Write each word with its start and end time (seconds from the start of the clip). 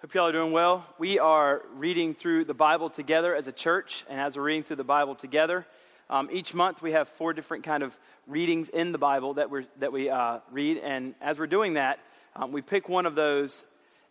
Hope 0.00 0.14
y'all 0.14 0.28
are 0.28 0.32
doing 0.32 0.52
well. 0.52 0.86
We 0.96 1.18
are 1.18 1.62
reading 1.74 2.14
through 2.14 2.44
the 2.44 2.54
Bible 2.54 2.88
together 2.88 3.34
as 3.34 3.48
a 3.48 3.52
church, 3.52 4.04
and 4.08 4.20
as 4.20 4.36
we're 4.36 4.44
reading 4.44 4.62
through 4.62 4.76
the 4.76 4.84
Bible 4.84 5.16
together, 5.16 5.66
um, 6.08 6.28
each 6.30 6.54
month 6.54 6.80
we 6.80 6.92
have 6.92 7.08
four 7.08 7.32
different 7.32 7.64
kind 7.64 7.82
of 7.82 7.98
readings 8.28 8.68
in 8.68 8.92
the 8.92 8.98
Bible 8.98 9.34
that, 9.34 9.50
we 9.50 9.66
that 9.80 9.90
we 9.90 10.08
uh, 10.08 10.38
read, 10.52 10.78
and 10.78 11.16
as 11.20 11.36
we're 11.36 11.48
doing 11.48 11.74
that, 11.74 11.98
um, 12.36 12.52
we 12.52 12.62
pick 12.62 12.88
one 12.88 13.06
of 13.06 13.16
those 13.16 13.64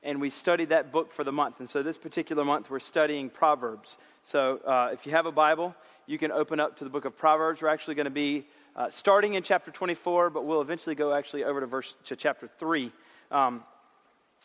and 0.04 0.20
we 0.20 0.30
study 0.30 0.66
that 0.66 0.92
book 0.92 1.10
for 1.10 1.24
the 1.24 1.32
month. 1.32 1.62
And 1.62 1.70
so 1.70 1.82
this 1.82 1.98
particular 1.98 2.44
month 2.44 2.70
we're 2.70 2.80
studying 2.80 3.30
Proverbs. 3.30 3.98
So 4.24 4.58
uh, 4.68 4.90
if 4.92 5.06
you 5.06 5.14
have 5.14 5.26
a 5.26 5.32
Bible, 5.32 5.74
you 6.06 6.18
can 6.18 6.34
open 6.34 6.60
up 6.60 6.76
to 6.80 6.84
the 6.84 6.90
book 6.90 7.06
of 7.06 7.18
Proverbs. 7.18 7.62
We're 7.62 7.70
actually 7.70 7.96
going 7.96 8.08
to 8.08 8.12
be 8.12 8.46
uh, 8.76 8.90
starting 8.90 9.36
in 9.36 9.44
chapter 9.44 9.72
24, 9.72 10.32
but 10.32 10.44
we'll 10.44 10.62
eventually 10.62 10.96
go 10.96 11.14
actually 11.14 11.46
over 11.46 11.62
to 11.62 11.66
verse 11.66 11.96
to 12.04 12.18
chapter 12.18 12.50
3. 12.60 12.92
Um, 13.32 13.64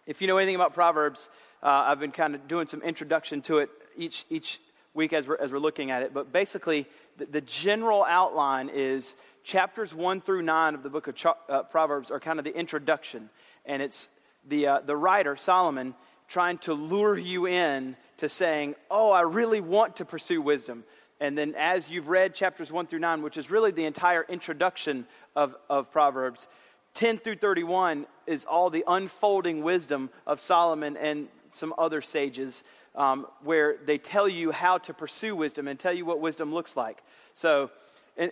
if 0.07 0.21
you 0.21 0.27
know 0.27 0.39
anything 0.39 0.57
about 0.57 0.75
Proverbs, 0.75 1.29
uh, 1.63 1.85
I've 1.87 2.01
been 2.01 2.13
kind 2.13 2.35
of 2.35 2.49
doing 2.49 2.67
some 2.67 2.83
introduction 2.83 3.41
to 3.43 3.59
it 3.59 3.71
each, 3.97 4.25
each 4.31 4.61
week 4.95 5.13
as 5.13 5.27
we're, 5.27 5.37
as 5.37 5.53
we're 5.53 5.59
looking 5.59 5.91
at 5.91 6.03
it. 6.03 6.13
But 6.13 6.33
basically, 6.33 6.87
the, 7.19 7.27
the 7.27 7.41
general 7.41 8.05
outline 8.05 8.69
is 8.69 9.15
chapters 9.45 9.95
1 9.95 10.21
through 10.21 10.43
9 10.43 10.75
of 10.75 10.83
the 10.83 10.91
book 10.91 11.07
of 11.07 11.15
Ch- 11.15 11.27
uh, 11.49 11.63
Proverbs 11.65 12.11
are 12.11 12.21
kind 12.21 12.39
of 12.39 12.45
the 12.45 12.55
introduction. 12.57 13.31
And 13.65 13.81
it's 13.81 14.09
the, 14.49 14.67
uh, 14.67 14.81
the 14.81 14.97
writer, 14.97 15.37
Solomon, 15.37 15.95
trying 16.29 16.59
to 16.59 16.75
lure 16.75 17.17
you 17.17 17.47
in 17.47 17.97
to 18.19 18.29
saying, 18.29 18.75
Oh, 18.91 19.13
I 19.13 19.21
really 19.21 19.61
want 19.61 19.97
to 19.97 20.05
pursue 20.05 20.43
wisdom. 20.43 20.85
And 21.21 21.39
then 21.39 21.55
as 21.57 21.89
you've 21.89 22.09
read 22.09 22.35
chapters 22.35 22.73
1 22.73 22.87
through 22.87 22.99
9, 22.99 23.23
which 23.23 23.37
is 23.37 23.51
really 23.53 23.71
the 23.71 23.85
entire 23.85 24.27
introduction 24.29 25.07
of, 25.37 25.55
of 25.71 25.93
Proverbs, 25.93 26.49
10 26.95 27.19
through 27.19 27.37
31 27.37 28.07
is 28.27 28.45
all 28.45 28.71
the 28.71 28.85
unfolding 28.87 29.63
wisdom 29.63 30.11
of 30.27 30.41
Solomon 30.41 30.97
and 30.97 31.29
some 31.49 31.75
other 31.79 32.01
sages 32.01 32.63
um, 32.95 33.27
where 33.43 33.77
they 33.85 33.99
tell 33.99 34.29
you 34.29 34.51
how 34.51 34.79
to 34.79 34.95
pursue 34.95 35.35
wisdom 35.35 35.69
and 35.69 35.79
tell 35.79 35.93
you 35.93 36.05
what 36.05 36.21
wisdom 36.21 36.53
looks 36.53 36.77
like. 36.77 37.03
So, 37.35 37.71
in, 38.17 38.31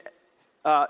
uh, 0.65 0.87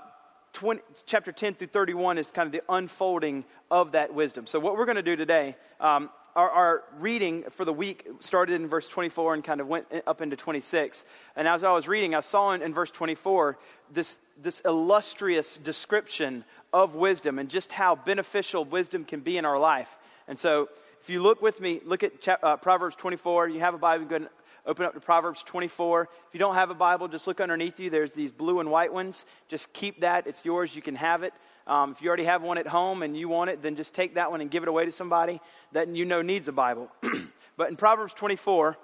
20, 0.53 0.81
chapter 1.05 1.31
10 1.31 1.53
through 1.53 1.67
31 1.67 2.17
is 2.17 2.31
kind 2.31 2.47
of 2.47 2.51
the 2.51 2.63
unfolding 2.73 3.45
of 3.69 3.93
that 3.93 4.13
wisdom. 4.13 4.47
So, 4.47 4.59
what 4.59 4.77
we're 4.77 4.85
going 4.85 4.97
to 4.97 5.01
do 5.01 5.15
today, 5.15 5.55
um, 5.79 6.09
our, 6.35 6.49
our, 6.49 6.83
reading 6.99 7.43
for 7.49 7.65
the 7.65 7.73
week 7.73 8.07
started 8.19 8.59
in 8.59 8.67
verse 8.67 8.87
24 8.87 9.33
and 9.33 9.43
kind 9.43 9.61
of 9.61 9.67
went 9.67 9.87
up 10.07 10.21
into 10.21 10.35
26. 10.35 11.03
And 11.35 11.47
as 11.47 11.63
I 11.63 11.71
was 11.71 11.87
reading, 11.87 12.15
I 12.15 12.21
saw 12.21 12.51
in, 12.51 12.61
in 12.61 12.73
verse 12.73 12.91
24 12.91 13.57
this, 13.91 14.17
this 14.41 14.61
illustrious 14.61 15.57
description 15.57 16.45
of 16.73 16.95
wisdom 16.95 17.39
and 17.39 17.49
just 17.49 17.71
how 17.71 17.95
beneficial 17.95 18.65
wisdom 18.65 19.03
can 19.03 19.19
be 19.19 19.37
in 19.37 19.45
our 19.45 19.59
life. 19.59 19.97
And 20.27 20.37
so, 20.37 20.69
if 21.01 21.09
you 21.09 21.23
look 21.23 21.41
with 21.41 21.59
me, 21.59 21.81
look 21.83 22.03
at 22.03 22.27
uh, 22.43 22.57
Proverbs 22.57 22.95
24. 22.95 23.49
You 23.49 23.59
have 23.59 23.73
a 23.73 23.79
Bible, 23.79 24.05
go 24.05 24.17
and 24.17 24.29
open 24.65 24.85
up 24.85 24.93
to 24.93 24.99
Proverbs 24.99 25.41
24. 25.43 26.09
If 26.27 26.33
you 26.33 26.39
don't 26.39 26.53
have 26.53 26.69
a 26.69 26.75
Bible, 26.75 27.07
just 27.07 27.25
look 27.25 27.41
underneath 27.41 27.79
you. 27.79 27.89
There's 27.89 28.11
these 28.11 28.31
blue 28.31 28.59
and 28.59 28.69
white 28.69 28.93
ones. 28.93 29.25
Just 29.47 29.73
keep 29.73 30.01
that. 30.01 30.27
It's 30.27 30.45
yours. 30.45 30.75
You 30.75 30.81
can 30.81 30.95
have 30.95 31.23
it. 31.23 31.33
Um, 31.67 31.91
if 31.91 32.01
you 32.01 32.07
already 32.07 32.25
have 32.25 32.41
one 32.43 32.57
at 32.57 32.67
home 32.67 33.03
and 33.03 33.15
you 33.17 33.29
want 33.29 33.49
it, 33.49 33.61
then 33.61 33.75
just 33.75 33.93
take 33.93 34.15
that 34.15 34.31
one 34.31 34.41
and 34.41 34.51
give 34.51 34.63
it 34.63 34.69
away 34.69 34.85
to 34.85 34.91
somebody 34.91 35.39
that 35.71 35.87
you 35.87 36.05
know 36.05 36.21
needs 36.21 36.47
a 36.47 36.51
Bible. 36.51 36.91
but 37.57 37.69
in 37.69 37.75
Proverbs 37.75 38.13
24, 38.13 38.77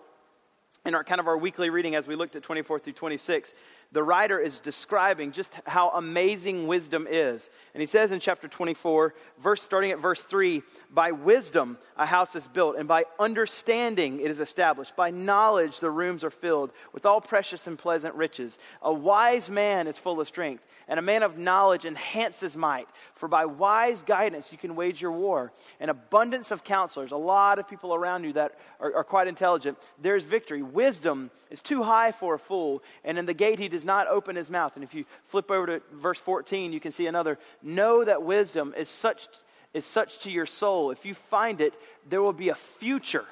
in 0.85 0.95
our 0.95 1.03
kind 1.03 1.19
of 1.19 1.27
our 1.27 1.37
weekly 1.37 1.69
reading 1.69 1.95
as 1.95 2.07
we 2.07 2.15
looked 2.15 2.35
at 2.35 2.43
24 2.43 2.79
through 2.79 2.93
26, 2.93 3.53
the 3.91 4.03
writer 4.03 4.39
is 4.39 4.59
describing 4.59 5.31
just 5.31 5.53
how 5.65 5.89
amazing 5.91 6.67
wisdom 6.67 7.07
is. 7.09 7.49
And 7.73 7.81
he 7.81 7.87
says 7.87 8.11
in 8.11 8.19
chapter 8.19 8.47
24, 8.47 9.13
verse 9.39 9.61
starting 9.61 9.91
at 9.91 9.99
verse 9.99 10.23
3, 10.23 10.61
by 10.91 11.11
wisdom 11.11 11.77
a 11.95 12.05
house 12.05 12.35
is 12.35 12.45
built, 12.45 12.75
and 12.75 12.87
by 12.87 13.05
understanding 13.19 14.19
it 14.19 14.29
is 14.29 14.39
established. 14.39 14.95
By 14.95 15.09
knowledge 15.09 15.79
the 15.79 15.89
rooms 15.89 16.23
are 16.23 16.29
filled 16.29 16.71
with 16.93 17.05
all 17.05 17.21
precious 17.21 17.65
and 17.65 17.77
pleasant 17.77 18.13
riches. 18.15 18.57
A 18.81 18.93
wise 18.93 19.49
man 19.49 19.87
is 19.87 19.97
full 19.97 20.19
of 20.19 20.27
strength, 20.27 20.63
and 20.87 20.99
a 20.99 21.03
man 21.03 21.23
of 21.23 21.37
knowledge 21.37 21.85
enhances 21.85 22.55
might. 22.55 22.87
For 23.15 23.27
by 23.27 23.45
wise 23.45 24.03
guidance 24.03 24.51
you 24.51 24.57
can 24.57 24.75
wage 24.75 25.01
your 25.01 25.11
war. 25.11 25.51
An 25.79 25.89
abundance 25.89 26.51
of 26.51 26.63
counselors, 26.63 27.11
a 27.11 27.17
lot 27.17 27.57
of 27.57 27.67
people 27.67 27.95
around 27.95 28.25
you 28.25 28.33
that 28.33 28.59
are, 28.79 28.97
are 28.97 29.03
quite 29.03 29.27
intelligent, 29.27 29.77
there's 29.99 30.23
victory. 30.23 30.61
Wisdom 30.61 31.31
is 31.49 31.61
too 31.61 31.83
high 31.83 32.11
for 32.11 32.35
a 32.35 32.39
fool, 32.39 32.83
and 33.03 33.17
in 33.17 33.25
the 33.25 33.33
gate 33.33 33.59
he 33.59 33.69
does 33.77 33.85
not 33.85 34.07
open 34.07 34.35
his 34.35 34.49
mouth. 34.49 34.75
And 34.75 34.83
if 34.83 34.95
you 34.95 35.05
flip 35.21 35.51
over 35.51 35.67
to 35.67 35.81
verse 35.93 36.19
14, 36.19 36.73
you 36.73 36.79
can 36.79 36.91
see 36.91 37.05
another. 37.05 37.37
Know 37.61 38.03
that 38.03 38.23
wisdom 38.23 38.73
is 38.75 38.89
such, 38.89 39.27
is 39.73 39.85
such 39.85 40.19
to 40.19 40.31
your 40.31 40.47
soul. 40.47 40.89
If 40.89 41.05
you 41.05 41.13
find 41.13 41.61
it, 41.61 41.79
there 42.09 42.23
will 42.23 42.33
be 42.33 42.49
a 42.49 42.55
future, 42.55 43.25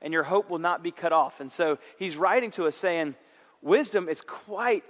and 0.00 0.12
your 0.12 0.22
hope 0.22 0.48
will 0.48 0.60
not 0.60 0.84
be 0.84 0.92
cut 0.92 1.12
off. 1.12 1.40
And 1.40 1.50
so 1.50 1.78
he's 1.98 2.16
writing 2.16 2.52
to 2.52 2.66
us 2.66 2.76
saying, 2.76 3.16
Wisdom 3.60 4.08
is 4.08 4.20
quite 4.20 4.84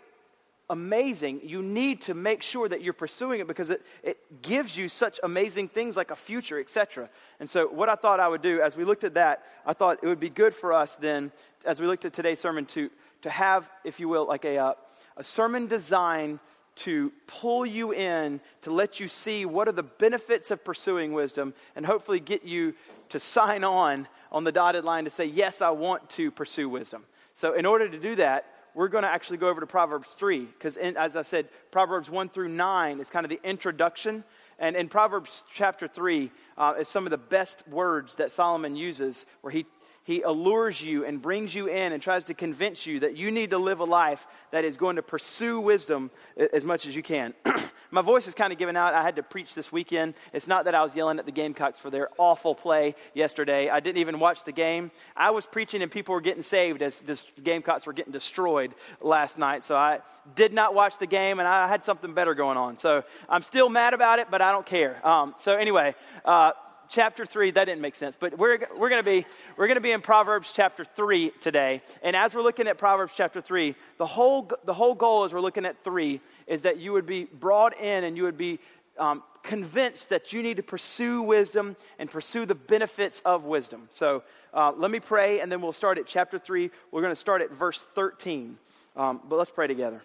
amazing. 0.70 1.40
You 1.42 1.62
need 1.62 2.02
to 2.02 2.14
make 2.14 2.42
sure 2.42 2.69
that 2.69 2.82
you're 2.82 2.92
pursuing 2.92 3.40
it 3.40 3.46
because 3.46 3.70
it, 3.70 3.82
it 4.02 4.42
gives 4.42 4.76
you 4.76 4.88
such 4.88 5.19
amazing 5.22 5.69
things 5.69 5.96
like 5.96 6.10
a 6.10 6.16
future, 6.16 6.60
etc. 6.60 7.08
And 7.40 7.48
so, 7.48 7.66
what 7.66 7.88
I 7.88 7.94
thought 7.94 8.20
I 8.20 8.28
would 8.28 8.42
do 8.42 8.60
as 8.60 8.76
we 8.76 8.84
looked 8.84 9.04
at 9.04 9.14
that, 9.14 9.44
I 9.64 9.72
thought 9.72 10.00
it 10.02 10.06
would 10.06 10.20
be 10.20 10.28
good 10.28 10.54
for 10.54 10.72
us 10.72 10.96
then, 10.96 11.32
as 11.64 11.80
we 11.80 11.86
looked 11.86 12.04
at 12.04 12.12
today's 12.12 12.40
sermon, 12.40 12.66
to, 12.66 12.90
to 13.22 13.30
have, 13.30 13.69
if 13.84 14.00
you 14.00 14.08
will, 14.08 14.26
like 14.26 14.44
a, 14.44 14.58
uh, 14.58 14.75
a 15.18 15.24
sermon 15.24 15.66
designed 15.66 16.38
to 16.76 17.12
pull 17.26 17.66
you 17.66 17.92
in, 17.92 18.40
to 18.62 18.72
let 18.72 19.00
you 19.00 19.08
see 19.08 19.44
what 19.44 19.66
are 19.66 19.72
the 19.72 19.82
benefits 19.82 20.52
of 20.52 20.64
pursuing 20.64 21.12
wisdom, 21.12 21.52
and 21.74 21.84
hopefully 21.84 22.20
get 22.20 22.44
you 22.44 22.72
to 23.08 23.18
sign 23.18 23.64
on 23.64 24.06
on 24.30 24.44
the 24.44 24.52
dotted 24.52 24.84
line 24.84 25.04
to 25.04 25.10
say, 25.10 25.24
Yes, 25.24 25.60
I 25.60 25.70
want 25.70 26.08
to 26.10 26.30
pursue 26.30 26.68
wisdom. 26.68 27.04
So, 27.34 27.54
in 27.54 27.66
order 27.66 27.88
to 27.88 27.98
do 27.98 28.14
that, 28.16 28.46
we're 28.74 28.88
going 28.88 29.02
to 29.02 29.12
actually 29.12 29.38
go 29.38 29.48
over 29.48 29.60
to 29.60 29.66
Proverbs 29.66 30.08
3, 30.08 30.44
because 30.44 30.76
as 30.76 31.16
I 31.16 31.22
said, 31.22 31.48
Proverbs 31.72 32.08
1 32.08 32.28
through 32.28 32.48
9 32.48 33.00
is 33.00 33.10
kind 33.10 33.24
of 33.26 33.30
the 33.30 33.40
introduction. 33.42 34.22
And 34.60 34.76
in 34.76 34.88
Proverbs 34.88 35.42
chapter 35.52 35.88
3 35.88 36.30
uh, 36.56 36.74
is 36.78 36.88
some 36.88 37.04
of 37.04 37.10
the 37.10 37.18
best 37.18 37.66
words 37.68 38.16
that 38.16 38.32
Solomon 38.32 38.76
uses, 38.76 39.26
where 39.40 39.50
he 39.50 39.66
he 40.08 40.22
allures 40.22 40.80
you 40.80 41.04
and 41.04 41.20
brings 41.20 41.54
you 41.54 41.66
in 41.66 41.92
and 41.92 42.02
tries 42.02 42.24
to 42.24 42.32
convince 42.32 42.86
you 42.86 43.00
that 43.00 43.19
you 43.19 43.30
need 43.30 43.50
to 43.50 43.58
live 43.58 43.80
a 43.80 43.84
life 43.84 44.26
that 44.52 44.64
is 44.64 44.78
going 44.78 44.96
to 44.96 45.02
pursue 45.02 45.60
wisdom 45.60 46.10
as 46.54 46.64
much 46.64 46.86
as 46.86 46.96
you 46.96 47.02
can. 47.02 47.34
My 47.91 48.00
voice 48.00 48.26
is 48.26 48.32
kind 48.32 48.50
of 48.50 48.58
giving 48.58 48.74
out. 48.74 48.94
I 48.94 49.02
had 49.02 49.16
to 49.16 49.22
preach 49.22 49.54
this 49.54 49.70
weekend. 49.70 50.14
It's 50.32 50.46
not 50.46 50.64
that 50.64 50.74
I 50.74 50.82
was 50.82 50.96
yelling 50.96 51.19
at 51.19 51.26
the 51.26 51.30
Gamecocks 51.30 51.78
for 51.78 51.91
their 51.91 52.08
awful 52.16 52.54
play 52.54 52.94
yesterday. 53.12 53.69
I 53.69 53.80
didn't 53.80 53.98
even 53.98 54.19
watch 54.19 54.44
the 54.44 54.52
game. 54.52 54.92
I 55.14 55.30
was 55.30 55.44
preaching 55.44 55.82
and 55.82 55.92
people 55.92 56.14
were 56.14 56.22
getting 56.22 56.42
saved 56.42 56.80
as 56.80 57.00
the 57.00 57.22
Gamecocks 57.42 57.84
were 57.84 57.92
getting 57.92 58.12
destroyed 58.12 58.72
last 59.02 59.36
night. 59.36 59.62
So 59.62 59.76
I 59.76 60.00
did 60.34 60.54
not 60.54 60.75
watch 60.75 60.96
the 60.96 61.06
game 61.06 61.38
and 61.38 61.46
I 61.46 61.69
had 61.69 61.84
something 61.84 62.14
better 62.14 62.34
going 62.34 62.56
on. 62.56 62.78
So 62.78 63.04
I'm 63.28 63.42
still 63.42 63.69
mad 63.69 63.92
about 63.92 64.20
it, 64.20 64.28
but 64.30 64.40
I 64.40 64.52
don't 64.52 64.64
care. 64.64 65.06
Um, 65.06 65.34
so 65.36 65.54
anyway, 65.54 65.94
uh, 66.25 66.52
chapter 66.88 67.25
3 67.25 67.53
that 67.53 67.66
didn't 67.66 67.81
make 67.81 67.94
sense 67.94 68.16
but 68.19 68.38
we're, 68.38 68.59
we're 68.76 68.88
going 68.88 69.03
to 69.03 69.10
be 69.10 69.26
we're 69.56 69.66
going 69.66 69.76
to 69.76 69.81
be 69.81 69.93
in 69.93 70.00
proverbs 70.00 70.50
chapter 70.54 70.84
3 70.84 71.31
today. 71.41 71.82
And 72.03 72.16
as 72.16 72.34
we're 72.34 72.43
looking 72.43 72.66
at 72.66 72.78
proverbs 72.78 73.12
chapter 73.16 73.41
3 73.41 73.75
the 73.99 74.06
whole 74.06 74.50
the 74.65 74.75
whole 74.75 74.94
goal 74.94 75.25
as 75.25 75.32
we're 75.32 75.41
looking 75.41 75.65
at 75.65 75.82
3 75.84 76.21
is 76.47 76.62
that 76.62 76.78
you 76.78 76.93
would 76.93 77.06
be 77.06 77.25
brought 77.25 77.78
in 77.81 78.04
and 78.04 78.16
you 78.16 78.25
would 78.25 78.38
be 78.38 78.59
um, 78.99 79.22
convinced 79.43 80.09
that 80.09 80.32
you 80.32 80.43
need 80.43 80.56
to 80.56 80.62
pursue 80.62 81.22
wisdom 81.22 81.76
and 81.99 82.10
pursue 82.10 82.44
the 82.44 82.54
benefits 82.54 83.20
of 83.25 83.44
wisdom. 83.44 83.88
So 83.93 84.25
uh, 84.53 84.72
let 84.76 84.91
me 84.91 85.00
pray 85.00 85.41
and 85.41 85.53
then 85.53 85.60
we'll 85.60 85.72
start 85.72 85.99
at 85.99 86.06
chapter 86.06 86.38
3 86.38 86.70
we're 86.91 87.03
going 87.03 87.12
to 87.12 87.16
start 87.16 87.43
at 87.43 87.50
verse 87.50 87.84
13 87.94 88.59
um, 88.97 89.20
but 89.28 89.37
let's 89.37 89.50
pray 89.50 89.66
together. 89.66 90.03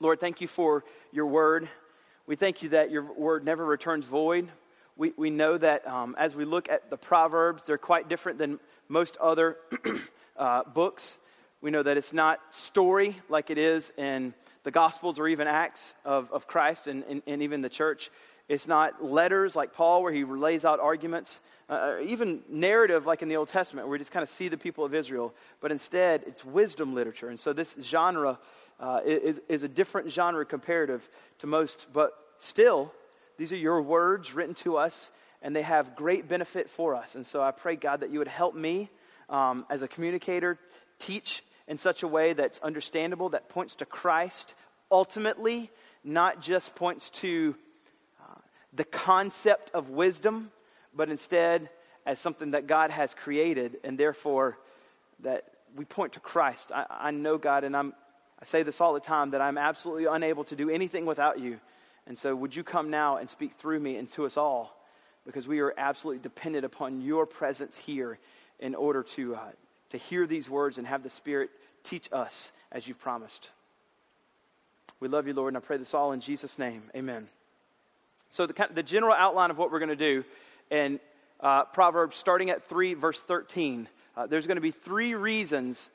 Lord 0.00 0.20
thank 0.20 0.40
you 0.40 0.48
for 0.48 0.84
your 1.12 1.26
word. 1.26 1.68
We 2.26 2.34
thank 2.34 2.62
you 2.62 2.70
that 2.70 2.90
your 2.90 3.02
word 3.02 3.44
never 3.44 3.64
returns 3.64 4.04
void 4.04 4.48
we, 4.96 5.12
we 5.16 5.30
know 5.30 5.58
that 5.58 5.86
um, 5.86 6.14
as 6.18 6.34
we 6.34 6.44
look 6.44 6.70
at 6.70 6.88
the 6.90 6.96
Proverbs, 6.96 7.64
they're 7.64 7.78
quite 7.78 8.08
different 8.08 8.38
than 8.38 8.58
most 8.88 9.16
other 9.18 9.58
uh, 10.36 10.64
books. 10.64 11.18
We 11.60 11.70
know 11.70 11.82
that 11.82 11.96
it's 11.96 12.12
not 12.12 12.40
story 12.54 13.16
like 13.28 13.50
it 13.50 13.58
is 13.58 13.92
in 13.96 14.34
the 14.62 14.70
Gospels 14.70 15.18
or 15.18 15.28
even 15.28 15.46
Acts 15.46 15.94
of, 16.04 16.32
of 16.32 16.46
Christ 16.46 16.86
and, 16.86 17.04
and, 17.08 17.22
and 17.26 17.42
even 17.42 17.60
the 17.60 17.68
church. 17.68 18.10
It's 18.48 18.68
not 18.68 19.04
letters 19.04 19.54
like 19.56 19.72
Paul 19.74 20.02
where 20.02 20.12
he 20.12 20.24
lays 20.24 20.64
out 20.64 20.80
arguments, 20.80 21.40
uh, 21.68 21.96
even 22.02 22.42
narrative 22.48 23.04
like 23.04 23.22
in 23.22 23.28
the 23.28 23.36
Old 23.36 23.48
Testament 23.48 23.86
where 23.86 23.92
we 23.92 23.98
just 23.98 24.12
kind 24.12 24.22
of 24.22 24.28
see 24.28 24.48
the 24.48 24.56
people 24.56 24.84
of 24.84 24.94
Israel. 24.94 25.34
But 25.60 25.72
instead, 25.72 26.22
it's 26.26 26.44
wisdom 26.44 26.94
literature. 26.94 27.28
And 27.28 27.38
so 27.38 27.52
this 27.52 27.76
genre 27.82 28.38
uh, 28.78 29.00
is, 29.04 29.40
is 29.48 29.62
a 29.62 29.68
different 29.68 30.10
genre 30.10 30.46
comparative 30.46 31.08
to 31.40 31.46
most, 31.46 31.86
but 31.92 32.12
still, 32.38 32.92
these 33.36 33.52
are 33.52 33.56
your 33.56 33.82
words 33.82 34.34
written 34.34 34.54
to 34.56 34.76
us, 34.76 35.10
and 35.42 35.54
they 35.54 35.62
have 35.62 35.96
great 35.96 36.28
benefit 36.28 36.68
for 36.68 36.94
us. 36.94 37.14
And 37.14 37.26
so 37.26 37.42
I 37.42 37.50
pray, 37.50 37.76
God, 37.76 38.00
that 38.00 38.10
you 38.10 38.18
would 38.18 38.28
help 38.28 38.54
me 38.54 38.88
um, 39.28 39.66
as 39.68 39.82
a 39.82 39.88
communicator 39.88 40.58
teach 40.98 41.42
in 41.68 41.78
such 41.78 42.02
a 42.02 42.08
way 42.08 42.32
that's 42.32 42.58
understandable, 42.60 43.30
that 43.30 43.48
points 43.48 43.76
to 43.76 43.86
Christ 43.86 44.54
ultimately, 44.90 45.70
not 46.04 46.40
just 46.40 46.74
points 46.74 47.10
to 47.10 47.54
uh, 48.22 48.38
the 48.72 48.84
concept 48.84 49.70
of 49.74 49.90
wisdom, 49.90 50.50
but 50.94 51.10
instead 51.10 51.68
as 52.06 52.20
something 52.20 52.52
that 52.52 52.66
God 52.66 52.90
has 52.90 53.14
created, 53.14 53.78
and 53.82 53.98
therefore 53.98 54.56
that 55.20 55.44
we 55.74 55.84
point 55.84 56.12
to 56.12 56.20
Christ. 56.20 56.70
I, 56.72 56.86
I 56.88 57.10
know, 57.10 57.36
God, 57.36 57.64
and 57.64 57.76
I'm, 57.76 57.92
I 58.40 58.44
say 58.44 58.62
this 58.62 58.80
all 58.80 58.94
the 58.94 59.00
time, 59.00 59.32
that 59.32 59.40
I'm 59.40 59.58
absolutely 59.58 60.06
unable 60.06 60.44
to 60.44 60.56
do 60.56 60.70
anything 60.70 61.04
without 61.04 61.40
you. 61.40 61.58
And 62.06 62.16
so, 62.16 62.34
would 62.34 62.54
you 62.54 62.62
come 62.62 62.90
now 62.90 63.16
and 63.16 63.28
speak 63.28 63.52
through 63.54 63.80
me 63.80 63.96
and 63.96 64.08
to 64.12 64.26
us 64.26 64.36
all? 64.36 64.76
Because 65.24 65.48
we 65.48 65.60
are 65.60 65.74
absolutely 65.76 66.22
dependent 66.22 66.64
upon 66.64 67.00
your 67.00 67.26
presence 67.26 67.76
here 67.76 68.18
in 68.60 68.74
order 68.74 69.02
to, 69.02 69.34
uh, 69.34 69.40
to 69.90 69.96
hear 69.96 70.26
these 70.26 70.48
words 70.48 70.78
and 70.78 70.86
have 70.86 71.02
the 71.02 71.10
Spirit 71.10 71.50
teach 71.82 72.08
us 72.12 72.52
as 72.70 72.86
you've 72.86 73.00
promised. 73.00 73.50
We 75.00 75.08
love 75.08 75.26
you, 75.26 75.34
Lord, 75.34 75.54
and 75.54 75.56
I 75.56 75.66
pray 75.66 75.76
this 75.76 75.94
all 75.94 76.12
in 76.12 76.20
Jesus' 76.20 76.58
name. 76.58 76.82
Amen. 76.94 77.28
So, 78.30 78.46
the, 78.46 78.68
the 78.72 78.82
general 78.82 79.14
outline 79.14 79.50
of 79.50 79.58
what 79.58 79.70
we're 79.72 79.80
going 79.80 79.88
to 79.90 79.96
do 79.96 80.24
in 80.70 81.00
uh, 81.40 81.64
Proverbs, 81.64 82.16
starting 82.16 82.50
at 82.50 82.62
3, 82.62 82.94
verse 82.94 83.20
13, 83.20 83.88
uh, 84.16 84.26
there's 84.26 84.46
going 84.46 84.56
to 84.56 84.62
be 84.62 84.70
three 84.70 85.14
reasons. 85.14 85.90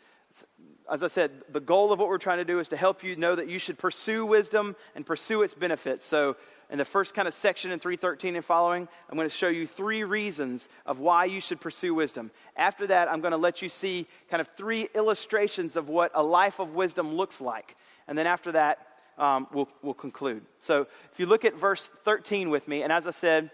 As 0.90 1.04
I 1.04 1.08
said, 1.08 1.32
the 1.50 1.60
goal 1.60 1.92
of 1.92 2.00
what 2.00 2.08
we're 2.08 2.18
trying 2.18 2.40
to 2.40 2.46
do 2.46 2.60
is 2.60 2.70
to 2.70 2.78
help 2.78 3.04
you 3.04 3.16
know 3.16 3.36
that 3.36 3.48
you 3.48 3.60
should 3.60 3.78
pursue 3.78 4.26
wisdom 4.26 4.76
and 4.96 5.06
pursue 5.06 5.44
its 5.44 5.54
benefits. 5.54 6.06
So, 6.06 6.36
in 6.70 6.78
the 6.78 6.86
first 6.86 7.14
kind 7.14 7.28
of 7.28 7.34
section 7.34 7.74
in 7.74 7.80
313 7.80 8.38
and 8.38 8.46
following, 8.46 8.88
I'm 9.10 9.18
going 9.18 9.28
to 9.28 9.36
show 9.36 9.50
you 9.50 9.68
three 9.68 10.06
reasons 10.06 10.70
of 10.86 11.00
why 11.00 11.26
you 11.26 11.42
should 11.42 11.60
pursue 11.60 11.94
wisdom. 11.94 12.32
After 12.56 12.88
that, 12.88 13.12
I'm 13.12 13.20
going 13.20 13.32
to 13.32 13.38
let 13.38 13.62
you 13.62 13.68
see 13.68 14.08
kind 14.30 14.40
of 14.40 14.48
three 14.56 14.88
illustrations 14.96 15.76
of 15.76 15.90
what 15.90 16.12
a 16.14 16.24
life 16.24 16.60
of 16.60 16.74
wisdom 16.74 17.16
looks 17.16 17.42
like. 17.42 17.76
And 18.08 18.18
then 18.18 18.26
after 18.26 18.54
that, 18.54 18.88
um, 19.18 19.48
we'll, 19.52 19.68
we'll 19.82 19.94
conclude. 19.94 20.44
So 20.62 20.88
if 21.12 21.20
you 21.20 21.26
look 21.26 21.44
at 21.44 21.56
verse 21.56 21.90
13 22.06 22.50
with 22.50 22.70
me, 22.70 22.84
and 22.84 22.94
as 22.94 23.06
I 23.06 23.12
said 23.12 23.52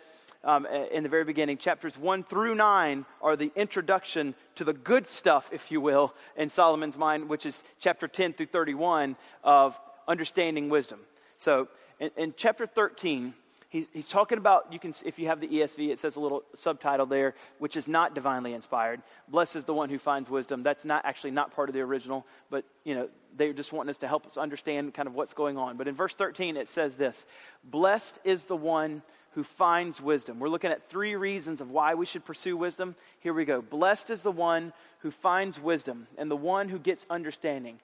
um, 0.48 0.66
in 0.66 1.04
the 1.04 1.10
very 1.10 1.26
beginning, 1.26 1.58
chapters 1.58 1.98
1 1.98 2.24
through 2.24 2.56
9 2.56 3.06
are 3.22 3.36
the 3.36 3.52
introduction 3.56 4.34
to 4.56 4.64
the 4.64 4.74
good 4.74 5.06
stuff, 5.06 5.50
if 5.52 5.72
you 5.72 5.82
will, 5.82 6.14
in 6.38 6.50
Solomon's 6.50 6.98
mind, 6.98 7.28
which 7.28 7.46
is 7.46 7.66
chapter 7.80 8.08
10 8.08 8.32
through 8.34 8.46
31 8.46 9.18
of 9.44 9.78
understanding 10.08 10.70
wisdom. 10.70 11.02
So 11.36 11.68
in, 12.00 12.12
in 12.16 12.34
chapter 12.38 12.66
13, 12.66 13.34
he's, 13.68 13.88
he's 13.94 14.08
talking 14.08 14.38
about 14.38 14.72
you 14.72 14.80
can 14.80 14.94
if 15.06 15.20
you 15.20 15.28
have 15.28 15.42
the 15.42 15.48
esv 15.48 15.90
it 15.90 16.00
says 16.00 16.16
a 16.16 16.20
little 16.20 16.44
subtitle 16.56 17.06
there 17.06 17.36
which 17.60 17.76
is 17.76 17.88
not 17.88 18.16
divinely 18.16 18.54
inspired. 18.54 19.02
Blessed 19.28 19.58
is 19.58 19.66
the 19.66 19.74
one 19.74 19.90
who 19.90 20.00
finds 20.00 20.30
wisdom. 20.30 20.64
That's 20.64 20.86
not 20.86 21.06
actually 21.06 21.32
not 21.32 21.52
part 21.52 21.70
of 21.70 21.76
the 21.76 21.82
original 21.82 22.26
but 22.50 22.64
you 22.86 22.96
know 22.96 23.10
they're 23.36 23.54
just 23.54 23.74
wanting 23.74 23.90
us 23.90 23.98
to 23.98 24.08
help 24.08 24.26
us 24.26 24.38
understand 24.38 24.94
kind 24.94 25.08
of 25.08 25.14
what's 25.14 25.34
going 25.34 25.58
on. 25.58 25.78
But 25.78 25.88
in 25.88 25.96
verse 25.96 26.16
13 26.16 26.58
it 26.58 26.68
says 26.68 26.96
this 26.96 27.26
blessed 27.64 28.20
is 28.24 28.46
the 28.46 28.56
one 28.56 29.02
who 29.32 29.44
finds 29.44 30.02
wisdom 30.02 30.40
we're 30.40 30.50
looking 30.50 30.72
at 30.72 30.90
three 30.90 31.16
reasons 31.16 31.62
of 31.62 31.72
why 31.72 31.94
we 31.94 32.06
should 32.06 32.26
pursue 32.26 32.58
wisdom 32.58 32.96
here 33.20 33.34
we 33.34 33.46
go 33.46 33.62
blessed 33.62 34.10
is 34.10 34.22
the 34.22 34.32
one 34.32 34.74
who 35.00 35.12
finds 35.12 35.60
wisdom 35.60 36.08
and 36.18 36.30
the 36.30 36.36
one 36.36 36.70
who 36.70 36.80
gets 36.80 37.06
understanding 37.10 37.80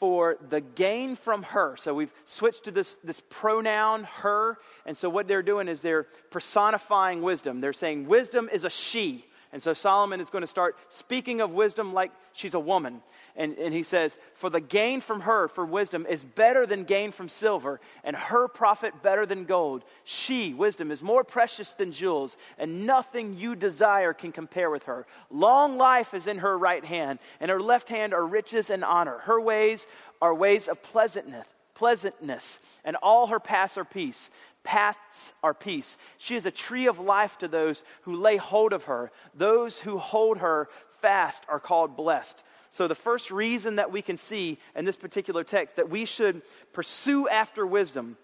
for 0.00 0.38
the 0.48 0.62
gain 0.62 1.14
from 1.14 1.42
her. 1.42 1.76
So 1.76 1.92
we've 1.92 2.12
switched 2.24 2.64
to 2.64 2.70
this, 2.70 2.96
this 3.04 3.22
pronoun, 3.28 4.04
her. 4.04 4.58
And 4.86 4.96
so 4.96 5.10
what 5.10 5.28
they're 5.28 5.42
doing 5.42 5.68
is 5.68 5.82
they're 5.82 6.06
personifying 6.30 7.20
wisdom. 7.20 7.60
They're 7.60 7.74
saying 7.74 8.08
wisdom 8.08 8.48
is 8.50 8.64
a 8.64 8.70
she. 8.70 9.26
And 9.52 9.60
so 9.60 9.74
Solomon 9.74 10.20
is 10.20 10.30
going 10.30 10.42
to 10.42 10.46
start 10.46 10.76
speaking 10.88 11.40
of 11.40 11.50
wisdom 11.50 11.92
like 11.92 12.12
she's 12.32 12.54
a 12.54 12.60
woman. 12.60 13.02
And, 13.34 13.58
and 13.58 13.74
he 13.74 13.82
says, 13.82 14.16
For 14.34 14.48
the 14.48 14.60
gain 14.60 15.00
from 15.00 15.22
her 15.22 15.48
for 15.48 15.64
wisdom 15.64 16.06
is 16.08 16.22
better 16.22 16.66
than 16.66 16.84
gain 16.84 17.10
from 17.10 17.28
silver, 17.28 17.80
and 18.04 18.14
her 18.14 18.46
profit 18.46 19.02
better 19.02 19.26
than 19.26 19.46
gold. 19.46 19.84
She, 20.04 20.54
wisdom, 20.54 20.92
is 20.92 21.02
more 21.02 21.24
precious 21.24 21.72
than 21.72 21.90
jewels, 21.90 22.36
and 22.58 22.86
nothing 22.86 23.38
you 23.38 23.56
desire 23.56 24.12
can 24.12 24.30
compare 24.30 24.70
with 24.70 24.84
her. 24.84 25.04
Long 25.30 25.76
life 25.76 26.14
is 26.14 26.28
in 26.28 26.38
her 26.38 26.56
right 26.56 26.84
hand, 26.84 27.18
and 27.40 27.50
her 27.50 27.60
left 27.60 27.88
hand 27.88 28.14
are 28.14 28.24
riches 28.24 28.70
and 28.70 28.84
honor. 28.84 29.18
Her 29.18 29.40
ways 29.40 29.88
are 30.22 30.34
ways 30.34 30.68
of 30.68 30.80
pleasantness, 30.82 31.46
pleasantness, 31.74 32.60
and 32.84 32.96
all 33.02 33.28
her 33.28 33.40
paths 33.40 33.78
are 33.78 33.84
peace 33.84 34.30
paths 34.62 35.32
are 35.42 35.54
peace. 35.54 35.96
She 36.18 36.36
is 36.36 36.46
a 36.46 36.50
tree 36.50 36.86
of 36.86 36.98
life 36.98 37.38
to 37.38 37.48
those 37.48 37.82
who 38.02 38.16
lay 38.16 38.36
hold 38.36 38.72
of 38.72 38.84
her. 38.84 39.10
Those 39.34 39.78
who 39.78 39.98
hold 39.98 40.38
her 40.38 40.68
fast 41.00 41.44
are 41.48 41.60
called 41.60 41.96
blessed. 41.96 42.42
So, 42.72 42.86
the 42.86 42.94
first 42.94 43.30
reason 43.30 43.76
that 43.76 43.90
we 43.90 44.00
can 44.00 44.16
see 44.16 44.58
in 44.76 44.84
this 44.84 44.96
particular 44.96 45.42
text 45.42 45.76
that 45.76 45.90
we 45.90 46.04
should 46.04 46.42
pursue 46.72 47.28
after 47.28 47.66
wisdom 47.66 48.16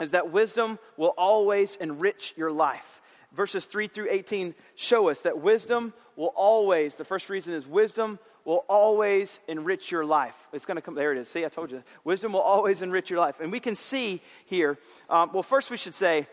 is 0.00 0.10
that 0.10 0.30
wisdom 0.30 0.78
will 0.96 1.14
always 1.16 1.76
enrich 1.76 2.34
your 2.36 2.52
life. 2.52 3.00
Verses 3.32 3.64
3 3.66 3.86
through 3.86 4.08
18 4.10 4.54
show 4.74 5.08
us 5.08 5.22
that 5.22 5.40
wisdom 5.40 5.94
will 6.16 6.32
always, 6.36 6.96
the 6.96 7.04
first 7.04 7.30
reason 7.30 7.54
is 7.54 7.66
wisdom 7.66 8.18
will 8.44 8.64
always 8.68 9.40
enrich 9.48 9.90
your 9.90 10.04
life. 10.04 10.48
It's 10.52 10.66
going 10.66 10.76
to 10.76 10.82
come, 10.82 10.94
there 10.94 11.12
it 11.12 11.18
is. 11.18 11.28
See, 11.28 11.44
I 11.44 11.48
told 11.48 11.70
you. 11.70 11.82
Wisdom 12.04 12.34
will 12.34 12.40
always 12.40 12.82
enrich 12.82 13.10
your 13.10 13.18
life. 13.18 13.40
And 13.40 13.50
we 13.50 13.60
can 13.60 13.74
see 13.74 14.20
here, 14.46 14.78
um, 15.08 15.30
well, 15.32 15.42
first 15.42 15.70
we 15.70 15.76
should 15.76 15.94
say, 15.94 16.26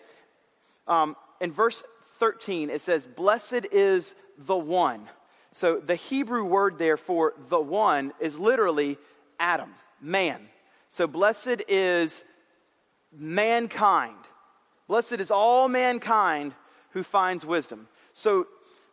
um, 0.87 1.15
in 1.39 1.51
verse 1.51 1.83
13, 2.03 2.69
it 2.69 2.81
says, 2.81 3.05
Blessed 3.05 3.65
is 3.71 4.13
the 4.37 4.57
one. 4.57 5.07
So 5.51 5.79
the 5.79 5.95
Hebrew 5.95 6.43
word 6.43 6.77
there 6.77 6.97
for 6.97 7.33
the 7.49 7.59
one 7.59 8.13
is 8.19 8.39
literally 8.39 8.97
Adam, 9.39 9.73
man. 10.01 10.47
So 10.87 11.07
blessed 11.07 11.63
is 11.67 12.23
mankind. 13.11 14.15
Blessed 14.87 15.13
is 15.13 15.31
all 15.31 15.67
mankind 15.67 16.53
who 16.91 17.03
finds 17.03 17.45
wisdom. 17.45 17.87
So 18.13 18.47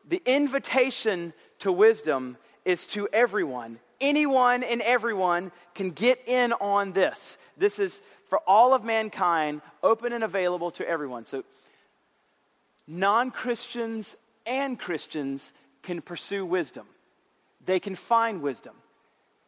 the 0.08 0.22
invitation 0.24 1.32
to 1.60 1.70
wisdom 1.70 2.36
is 2.68 2.84
to 2.84 3.08
everyone. 3.14 3.78
Anyone 3.98 4.62
and 4.62 4.82
everyone 4.82 5.50
can 5.74 5.90
get 5.90 6.28
in 6.28 6.52
on 6.52 6.92
this. 6.92 7.38
This 7.56 7.78
is 7.78 8.02
for 8.26 8.40
all 8.46 8.74
of 8.74 8.84
mankind, 8.84 9.62
open 9.82 10.12
and 10.12 10.22
available 10.22 10.70
to 10.72 10.86
everyone. 10.86 11.24
So, 11.24 11.44
non 12.86 13.30
Christians 13.30 14.14
and 14.44 14.78
Christians 14.78 15.50
can 15.82 16.02
pursue 16.02 16.44
wisdom, 16.44 16.86
they 17.64 17.80
can 17.80 17.94
find 17.94 18.42
wisdom. 18.42 18.74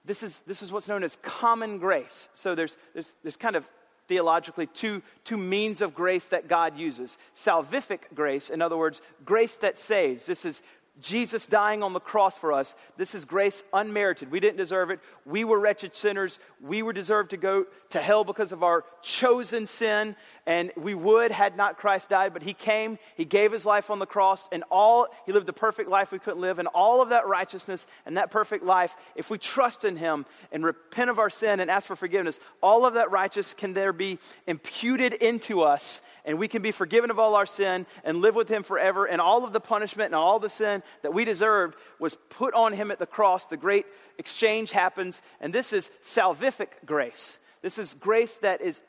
This 0.07 0.23
is, 0.23 0.39
this 0.47 0.63
is 0.63 0.73
what's 0.73 0.89
known 0.89 1.05
as 1.05 1.17
common 1.17 1.79
grace. 1.79 2.31
So, 2.33 2.55
there's, 2.55 2.75
there's, 2.95 3.15
there's 3.23 3.37
kind 3.37 3.55
of 3.55 3.69
theologically 4.09 4.67
two, 4.67 5.03
two 5.25 5.37
means 5.37 5.83
of 5.83 5.95
grace 5.95 6.27
that 6.29 6.49
God 6.49 6.77
uses 6.79 7.19
salvific 7.37 8.01
grace, 8.15 8.49
in 8.49 8.63
other 8.63 8.79
words, 8.79 9.03
grace 9.27 9.57
that 9.57 9.79
saves. 9.79 10.25
This 10.25 10.47
is 10.47 10.63
Jesus 11.01 11.47
dying 11.47 11.83
on 11.83 11.93
the 11.93 12.01
cross 12.01 12.39
for 12.39 12.53
us. 12.53 12.75
This 12.97 13.15
is 13.15 13.25
grace 13.25 13.63
unmerited. 13.73 14.31
We 14.31 14.41
didn't 14.41 14.57
deserve 14.57 14.91
it. 14.91 15.01
We 15.25 15.45
were 15.45 15.59
wretched 15.59 15.95
sinners. 15.95 16.39
We 16.61 16.83
were 16.83 16.93
deserved 16.93 17.31
to 17.31 17.37
go 17.37 17.67
to 17.91 18.01
hell 18.01 18.25
because 18.25 18.53
of 18.53 18.63
our 18.63 18.85
chosen 19.03 19.67
sin, 19.67 20.17
and 20.51 20.73
we 20.77 20.97
would 20.97 21.31
had 21.31 21.57
not 21.57 21.79
Christ 21.79 22.09
died, 22.09 22.33
but 22.33 22.43
he 22.43 22.55
came, 22.55 22.99
he 23.15 23.25
gave 23.25 23.53
his 23.53 23.65
life 23.65 23.89
on 23.89 24.01
the 24.01 24.05
cross, 24.07 24.49
and 24.51 24.65
all 24.69 25.07
he 25.25 25.31
lived 25.31 25.47
the 25.47 25.53
perfect 25.53 25.89
life 25.89 26.11
we 26.11 26.19
couldn't 26.19 26.41
live, 26.41 26.59
and 26.59 26.67
all 26.67 27.01
of 27.01 27.11
that 27.11 27.29
righteousness 27.29 27.87
and 28.05 28.17
that 28.17 28.33
perfect 28.33 28.65
life, 28.65 28.97
if 29.15 29.31
we 29.31 29.39
trust 29.39 29.85
in 29.85 29.95
him 29.95 30.27
and 30.51 30.65
repent 30.65 31.09
of 31.09 31.21
our 31.21 31.31
sin 31.31 31.61
and 31.61 31.71
ask 31.71 31.87
for 31.87 31.95
forgiveness, 31.95 32.41
all 32.61 32.85
of 32.85 32.95
that 32.95 33.13
righteousness 33.13 33.55
can 33.57 33.75
there 33.75 33.93
be 33.93 34.19
imputed 34.49 35.13
into 35.13 35.63
us, 35.63 36.01
and 36.25 36.37
we 36.37 36.49
can 36.49 36.63
be 36.63 36.73
forgiven 36.73 37.13
of 37.13 37.21
all 37.21 37.37
our 37.37 37.47
sin 37.47 37.87
and 38.03 38.21
live 38.21 38.35
with 38.35 38.49
him 38.49 38.65
forever, 38.65 39.05
and 39.05 39.21
all 39.21 39.45
of 39.45 39.53
the 39.53 39.61
punishment 39.61 40.07
and 40.07 40.17
all 40.17 40.41
the 40.41 40.51
sin 40.51 40.83
that 41.03 41.15
we 41.15 41.25
deserved 41.25 41.77
was 42.01 42.19
put 42.29 42.55
on 42.55 42.73
him 42.73 42.91
at 42.91 42.99
the 42.99 43.07
cross. 43.07 43.47
The 43.47 43.57
great 43.57 43.87
exchange 44.19 44.73
happens, 44.73 45.23
and 45.41 45.55
this 45.55 45.73
is 45.73 45.93
salvific 46.03 46.71
grace. 46.85 47.39
This 47.63 47.79
is 47.79 47.95
grace 47.95 48.35
that 48.39 48.63
is 48.63 48.81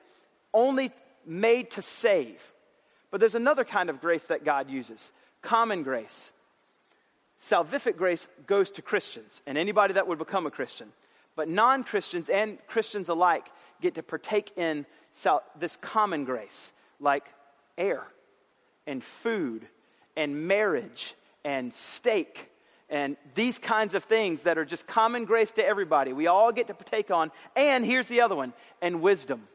only 0.55 0.91
made 1.25 1.71
to 1.71 1.81
save. 1.81 2.53
But 3.09 3.19
there's 3.19 3.35
another 3.35 3.63
kind 3.63 3.89
of 3.89 4.01
grace 4.01 4.23
that 4.23 4.43
God 4.43 4.69
uses 4.69 5.11
common 5.41 5.83
grace. 5.83 6.31
Salvific 7.39 7.97
grace 7.97 8.27
goes 8.45 8.71
to 8.71 8.81
Christians 8.81 9.41
and 9.47 9.57
anybody 9.57 9.95
that 9.95 10.07
would 10.07 10.19
become 10.19 10.45
a 10.45 10.51
Christian. 10.51 10.91
But 11.35 11.47
non 11.47 11.83
Christians 11.83 12.29
and 12.29 12.57
Christians 12.67 13.09
alike 13.09 13.47
get 13.81 13.95
to 13.95 14.03
partake 14.03 14.51
in 14.57 14.85
sal- 15.11 15.43
this 15.57 15.75
common 15.75 16.25
grace, 16.25 16.71
like 16.99 17.25
air 17.77 18.03
and 18.85 19.03
food 19.03 19.65
and 20.15 20.47
marriage 20.47 21.15
and 21.43 21.73
steak 21.73 22.51
and 22.91 23.15
these 23.35 23.57
kinds 23.57 23.95
of 23.95 24.03
things 24.03 24.43
that 24.43 24.57
are 24.57 24.65
just 24.65 24.85
common 24.85 25.23
grace 25.23 25.51
to 25.53 25.65
everybody. 25.65 26.11
We 26.11 26.27
all 26.27 26.51
get 26.51 26.67
to 26.67 26.73
partake 26.73 27.09
on. 27.09 27.31
And 27.55 27.85
here's 27.85 28.07
the 28.07 28.21
other 28.21 28.35
one 28.35 28.53
and 28.81 29.01
wisdom. 29.01 29.47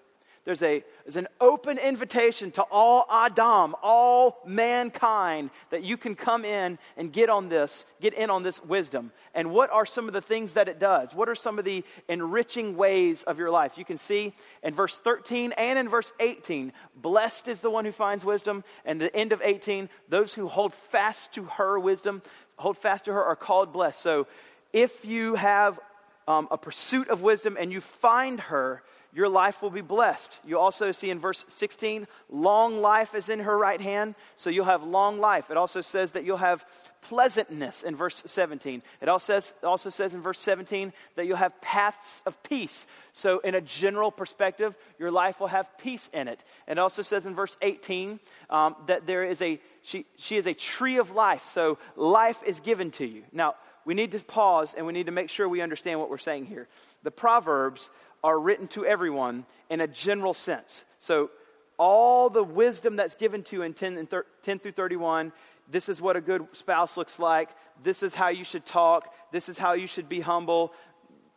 There's, 0.46 0.62
a, 0.62 0.84
there's 1.04 1.16
an 1.16 1.26
open 1.40 1.76
invitation 1.76 2.52
to 2.52 2.62
all 2.62 3.04
Adam, 3.10 3.74
all 3.82 4.38
mankind, 4.46 5.50
that 5.70 5.82
you 5.82 5.96
can 5.96 6.14
come 6.14 6.44
in 6.44 6.78
and 6.96 7.12
get 7.12 7.28
on 7.28 7.48
this, 7.48 7.84
get 8.00 8.14
in 8.14 8.30
on 8.30 8.44
this 8.44 8.64
wisdom. 8.64 9.10
And 9.34 9.50
what 9.50 9.70
are 9.70 9.84
some 9.84 10.06
of 10.06 10.14
the 10.14 10.20
things 10.20 10.52
that 10.52 10.68
it 10.68 10.78
does? 10.78 11.12
What 11.12 11.28
are 11.28 11.34
some 11.34 11.58
of 11.58 11.64
the 11.64 11.82
enriching 12.08 12.76
ways 12.76 13.24
of 13.24 13.40
your 13.40 13.50
life? 13.50 13.76
You 13.76 13.84
can 13.84 13.98
see 13.98 14.32
in 14.62 14.72
verse 14.72 14.96
13 14.98 15.50
and 15.50 15.80
in 15.80 15.88
verse 15.88 16.12
18, 16.20 16.72
blessed 16.94 17.48
is 17.48 17.60
the 17.60 17.70
one 17.70 17.84
who 17.84 17.90
finds 17.90 18.24
wisdom. 18.24 18.62
And 18.84 19.00
the 19.00 19.14
end 19.16 19.32
of 19.32 19.42
18, 19.42 19.88
those 20.08 20.32
who 20.32 20.46
hold 20.46 20.72
fast 20.72 21.34
to 21.34 21.42
her 21.42 21.76
wisdom, 21.76 22.22
hold 22.56 22.78
fast 22.78 23.06
to 23.06 23.12
her 23.12 23.24
are 23.24 23.34
called 23.34 23.72
blessed. 23.72 24.00
So 24.00 24.28
if 24.72 25.04
you 25.04 25.34
have 25.34 25.80
um, 26.28 26.46
a 26.52 26.56
pursuit 26.56 27.08
of 27.08 27.22
wisdom 27.22 27.56
and 27.58 27.72
you 27.72 27.80
find 27.80 28.38
her, 28.42 28.84
your 29.16 29.30
life 29.30 29.62
will 29.62 29.70
be 29.70 29.80
blessed. 29.80 30.38
You 30.46 30.58
also 30.58 30.92
see 30.92 31.08
in 31.08 31.18
verse 31.18 31.42
16, 31.48 32.06
long 32.28 32.82
life 32.82 33.14
is 33.14 33.30
in 33.30 33.40
her 33.40 33.56
right 33.56 33.80
hand, 33.80 34.14
so 34.36 34.50
you'll 34.50 34.66
have 34.66 34.82
long 34.82 35.18
life. 35.20 35.50
It 35.50 35.56
also 35.56 35.80
says 35.80 36.10
that 36.10 36.24
you'll 36.24 36.36
have 36.36 36.66
pleasantness 37.00 37.82
in 37.82 37.96
verse 37.96 38.22
17. 38.26 38.82
It 39.00 39.08
also 39.08 39.32
says, 39.32 39.54
also 39.64 39.88
says 39.88 40.14
in 40.14 40.20
verse 40.20 40.38
17 40.40 40.92
that 41.14 41.24
you'll 41.24 41.38
have 41.38 41.58
paths 41.62 42.22
of 42.26 42.42
peace. 42.42 42.86
So, 43.12 43.38
in 43.38 43.54
a 43.54 43.62
general 43.62 44.10
perspective, 44.10 44.76
your 44.98 45.10
life 45.10 45.40
will 45.40 45.46
have 45.46 45.78
peace 45.78 46.10
in 46.12 46.28
it. 46.28 46.44
It 46.68 46.78
also 46.78 47.00
says 47.00 47.24
in 47.24 47.34
verse 47.34 47.56
18 47.62 48.20
um, 48.50 48.76
that 48.86 49.06
there 49.06 49.24
is 49.24 49.40
a, 49.40 49.58
she, 49.80 50.04
she 50.16 50.36
is 50.36 50.46
a 50.46 50.52
tree 50.52 50.98
of 50.98 51.12
life, 51.12 51.46
so 51.46 51.78
life 51.96 52.42
is 52.44 52.60
given 52.60 52.90
to 52.92 53.06
you. 53.06 53.22
Now, 53.32 53.54
we 53.86 53.94
need 53.94 54.12
to 54.12 54.18
pause 54.18 54.74
and 54.74 54.84
we 54.84 54.92
need 54.92 55.06
to 55.06 55.12
make 55.12 55.30
sure 55.30 55.48
we 55.48 55.62
understand 55.62 56.00
what 56.00 56.10
we're 56.10 56.18
saying 56.18 56.44
here. 56.44 56.68
The 57.04 57.12
Proverbs 57.12 57.88
are 58.26 58.40
written 58.40 58.66
to 58.66 58.84
everyone 58.84 59.46
in 59.70 59.80
a 59.80 59.86
general 59.86 60.34
sense. 60.34 60.84
So, 60.98 61.30
all 61.78 62.28
the 62.28 62.42
wisdom 62.42 62.96
that's 62.96 63.14
given 63.14 63.44
to 63.44 63.62
in 63.62 63.72
10, 63.72 63.98
and 63.98 64.08
10 64.42 64.58
through 64.58 64.72
31, 64.72 65.32
this 65.70 65.88
is 65.88 66.00
what 66.00 66.16
a 66.16 66.20
good 66.20 66.44
spouse 66.50 66.96
looks 66.96 67.20
like, 67.20 67.50
this 67.84 68.02
is 68.02 68.14
how 68.14 68.28
you 68.28 68.42
should 68.42 68.66
talk, 68.66 69.14
this 69.30 69.48
is 69.48 69.56
how 69.56 69.74
you 69.74 69.86
should 69.86 70.08
be 70.08 70.18
humble, 70.18 70.72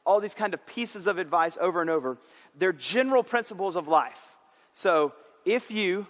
all 0.03 0.19
these 0.19 0.34
kind 0.34 0.55
of 0.55 0.65
pieces 0.65 1.05
of 1.05 1.19
advice 1.19 1.60
over 1.62 1.79
and 1.79 1.91
over. 1.91 2.17
They're 2.58 2.74
general 2.74 3.22
principles 3.22 3.75
of 3.75 3.88
life. 3.88 4.36
So, 4.72 5.13
if 5.46 5.69
you, 5.69 6.08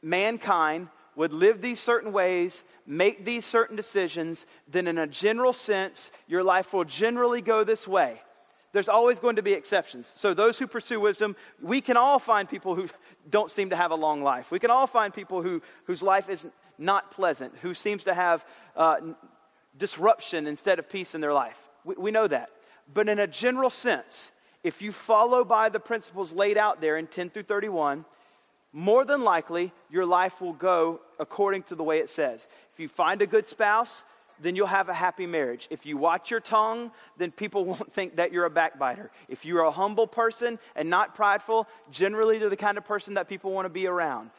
mankind, 0.00 0.88
would 1.14 1.34
live 1.34 1.60
these 1.60 1.80
certain 1.80 2.10
ways, 2.10 2.62
make 2.86 3.26
these 3.26 3.44
certain 3.44 3.76
decisions, 3.76 4.46
then 4.66 4.86
in 4.86 4.96
a 4.96 5.06
general 5.06 5.52
sense, 5.52 6.10
your 6.26 6.42
life 6.42 6.72
will 6.72 6.84
generally 6.84 7.42
go 7.42 7.64
this 7.64 7.86
way 7.86 8.22
there's 8.76 8.90
always 8.90 9.20
going 9.20 9.36
to 9.36 9.42
be 9.42 9.54
exceptions. 9.54 10.12
So, 10.14 10.34
those 10.34 10.58
who 10.58 10.66
pursue 10.66 11.00
wisdom, 11.00 11.34
we 11.62 11.80
can 11.80 11.96
all 11.96 12.18
find 12.18 12.46
people 12.46 12.74
who 12.74 12.88
don't 13.30 13.50
seem 13.50 13.70
to 13.70 13.76
have 13.76 13.90
a 13.90 13.94
long 13.94 14.22
life. 14.22 14.50
We 14.50 14.58
can 14.58 14.70
all 14.70 14.86
find 14.86 15.14
people 15.14 15.40
who, 15.40 15.62
whose 15.84 16.02
life 16.02 16.28
is 16.28 16.46
not 16.76 17.10
pleasant, 17.10 17.54
who 17.62 17.72
seems 17.72 18.04
to 18.04 18.12
have 18.12 18.44
uh, 18.76 18.96
disruption 19.78 20.46
instead 20.46 20.78
of 20.78 20.90
peace 20.90 21.14
in 21.14 21.22
their 21.22 21.32
life. 21.32 21.68
We, 21.84 21.94
we 21.94 22.10
know 22.10 22.28
that. 22.28 22.50
But 22.92 23.08
in 23.08 23.18
a 23.18 23.26
general 23.26 23.70
sense, 23.70 24.30
if 24.62 24.82
you 24.82 24.92
follow 24.92 25.42
by 25.42 25.70
the 25.70 25.80
principles 25.80 26.34
laid 26.34 26.58
out 26.58 26.82
there 26.82 26.98
in 26.98 27.06
10 27.06 27.30
through 27.30 27.44
31, 27.44 28.04
more 28.74 29.06
than 29.06 29.24
likely 29.24 29.72
your 29.88 30.04
life 30.04 30.42
will 30.42 30.52
go 30.52 31.00
according 31.18 31.62
to 31.62 31.74
the 31.74 31.82
way 31.82 31.98
it 31.98 32.10
says. 32.10 32.46
If 32.74 32.80
you 32.80 32.88
find 32.88 33.22
a 33.22 33.26
good 33.26 33.46
spouse, 33.46 34.04
then 34.40 34.56
you'll 34.56 34.66
have 34.66 34.88
a 34.88 34.94
happy 34.94 35.26
marriage. 35.26 35.66
If 35.70 35.86
you 35.86 35.96
watch 35.96 36.30
your 36.30 36.40
tongue, 36.40 36.90
then 37.16 37.30
people 37.30 37.64
won't 37.64 37.92
think 37.92 38.16
that 38.16 38.32
you're 38.32 38.44
a 38.44 38.50
backbiter. 38.50 39.10
If 39.28 39.44
you're 39.44 39.62
a 39.62 39.70
humble 39.70 40.06
person 40.06 40.58
and 40.74 40.90
not 40.90 41.14
prideful, 41.14 41.66
generally 41.90 42.38
they're 42.38 42.48
the 42.48 42.56
kind 42.56 42.78
of 42.78 42.84
person 42.84 43.14
that 43.14 43.28
people 43.28 43.52
want 43.52 43.66
to 43.66 43.70
be 43.70 43.86
around. 43.86 44.30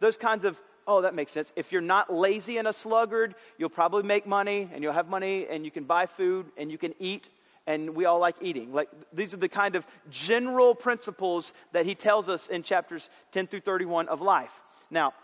those 0.00 0.16
kinds 0.16 0.44
of, 0.44 0.60
oh, 0.86 1.02
that 1.02 1.14
makes 1.14 1.32
sense. 1.32 1.52
If 1.56 1.72
you're 1.72 1.80
not 1.80 2.12
lazy 2.12 2.58
and 2.58 2.68
a 2.68 2.72
sluggard, 2.72 3.34
you'll 3.58 3.68
probably 3.68 4.02
make 4.02 4.26
money 4.26 4.68
and 4.72 4.82
you'll 4.82 4.92
have 4.92 5.08
money 5.08 5.46
and 5.48 5.64
you 5.64 5.70
can 5.70 5.84
buy 5.84 6.06
food 6.06 6.46
and 6.56 6.70
you 6.70 6.78
can 6.78 6.94
eat 6.98 7.28
and 7.66 7.94
we 7.94 8.04
all 8.04 8.18
like 8.18 8.36
eating. 8.40 8.72
Like 8.72 8.88
these 9.12 9.34
are 9.34 9.38
the 9.38 9.48
kind 9.48 9.76
of 9.76 9.86
general 10.10 10.74
principles 10.74 11.52
that 11.72 11.86
he 11.86 11.94
tells 11.94 12.28
us 12.28 12.48
in 12.48 12.62
chapters 12.62 13.08
10 13.32 13.46
through 13.46 13.60
31 13.60 14.08
of 14.08 14.20
life. 14.20 14.62
Now, 14.90 15.14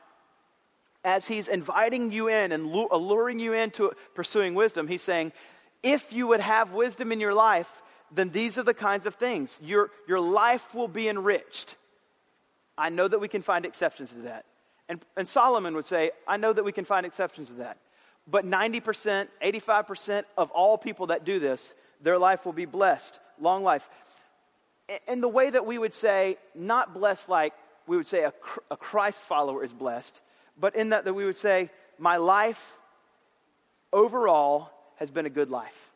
as 1.04 1.26
he's 1.26 1.48
inviting 1.48 2.12
you 2.12 2.28
in 2.28 2.52
and 2.52 2.72
alluring 2.90 3.38
you 3.38 3.52
into 3.52 3.92
pursuing 4.14 4.54
wisdom, 4.54 4.88
he's 4.88 5.02
saying, 5.02 5.32
if 5.82 6.12
you 6.12 6.26
would 6.26 6.40
have 6.40 6.72
wisdom 6.72 7.12
in 7.12 7.20
your 7.20 7.34
life, 7.34 7.82
then 8.10 8.30
these 8.30 8.58
are 8.58 8.62
the 8.62 8.74
kinds 8.74 9.06
of 9.06 9.14
things. 9.14 9.60
Your, 9.62 9.90
your 10.06 10.20
life 10.20 10.74
will 10.74 10.88
be 10.88 11.08
enriched. 11.08 11.76
I 12.76 12.88
know 12.88 13.06
that 13.06 13.20
we 13.20 13.28
can 13.28 13.42
find 13.42 13.64
exceptions 13.64 14.10
to 14.12 14.18
that. 14.22 14.44
And, 14.88 15.00
and 15.16 15.28
Solomon 15.28 15.74
would 15.74 15.84
say, 15.84 16.12
I 16.26 16.36
know 16.36 16.52
that 16.52 16.64
we 16.64 16.72
can 16.72 16.84
find 16.84 17.04
exceptions 17.04 17.48
to 17.48 17.54
that. 17.54 17.78
But 18.26 18.44
90%, 18.44 19.28
85% 19.42 20.24
of 20.36 20.50
all 20.50 20.78
people 20.78 21.08
that 21.08 21.24
do 21.24 21.38
this, 21.38 21.74
their 22.02 22.18
life 22.18 22.46
will 22.46 22.52
be 22.52 22.66
blessed, 22.66 23.18
long 23.40 23.62
life. 23.62 23.88
In 25.06 25.20
the 25.20 25.28
way 25.28 25.50
that 25.50 25.66
we 25.66 25.78
would 25.78 25.94
say, 25.94 26.36
not 26.54 26.94
blessed 26.94 27.28
like 27.28 27.52
we 27.86 27.96
would 27.96 28.06
say 28.06 28.24
a, 28.24 28.32
a 28.70 28.76
Christ 28.76 29.20
follower 29.20 29.64
is 29.64 29.72
blessed, 29.72 30.20
but 30.58 30.76
in 30.76 30.90
that, 30.90 31.04
that 31.04 31.14
we 31.14 31.24
would 31.24 31.36
say, 31.36 31.70
my 31.98 32.16
life 32.16 32.76
overall 33.92 34.70
has 34.96 35.10
been 35.10 35.26
a 35.26 35.30
good 35.30 35.50
life. 35.50 35.90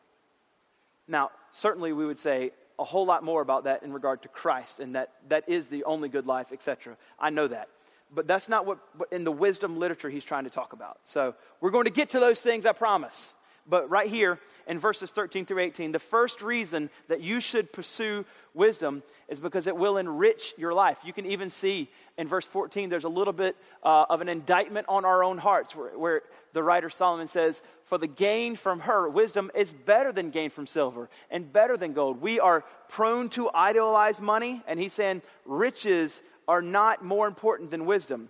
Now, 1.07 1.31
certainly 1.51 1.93
we 1.93 2.05
would 2.05 2.19
say 2.19 2.51
a 2.79 2.83
whole 2.83 3.05
lot 3.05 3.23
more 3.23 3.41
about 3.41 3.65
that 3.65 3.83
in 3.83 3.93
regard 3.93 4.21
to 4.23 4.27
Christ, 4.27 4.79
and 4.79 4.95
that 4.95 5.11
that 5.27 5.47
is 5.47 5.67
the 5.67 5.83
only 5.83 6.09
good 6.09 6.25
life, 6.25 6.51
etc. 6.51 6.97
I 7.19 7.29
know 7.29 7.47
that. 7.47 7.69
But 8.13 8.27
that's 8.27 8.47
not 8.47 8.65
what 8.65 8.79
in 9.11 9.23
the 9.23 9.31
wisdom 9.31 9.77
literature 9.77 10.09
he's 10.09 10.23
trying 10.23 10.43
to 10.43 10.49
talk 10.49 10.73
about. 10.73 10.99
So 11.03 11.35
we're 11.61 11.71
going 11.71 11.85
to 11.85 11.91
get 11.91 12.11
to 12.11 12.19
those 12.19 12.41
things, 12.41 12.65
I 12.65 12.71
promise. 12.71 13.33
But 13.67 13.89
right 13.89 14.09
here 14.09 14.39
in 14.67 14.77
verses 14.77 15.11
13 15.11 15.45
through 15.45 15.59
18, 15.59 15.91
the 15.91 15.99
first 15.99 16.41
reason 16.41 16.89
that 17.07 17.21
you 17.21 17.39
should 17.39 17.71
pursue 17.71 18.25
wisdom 18.53 19.03
is 19.29 19.39
because 19.39 19.67
it 19.67 19.75
will 19.75 19.97
enrich 19.97 20.53
your 20.57 20.73
life. 20.73 20.99
You 21.05 21.13
can 21.13 21.25
even 21.25 21.49
see 21.49 21.89
in 22.17 22.27
verse 22.27 22.45
14, 22.45 22.89
there's 22.89 23.05
a 23.05 23.09
little 23.09 23.33
bit 23.33 23.55
uh, 23.81 24.05
of 24.09 24.21
an 24.21 24.29
indictment 24.29 24.85
on 24.89 25.05
our 25.05 25.23
own 25.23 25.37
hearts 25.37 25.75
where, 25.75 25.97
where 25.97 26.21
the 26.51 26.61
writer 26.61 26.89
Solomon 26.89 27.27
says, 27.27 27.61
For 27.85 27.97
the 27.97 28.07
gain 28.07 28.55
from 28.55 28.81
her, 28.81 29.09
wisdom, 29.09 29.49
is 29.55 29.71
better 29.71 30.11
than 30.11 30.29
gain 30.29 30.49
from 30.49 30.67
silver 30.67 31.09
and 31.31 31.51
better 31.51 31.77
than 31.77 31.93
gold. 31.93 32.21
We 32.21 32.39
are 32.39 32.63
prone 32.89 33.29
to 33.29 33.49
idolize 33.53 34.19
money, 34.19 34.61
and 34.67 34.79
he's 34.79 34.93
saying 34.93 35.23
riches 35.45 36.21
are 36.47 36.61
not 36.61 37.03
more 37.03 37.27
important 37.27 37.71
than 37.71 37.85
wisdom. 37.85 38.29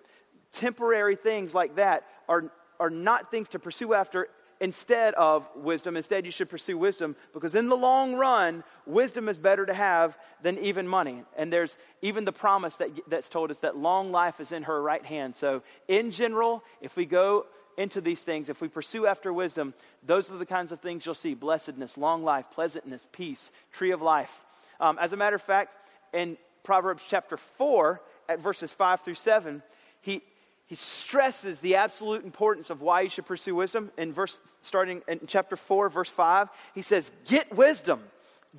Temporary 0.54 1.16
things 1.16 1.54
like 1.54 1.76
that 1.76 2.06
are, 2.30 2.52
are 2.80 2.92
not 2.92 3.32
things 3.32 3.50
to 3.50 3.60
pursue 3.60 3.94
after 3.94 4.30
instead 4.64 5.14
of 5.16 5.50
wisdom. 5.58 5.98
Instead, 5.98 6.24
you 6.24 6.32
should 6.32 6.50
pursue 6.50 6.78
wisdom 6.78 7.18
because 7.34 7.54
in 7.54 7.68
the 7.68 7.76
long 7.76 8.16
run, 8.16 8.64
wisdom 8.86 9.28
is 9.28 9.38
better 9.38 9.66
to 9.66 9.74
have 9.74 10.18
than 10.42 10.58
even 10.60 10.88
money. 10.88 11.22
And 11.38 11.52
there's 11.52 11.78
even 12.02 12.24
the 12.24 12.32
promise 12.32 12.78
that, 12.78 12.90
that's 13.10 13.28
told 13.28 13.52
us 13.52 13.60
that 13.60 13.76
long 13.76 14.14
life 14.14 14.40
is 14.40 14.54
in 14.54 14.64
her 14.64 14.82
right 14.82 15.06
hand. 15.06 15.36
So, 15.36 15.64
in 15.90 16.12
general, 16.12 16.64
if 16.80 16.96
we 16.96 17.06
go 17.06 17.46
into 17.76 18.00
these 18.00 18.22
things, 18.22 18.48
if 18.48 18.62
we 18.62 18.70
pursue 18.70 19.06
after 19.06 19.34
wisdom, 19.34 19.74
those 20.02 20.32
are 20.32 20.38
the 20.38 20.46
kinds 20.46 20.72
of 20.72 20.80
things 20.80 21.06
you'll 21.06 21.14
see 21.14 21.34
blessedness, 21.34 21.98
long 21.98 22.24
life, 22.24 22.46
pleasantness, 22.54 23.06
peace, 23.12 23.52
tree 23.74 23.92
of 23.92 24.02
life. 24.02 24.46
Um, 24.80 24.98
as 24.98 25.12
a 25.12 25.18
matter 25.18 25.36
of 25.36 25.42
fact, 25.42 25.76
in 26.14 26.38
Proverbs 26.64 27.04
chapter 27.06 27.36
4, 27.36 28.02
at 28.30 28.40
verses 28.40 28.72
5 28.72 29.02
through 29.02 29.16
7, 29.16 29.62
he, 30.00 30.22
he 30.68 30.76
stresses 30.76 31.60
the 31.60 31.76
absolute 31.76 32.24
importance 32.24 32.70
of 32.70 32.82
why 32.82 33.02
you 33.02 33.10
should 33.10 33.26
pursue 33.26 33.56
wisdom. 33.56 33.92
In 33.98 34.14
verse, 34.14 34.38
starting 34.62 35.02
in 35.08 35.22
chapter 35.28 35.56
4, 35.56 35.90
verse 35.90 36.10
5, 36.10 36.50
he 36.74 36.82
says, 36.82 37.12
Get 37.26 37.54
wisdom, 37.54 38.02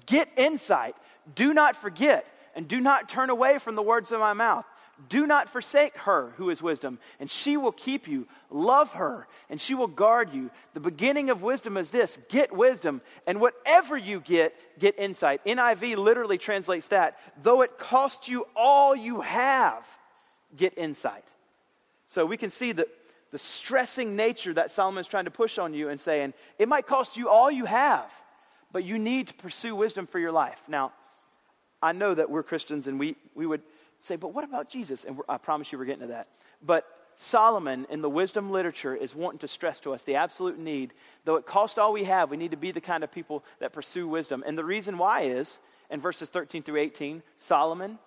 get 0.07 0.29
insight, 0.37 0.95
do 1.35 1.55
not 1.55 1.77
forget, 1.77 2.27
and 2.55 2.69
do 2.69 2.81
not 2.81 3.09
turn 3.09 3.31
away 3.31 3.59
from 3.59 3.75
the 3.75 3.83
words 3.83 4.13
of 4.13 4.21
my 4.21 4.33
mouth. 4.33 4.67
Do 5.09 5.27
not 5.27 5.49
forsake 5.49 5.97
her 5.99 6.33
who 6.37 6.51
is 6.51 6.63
wisdom, 6.63 7.01
and 7.19 7.29
she 7.29 7.57
will 7.57 7.73
keep 7.73 8.07
you. 8.07 8.29
Love 8.49 8.93
her, 8.93 9.27
and 9.51 9.61
she 9.61 9.75
will 9.75 9.89
guard 9.89 10.33
you. 10.33 10.51
The 10.73 10.81
beginning 10.81 11.31
of 11.31 11.43
wisdom 11.43 11.77
is 11.77 11.91
this 11.91 12.17
get 12.29 12.53
wisdom, 12.55 13.01
and 13.27 13.41
whatever 13.41 13.97
you 13.97 14.21
get, 14.21 14.55
get 14.79 14.99
insight. 14.99 15.45
NIV 15.45 15.97
literally 15.97 16.39
translates 16.39 16.89
that. 16.89 17.19
Though 17.43 17.63
it 17.63 17.77
cost 17.77 18.29
you 18.29 18.47
all 18.55 18.95
you 18.95 19.21
have, 19.23 19.85
get 20.57 20.79
insight. 20.79 21.25
So 22.15 22.25
we 22.25 22.37
can 22.37 22.51
see 22.51 22.71
the, 22.71 22.87
the 23.33 23.39
stressing 23.39 24.15
nature 24.15 24.55
that 24.55 24.71
Solomon 24.71 25.01
is 25.01 25.09
trying 25.09 25.25
to 25.25 25.33
push 25.33 25.59
on 25.59 25.75
you 25.75 25.89
and 25.89 25.99
saying, 25.99 26.33
it 26.61 26.69
might 26.69 26.87
cost 26.87 27.17
you 27.17 27.29
all 27.29 27.51
you 27.51 27.65
have, 27.65 28.09
but 28.71 28.85
you 28.85 29.01
need 29.01 29.27
to 29.27 29.35
pursue 29.35 29.75
wisdom 29.75 30.07
for 30.07 30.21
your 30.21 30.31
life. 30.31 30.63
Now, 30.69 30.93
I 31.83 31.91
know 31.91 32.15
that 32.15 32.31
we're 32.31 32.45
Christians 32.45 32.87
and 32.87 33.01
we, 33.01 33.17
we 33.35 33.47
would 33.47 33.63
say, 33.99 34.15
but 34.15 34.33
what 34.33 34.45
about 34.45 34.69
Jesus? 34.69 35.03
And 35.03 35.19
I 35.29 35.39
promise 35.39 35.73
you 35.73 35.79
we're 35.79 35.87
getting 35.87 36.03
to 36.03 36.13
that. 36.13 36.29
But 36.63 36.87
Solomon 37.17 37.85
in 37.91 38.01
the 38.01 38.09
wisdom 38.09 38.49
literature 38.49 38.95
is 38.95 39.13
wanting 39.13 39.41
to 39.41 39.49
stress 39.49 39.81
to 39.81 39.93
us 39.93 40.03
the 40.03 40.15
absolute 40.15 40.57
need, 40.57 40.95
though 41.25 41.35
it 41.35 41.47
costs 41.47 41.79
all 41.79 41.93
we 41.93 42.05
have, 42.05 42.31
we 42.31 42.37
need 42.37 42.53
to 42.53 42.57
be 42.57 42.71
the 42.71 42.81
kind 42.81 43.03
of 43.03 43.11
people 43.11 43.45
that 43.59 43.73
pursue 43.73 44.07
wisdom. 44.07 44.45
And 44.47 44.57
the 44.57 44.65
reason 44.65 44.99
why 44.99 45.23
is, 45.23 45.59
in 45.91 45.99
verses 45.99 46.29
13 46.29 46.63
through 46.63 46.79
18, 46.79 47.25
Solomon 47.35 47.99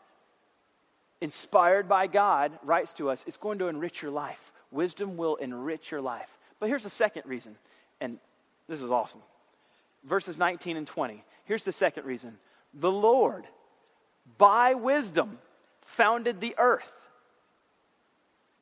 inspired 1.21 1.87
by 1.87 2.07
God, 2.07 2.51
writes 2.63 2.93
to 2.93 3.09
us, 3.09 3.23
it's 3.27 3.37
going 3.37 3.59
to 3.59 3.67
enrich 3.67 4.01
your 4.01 4.11
life. 4.11 4.51
Wisdom 4.71 5.17
will 5.17 5.35
enrich 5.37 5.91
your 5.91 6.01
life. 6.01 6.37
But 6.59 6.69
here's 6.69 6.83
the 6.83 6.89
second 6.89 7.23
reason, 7.25 7.55
and 8.01 8.19
this 8.67 8.81
is 8.81 8.91
awesome. 8.91 9.21
Verses 10.03 10.37
19 10.37 10.77
and 10.77 10.87
20. 10.87 11.23
Here's 11.45 11.63
the 11.63 11.71
second 11.71 12.05
reason 12.05 12.37
the 12.73 12.91
Lord, 12.91 13.45
by 14.37 14.73
wisdom, 14.73 15.39
founded 15.81 16.41
the 16.41 16.55
earth. 16.57 16.93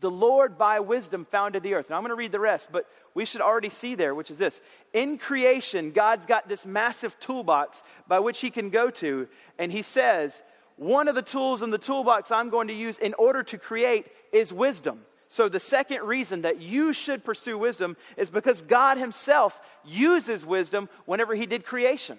The 0.01 0.11
Lord, 0.11 0.57
by 0.57 0.81
wisdom, 0.81 1.25
founded 1.25 1.63
the 1.63 1.73
earth. 1.73 1.89
Now, 1.89 1.95
I'm 1.95 2.03
going 2.03 2.09
to 2.09 2.15
read 2.15 2.33
the 2.33 2.39
rest, 2.39 2.69
but 2.71 2.85
we 3.13 3.25
should 3.25 3.41
already 3.41 3.69
see 3.69 3.95
there, 3.95 4.13
which 4.13 4.29
is 4.29 4.37
this. 4.37 4.59
In 4.93 5.17
creation, 5.17 5.91
God's 5.91 6.25
got 6.25 6.47
this 6.47 6.65
massive 6.65 7.19
toolbox 7.19 7.81
by 8.07 8.19
which 8.19 8.41
He 8.41 8.51
can 8.51 8.69
go 8.69 8.89
to, 8.91 9.27
and 9.57 9.71
He 9.71 9.81
says, 9.81 10.43
one 10.77 11.07
of 11.07 11.15
the 11.15 11.21
tools 11.21 11.61
in 11.61 11.69
the 11.69 11.77
toolbox 11.77 12.31
I'm 12.31 12.49
going 12.49 12.67
to 12.67 12.73
use 12.73 12.97
in 12.97 13.13
order 13.15 13.43
to 13.43 13.57
create 13.57 14.07
is 14.31 14.51
wisdom. 14.51 15.01
So, 15.27 15.49
the 15.49 15.59
second 15.59 16.03
reason 16.03 16.43
that 16.43 16.61
you 16.61 16.93
should 16.93 17.23
pursue 17.23 17.57
wisdom 17.57 17.97
is 18.15 18.29
because 18.29 18.61
God 18.61 18.97
Himself 18.97 19.59
uses 19.83 20.45
wisdom 20.45 20.87
whenever 21.05 21.33
He 21.33 21.45
did 21.45 21.65
creation. 21.65 22.17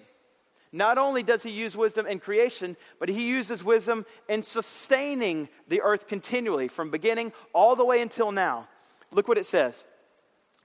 Not 0.73 0.97
only 0.97 1.23
does 1.23 1.41
He 1.41 1.51
use 1.51 1.75
wisdom 1.75 2.05
in 2.05 2.19
creation, 2.19 2.75
but 2.99 3.09
He 3.09 3.27
uses 3.27 3.63
wisdom 3.63 4.05
in 4.27 4.43
sustaining 4.43 5.47
the 5.67 5.81
earth 5.81 6.07
continually 6.07 6.67
from 6.67 6.89
beginning 6.89 7.31
all 7.53 7.75
the 7.75 7.85
way 7.85 8.01
until 8.01 8.31
now. 8.31 8.67
Look 9.11 9.27
what 9.27 9.37
it 9.37 9.45
says. 9.45 9.85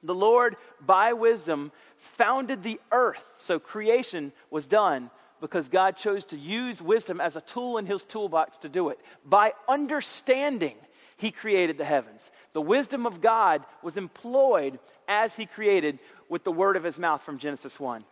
The 0.03 0.15
Lord, 0.15 0.57
by 0.85 1.13
wisdom, 1.13 1.71
founded 1.97 2.65
the 2.65 2.81
earth. 2.91 3.37
So 3.39 3.61
creation 3.61 4.33
was 4.51 4.67
done 4.67 5.11
because 5.43 5.69
God 5.69 5.97
chose 5.97 6.25
to 6.27 6.39
use 6.39 6.81
wisdom 6.81 7.21
as 7.21 7.35
a 7.35 7.41
tool 7.41 7.77
in 7.77 7.85
his 7.85 8.05
toolbox 8.05 8.59
to 8.59 8.69
do 8.69 8.91
it. 8.91 9.01
By 9.27 9.55
understanding, 9.69 10.77
he 11.17 11.33
created 11.33 11.79
the 11.79 11.85
heavens. 11.85 12.31
The 12.53 12.63
wisdom 12.63 13.07
of 13.07 13.21
God 13.21 13.65
was 13.83 13.97
employed 13.97 14.79
as 15.09 15.35
he 15.35 15.45
created 15.45 15.99
with 16.29 16.45
the 16.45 16.53
word 16.53 16.77
of 16.77 16.85
his 16.85 16.97
mouth 16.97 17.23
from 17.23 17.39
Genesis 17.39 17.81
1. 17.81 18.05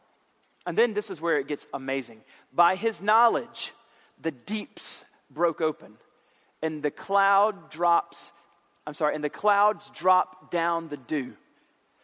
And 0.67 0.77
then 0.77 0.93
this 0.93 1.09
is 1.09 1.21
where 1.21 1.39
it 1.39 1.47
gets 1.47 1.69
amazing. 1.73 2.21
By 2.53 2.75
his 2.75 3.01
knowledge, 3.01 3.73
the 4.21 4.33
deeps 4.33 5.05
broke 5.31 5.61
open, 5.61 5.95
and 6.63 6.83
the 6.83 6.91
cloud 6.91 7.71
drops, 7.71 8.33
I'm 8.89 8.95
sorry, 8.95 9.15
and 9.15 9.23
the 9.23 9.31
clouds 9.31 9.89
drop 9.95 10.51
down 10.51 10.89
the 10.89 10.97
dew. 10.97 11.35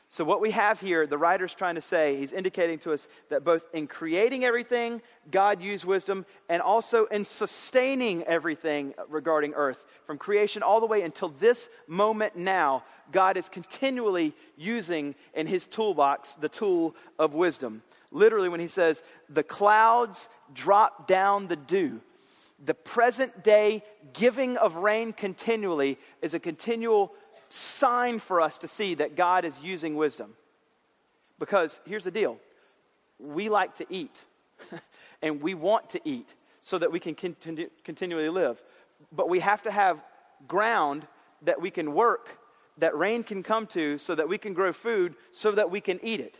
So, 0.09 0.25
what 0.25 0.41
we 0.41 0.53
have 0.53 0.81
here, 0.81 1.05
the 1.07 1.19
writer's 1.19 1.55
trying 1.55 1.75
to 1.75 1.81
say, 1.81 2.17
he's 2.17 2.33
indicating 2.33 2.79
to 2.81 2.93
us 2.93 3.09
that 3.29 3.43
both 3.43 3.67
in 3.73 3.89
creating 3.89 4.45
everything, 4.45 5.03
God 5.33 5.61
used 5.61 5.85
wisdom, 5.85 6.25
and 6.49 6.63
also 6.63 7.07
in 7.07 7.25
sustaining 7.25 8.23
everything 8.23 8.95
regarding 9.09 9.55
earth. 9.55 9.85
From 10.05 10.17
creation 10.17 10.63
all 10.63 10.79
the 10.79 10.87
way 10.87 11.03
until 11.03 11.29
this 11.29 11.69
moment 11.89 12.37
now, 12.37 12.85
God 13.11 13.37
is 13.37 13.49
continually 13.49 14.33
using 14.57 15.17
in 15.35 15.49
his 15.49 15.67
toolbox 15.67 16.35
the 16.35 16.49
tool 16.49 16.95
of 17.19 17.35
wisdom. 17.35 17.83
Literally, 18.13 18.49
when 18.49 18.61
he 18.61 18.69
says, 18.69 19.03
the 19.29 19.43
clouds 19.43 20.29
drop 20.55 21.09
down 21.09 21.49
the 21.49 21.57
dew, 21.57 22.01
the 22.65 22.75
present 22.75 23.43
day 23.43 23.83
giving 24.13 24.57
of 24.57 24.77
rain 24.77 25.13
continually 25.13 25.99
is 26.23 26.33
a 26.33 26.39
continual 26.39 27.13
sign 27.49 28.19
for 28.19 28.41
us 28.41 28.59
to 28.59 28.69
see 28.69 28.95
that 28.95 29.17
God 29.17 29.45
is 29.45 29.59
using 29.61 29.97
wisdom. 29.97 30.35
Because 31.39 31.81
here's 31.87 32.05
the 32.05 32.11
deal 32.11 32.39
we 33.19 33.49
like 33.49 33.77
to 33.77 33.87
eat, 33.89 34.15
and 35.23 35.41
we 35.41 35.55
want 35.55 35.91
to 35.91 36.01
eat 36.05 36.35
so 36.63 36.79
that 36.79 36.93
we 36.93 37.01
can 37.01 37.15
continu- 37.15 37.71
continually 37.85 38.29
live. 38.29 38.63
But 39.13 39.29
we 39.29 39.41
have 39.41 39.63
to 39.63 39.71
have 39.71 40.03
ground 40.49 41.07
that 41.43 41.61
we 41.61 41.71
can 41.71 41.95
work, 41.95 42.39
that 42.79 42.97
rain 42.97 43.23
can 43.23 43.43
come 43.43 43.67
to, 43.69 43.99
so 43.99 44.15
that 44.15 44.29
we 44.29 44.39
can 44.39 44.53
grow 44.53 44.73
food, 44.73 45.15
so 45.31 45.53
that 45.53 45.71
we 45.71 45.81
can 45.81 45.99
eat 46.03 46.21
it. 46.21 46.39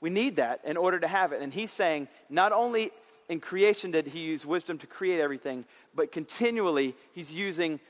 We 0.00 0.10
need 0.10 0.36
that 0.36 0.60
in 0.64 0.76
order 0.76 0.98
to 0.98 1.06
have 1.06 1.32
it. 1.32 1.42
And 1.42 1.52
he's 1.52 1.70
saying, 1.70 2.08
not 2.28 2.52
only 2.52 2.90
in 3.28 3.38
creation 3.38 3.90
did 3.90 4.06
he 4.06 4.20
use 4.20 4.46
wisdom 4.46 4.78
to 4.78 4.86
create 4.86 5.20
everything, 5.20 5.64
but 5.94 6.10
continually 6.10 6.94
he's 7.12 7.32
using 7.32 7.80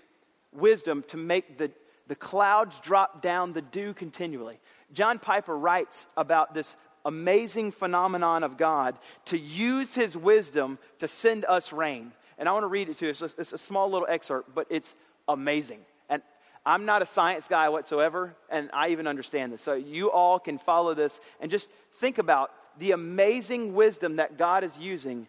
wisdom 0.52 1.04
to 1.08 1.16
make 1.16 1.56
the 1.56 1.70
the 2.10 2.16
clouds 2.16 2.80
drop 2.80 3.22
down 3.22 3.52
the 3.52 3.62
dew 3.62 3.94
continually. 3.94 4.58
John 4.92 5.20
Piper 5.20 5.56
writes 5.56 6.08
about 6.16 6.54
this 6.54 6.74
amazing 7.04 7.70
phenomenon 7.70 8.42
of 8.42 8.56
God 8.56 8.98
to 9.26 9.38
use 9.38 9.94
his 9.94 10.16
wisdom 10.16 10.80
to 10.98 11.06
send 11.06 11.44
us 11.44 11.72
rain. 11.72 12.10
And 12.36 12.48
I 12.48 12.52
want 12.52 12.64
to 12.64 12.66
read 12.66 12.88
it 12.88 12.96
to 12.96 13.04
you. 13.04 13.10
It's 13.12 13.52
a 13.52 13.58
small 13.58 13.88
little 13.88 14.08
excerpt, 14.10 14.56
but 14.56 14.66
it's 14.70 14.92
amazing. 15.28 15.78
And 16.08 16.20
I'm 16.66 16.84
not 16.84 17.00
a 17.00 17.06
science 17.06 17.46
guy 17.46 17.68
whatsoever, 17.68 18.34
and 18.50 18.70
I 18.72 18.88
even 18.88 19.06
understand 19.06 19.52
this. 19.52 19.62
So 19.62 19.74
you 19.74 20.10
all 20.10 20.40
can 20.40 20.58
follow 20.58 20.94
this 20.94 21.20
and 21.40 21.48
just 21.48 21.68
think 21.92 22.18
about 22.18 22.50
the 22.80 22.90
amazing 22.90 23.72
wisdom 23.74 24.16
that 24.16 24.36
God 24.36 24.64
is 24.64 24.76
using 24.76 25.28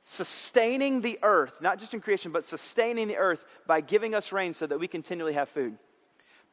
sustaining 0.00 1.02
the 1.02 1.18
earth, 1.22 1.60
not 1.60 1.78
just 1.78 1.92
in 1.92 2.00
creation, 2.00 2.32
but 2.32 2.46
sustaining 2.46 3.06
the 3.06 3.18
earth 3.18 3.44
by 3.66 3.82
giving 3.82 4.14
us 4.14 4.32
rain 4.32 4.54
so 4.54 4.66
that 4.66 4.80
we 4.80 4.88
continually 4.88 5.34
have 5.34 5.50
food. 5.50 5.76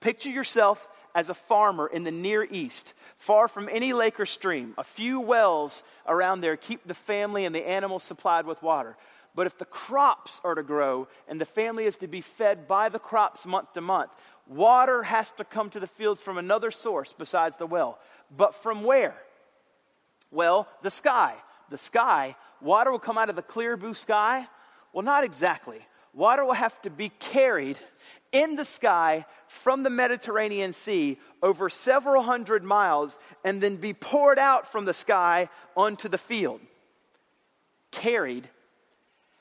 Picture 0.02 0.30
yourself 0.30 0.88
as 1.14 1.30
a 1.30 1.34
farmer 1.34 1.88
in 1.88 2.04
the 2.04 2.12
Near 2.12 2.44
East, 2.44 2.94
far 3.18 3.48
from 3.48 3.68
any 3.70 3.94
lake 3.94 4.20
or 4.20 4.26
stream. 4.26 4.74
A 4.78 4.84
few 4.84 5.20
wells 5.20 5.84
around 6.08 6.42
there 6.42 6.56
keep 6.56 6.88
the 6.88 6.94
family 6.94 7.46
and 7.46 7.54
the 7.54 7.68
animals 7.68 8.04
supplied 8.04 8.46
with 8.46 8.62
water. 8.64 8.96
But 9.36 9.48
if 9.48 9.58
the 9.58 9.66
crops 9.66 10.40
are 10.44 10.56
to 10.56 10.64
grow 10.64 11.08
and 11.28 11.40
the 11.40 11.46
family 11.46 11.86
is 11.86 11.98
to 11.98 12.08
be 12.08 12.22
fed 12.22 12.68
by 12.68 12.90
the 12.90 13.00
crops 13.00 13.46
month 13.46 13.74
to 13.74 13.82
month, 13.82 14.16
water 14.48 15.04
has 15.04 15.32
to 15.32 15.44
come 15.44 15.70
to 15.72 15.80
the 15.80 15.88
fields 15.88 16.20
from 16.20 16.38
another 16.38 16.72
source 16.72 17.14
besides 17.14 17.58
the 17.58 17.68
well. 17.68 18.00
But 18.36 18.56
from 18.56 18.84
where? 18.84 19.16
Well, 20.32 20.68
the 20.82 20.92
sky. 20.92 21.36
The 21.70 21.78
sky, 21.78 22.36
water 22.62 22.92
will 22.92 23.00
come 23.00 23.18
out 23.18 23.30
of 23.30 23.36
the 23.36 23.44
clear 23.44 23.78
blue 23.78 23.94
sky? 23.94 24.48
Well, 24.92 25.04
not 25.04 25.24
exactly. 25.24 25.86
Water 26.14 26.44
will 26.44 26.54
have 26.54 26.82
to 26.82 26.90
be 26.90 27.10
carried 27.20 27.78
in 28.32 28.56
the 28.56 28.66
sky 28.66 29.26
from 29.50 29.82
the 29.82 29.90
Mediterranean 29.90 30.74
Sea 30.74 31.18
over 31.42 31.70
several 31.70 32.22
hundred 32.22 32.64
miles 32.64 33.18
and 33.44 33.60
then 33.60 33.78
be 33.78 33.94
poured 33.94 34.38
out 34.38 34.72
from 34.72 34.86
the 34.86 34.94
sky 34.94 35.50
onto 35.76 36.08
the 36.08 36.20
field. 36.20 36.62
Carried. 37.92 38.48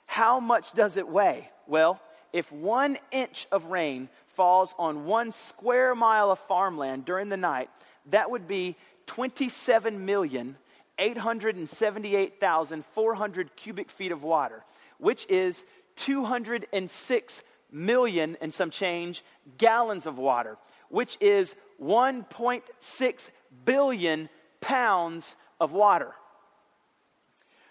How 0.07 0.41
much 0.41 0.73
does 0.73 0.97
it 0.97 1.07
weigh? 1.07 1.51
Well, 1.67 2.01
if 2.33 2.51
one 2.51 2.97
inch 3.11 3.47
of 3.53 3.67
rain 3.67 4.09
falls 4.29 4.75
on 4.79 5.05
one 5.05 5.31
square 5.31 5.95
mile 5.95 6.31
of 6.31 6.39
farmland 6.39 7.05
during 7.05 7.29
the 7.29 7.37
night, 7.37 7.69
that 8.07 8.31
would 8.31 8.49
be 8.49 8.77
27 9.07 10.07
million. 10.07 10.57
878,400 11.01 13.55
cubic 13.55 13.91
feet 13.91 14.11
of 14.11 14.25
water, 14.25 14.65
which 14.99 15.25
is 15.29 15.65
206 15.95 17.43
million 17.71 18.37
and 18.41 18.53
some 18.53 18.71
change 18.71 19.23
gallons 19.57 20.07
of 20.07 20.19
water, 20.19 20.57
which 20.89 21.17
is 21.21 21.55
1.6 21.83 23.31
billion 23.65 24.29
pounds 24.61 25.37
of 25.61 25.73
water. 25.73 26.13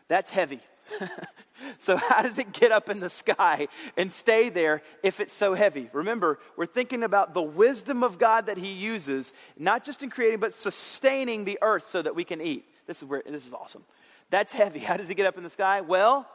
That's 0.07 0.31
heavy. 0.31 0.61
so, 1.79 1.97
how 1.97 2.21
does 2.21 2.37
it 2.39 2.53
get 2.53 2.71
up 2.71 2.89
in 2.89 2.99
the 2.99 3.09
sky 3.09 3.67
and 3.97 4.11
stay 4.11 4.49
there 4.49 4.81
if 5.03 5.19
it's 5.19 5.33
so 5.33 5.53
heavy? 5.53 5.89
Remember, 5.91 6.39
we're 6.55 6.65
thinking 6.65 7.03
about 7.03 7.33
the 7.33 7.41
wisdom 7.41 8.03
of 8.03 8.17
God 8.17 8.45
that 8.45 8.57
He 8.57 8.71
uses, 8.71 9.33
not 9.57 9.83
just 9.83 10.03
in 10.03 10.09
creating, 10.09 10.39
but 10.39 10.53
sustaining 10.53 11.43
the 11.43 11.59
earth 11.61 11.83
so 11.83 12.01
that 12.01 12.15
we 12.15 12.23
can 12.23 12.39
eat. 12.39 12.65
This 12.85 12.99
is 12.99 13.05
where 13.05 13.21
this 13.25 13.45
is 13.45 13.53
awesome. 13.53 13.83
That's 14.29 14.51
heavy. 14.53 14.79
How 14.87 14.97
does 14.97 15.09
it 15.09 15.15
get 15.15 15.25
up 15.25 15.37
in 15.37 15.43
the 15.43 15.49
sky? 15.49 15.81
Well, 15.81 16.25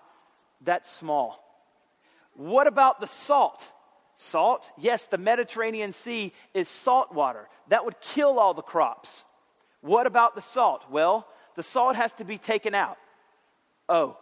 That's 0.60 0.90
small. 0.90 1.47
What 2.38 2.68
about 2.68 3.00
the 3.00 3.08
salt? 3.08 3.68
Salt? 4.14 4.70
Yes, 4.78 5.06
the 5.06 5.18
Mediterranean 5.18 5.92
Sea 5.92 6.32
is 6.54 6.68
salt 6.68 7.12
water. 7.12 7.48
That 7.66 7.84
would 7.84 8.00
kill 8.00 8.38
all 8.38 8.54
the 8.54 8.62
crops. 8.62 9.24
What 9.80 10.06
about 10.06 10.36
the 10.36 10.40
salt? 10.40 10.86
Well, 10.88 11.26
the 11.56 11.64
salt 11.64 11.96
has 11.96 12.12
to 12.14 12.24
be 12.24 12.38
taken 12.38 12.76
out. 12.76 12.96
Oh. 13.88 14.16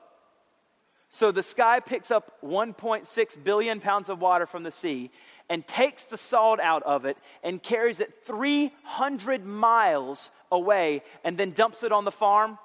So 1.10 1.30
the 1.30 1.42
sky 1.42 1.78
picks 1.80 2.10
up 2.10 2.38
1.6 2.42 3.44
billion 3.44 3.80
pounds 3.80 4.08
of 4.08 4.18
water 4.18 4.46
from 4.46 4.62
the 4.62 4.70
sea 4.70 5.10
and 5.50 5.66
takes 5.66 6.04
the 6.04 6.16
salt 6.16 6.58
out 6.58 6.84
of 6.84 7.04
it 7.04 7.18
and 7.44 7.62
carries 7.62 8.00
it 8.00 8.14
300 8.24 9.44
miles 9.44 10.30
away 10.50 11.02
and 11.22 11.36
then 11.36 11.50
dumps 11.50 11.82
it 11.82 11.92
on 11.92 12.06
the 12.06 12.10
farm. 12.10 12.58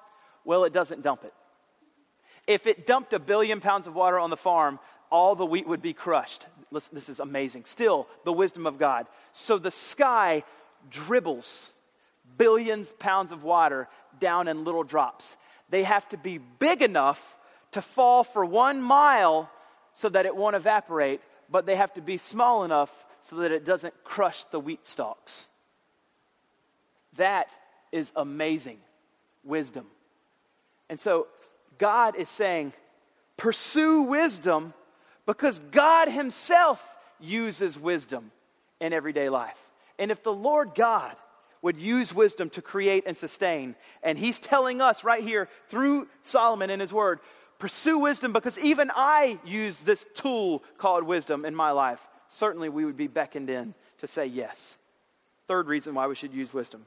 Well, 0.45 0.63
it 0.63 0.71
doesn't 0.71 1.01
dump 1.01 1.25
it. 1.25 1.33
If 2.47 2.65
it 2.65 2.87
dumped 2.87 3.13
a 3.13 3.19
billion 3.19 3.61
pounds 3.61 3.87
of 3.87 3.95
water 3.95 4.19
on 4.19 4.29
the 4.29 4.37
farm, 4.37 4.79
all 5.11 5.35
the 5.35 5.45
wheat 5.45 5.67
would 5.67 5.81
be 5.81 5.93
crushed. 5.93 6.47
Listen, 6.71 6.95
this 6.95 7.09
is 7.09 7.19
amazing. 7.19 7.65
Still, 7.65 8.07
the 8.23 8.33
wisdom 8.33 8.65
of 8.65 8.79
God. 8.79 9.07
So 9.33 9.57
the 9.57 9.71
sky 9.71 10.43
dribbles 10.89 11.73
billions 12.37 12.91
pounds 12.93 13.31
of 13.31 13.43
water 13.43 13.87
down 14.19 14.47
in 14.47 14.63
little 14.63 14.83
drops. 14.83 15.35
They 15.69 15.83
have 15.83 16.07
to 16.09 16.17
be 16.17 16.37
big 16.37 16.81
enough 16.81 17.37
to 17.71 17.81
fall 17.81 18.23
for 18.23 18.43
one 18.43 18.81
mile 18.81 19.49
so 19.93 20.09
that 20.09 20.25
it 20.25 20.35
won't 20.35 20.55
evaporate, 20.55 21.21
but 21.49 21.65
they 21.65 21.75
have 21.75 21.93
to 21.93 22.01
be 22.01 22.17
small 22.17 22.63
enough 22.63 23.05
so 23.19 23.37
that 23.37 23.51
it 23.51 23.65
doesn't 23.65 23.93
crush 24.03 24.45
the 24.45 24.59
wheat 24.59 24.85
stalks. 24.87 25.47
That 27.17 27.55
is 27.91 28.11
amazing 28.15 28.79
wisdom. 29.43 29.85
And 30.89 30.99
so 30.99 31.27
God 31.77 32.15
is 32.15 32.29
saying, 32.29 32.73
pursue 33.37 34.01
wisdom 34.03 34.73
because 35.25 35.59
God 35.59 36.07
Himself 36.07 36.97
uses 37.19 37.79
wisdom 37.79 38.31
in 38.79 38.93
everyday 38.93 39.29
life. 39.29 39.57
And 39.99 40.11
if 40.11 40.23
the 40.23 40.33
Lord 40.33 40.73
God 40.75 41.15
would 41.61 41.77
use 41.77 42.13
wisdom 42.13 42.49
to 42.49 42.61
create 42.61 43.03
and 43.05 43.15
sustain, 43.15 43.75
and 44.01 44.17
He's 44.17 44.39
telling 44.39 44.81
us 44.81 45.03
right 45.03 45.23
here 45.23 45.47
through 45.67 46.07
Solomon 46.23 46.69
in 46.69 46.79
His 46.79 46.91
Word, 46.91 47.19
pursue 47.59 47.99
wisdom 47.99 48.33
because 48.33 48.57
even 48.57 48.91
I 48.95 49.39
use 49.45 49.81
this 49.81 50.05
tool 50.15 50.63
called 50.77 51.03
wisdom 51.03 51.45
in 51.45 51.55
my 51.55 51.71
life, 51.71 52.05
certainly 52.29 52.69
we 52.69 52.85
would 52.85 52.97
be 52.97 53.07
beckoned 53.07 53.49
in 53.49 53.75
to 53.99 54.07
say 54.07 54.25
yes. 54.25 54.77
Third 55.47 55.67
reason 55.67 55.93
why 55.93 56.07
we 56.07 56.15
should 56.15 56.33
use 56.33 56.53
wisdom. 56.53 56.85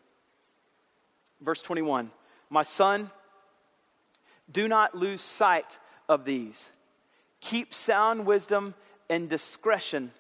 Verse 1.41 1.63
21 1.63 2.11
My 2.51 2.65
son, 2.65 3.11
do 4.51 4.67
not 4.69 4.95
lose 4.95 5.21
sight 5.21 5.79
of 6.09 6.25
these. 6.25 6.71
Keep 7.45 7.75
sound 7.75 8.27
wisdom 8.27 8.75
and 9.11 9.29
discretion, 9.29 10.11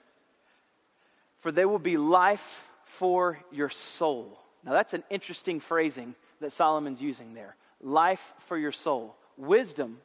for 1.39 1.51
they 1.51 1.65
will 1.65 1.79
be 1.79 1.97
life 1.97 2.69
for 2.85 3.39
your 3.51 3.71
soul. 3.71 4.39
Now, 4.63 4.73
that's 4.73 4.93
an 4.93 5.05
interesting 5.11 5.61
phrasing 5.61 6.15
that 6.41 6.53
Solomon's 6.53 7.01
using 7.01 7.35
there. 7.35 7.57
Life 7.81 8.35
for 8.39 8.59
your 8.59 8.73
soul. 8.73 9.17
Wisdom 9.37 10.01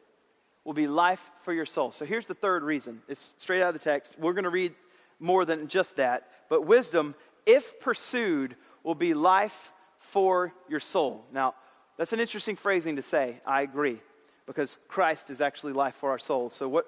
will 0.63 0.73
be 0.73 0.88
life 0.88 1.32
for 1.43 1.53
your 1.53 1.65
soul. 1.65 1.91
So 1.91 2.05
here's 2.05 2.27
the 2.27 2.34
third 2.34 2.63
reason. 2.63 3.01
It's 3.08 3.34
straight 3.38 3.62
out 3.62 3.69
of 3.69 3.73
the 3.73 3.79
text. 3.79 4.13
We're 4.17 4.34
going 4.34 4.43
to 4.45 4.49
read 4.49 4.73
more 5.19 5.43
than 5.43 5.67
just 5.67 5.97
that. 5.97 6.27
But 6.49 6.65
wisdom, 6.65 7.15
if 7.45 7.79
pursued, 7.82 8.55
will 8.84 8.95
be 8.95 9.13
life 9.13 9.73
for 9.99 10.53
your 10.69 10.79
soul. 10.79 11.25
Now, 11.34 11.55
that's 11.97 12.13
an 12.13 12.19
interesting 12.21 12.55
phrasing 12.55 12.95
to 12.95 13.01
say. 13.01 13.41
I 13.45 13.62
agree. 13.62 13.99
Because 14.45 14.79
Christ 14.88 15.29
is 15.29 15.41
actually 15.41 15.73
life 15.73 15.95
for 15.95 16.10
our 16.10 16.17
soul. 16.17 16.49
So 16.49 16.67
what, 16.67 16.88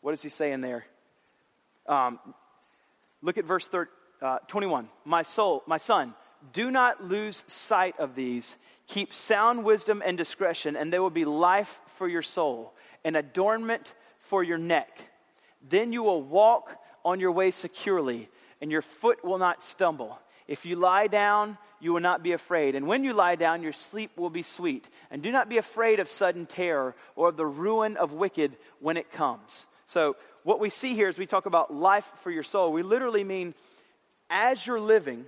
what 0.00 0.14
is 0.14 0.22
he 0.22 0.28
saying 0.28 0.60
there? 0.60 0.84
Um, 1.86 2.18
look 3.22 3.38
at 3.38 3.44
verse 3.44 3.68
thir- 3.68 3.90
uh, 4.22 4.38
21. 4.48 4.88
My 5.04 5.22
soul, 5.22 5.62
my 5.66 5.78
son, 5.78 6.14
do 6.52 6.70
not 6.70 7.04
lose 7.04 7.44
sight 7.46 7.98
of 7.98 8.14
these. 8.14 8.56
Keep 8.86 9.12
sound 9.12 9.64
wisdom 9.64 10.02
and 10.04 10.16
discretion, 10.16 10.76
and 10.76 10.92
they 10.92 10.98
will 10.98 11.10
be 11.10 11.24
life 11.24 11.80
for 11.86 12.08
your 12.08 12.22
soul, 12.22 12.72
an 13.04 13.16
adornment 13.16 13.94
for 14.18 14.42
your 14.42 14.58
neck. 14.58 15.10
Then 15.68 15.92
you 15.92 16.02
will 16.02 16.22
walk 16.22 16.76
on 17.04 17.20
your 17.20 17.32
way 17.32 17.50
securely, 17.50 18.28
and 18.60 18.70
your 18.70 18.82
foot 18.82 19.24
will 19.24 19.38
not 19.38 19.62
stumble. 19.62 20.18
If 20.48 20.66
you 20.66 20.76
lie 20.76 21.06
down, 21.06 21.58
you 21.78 21.92
will 21.92 22.00
not 22.00 22.22
be 22.22 22.32
afraid. 22.32 22.74
And 22.74 22.86
when 22.86 23.04
you 23.04 23.12
lie 23.12 23.36
down, 23.36 23.62
your 23.62 23.72
sleep 23.72 24.10
will 24.16 24.30
be 24.30 24.42
sweet. 24.42 24.88
And 25.10 25.22
do 25.22 25.30
not 25.30 25.48
be 25.48 25.58
afraid 25.58 26.00
of 26.00 26.08
sudden 26.08 26.46
terror 26.46 26.94
or 27.14 27.28
of 27.28 27.36
the 27.36 27.46
ruin 27.46 27.96
of 27.96 28.12
wicked 28.12 28.56
when 28.80 28.96
it 28.96 29.10
comes. 29.10 29.66
So, 29.90 30.14
what 30.44 30.60
we 30.60 30.70
see 30.70 30.94
here 30.94 31.08
is 31.08 31.18
we 31.18 31.26
talk 31.26 31.46
about 31.46 31.74
life 31.74 32.04
for 32.22 32.30
your 32.30 32.44
soul, 32.44 32.72
we 32.72 32.84
literally 32.84 33.24
mean 33.24 33.54
as 34.30 34.64
you're 34.64 34.78
living, 34.78 35.26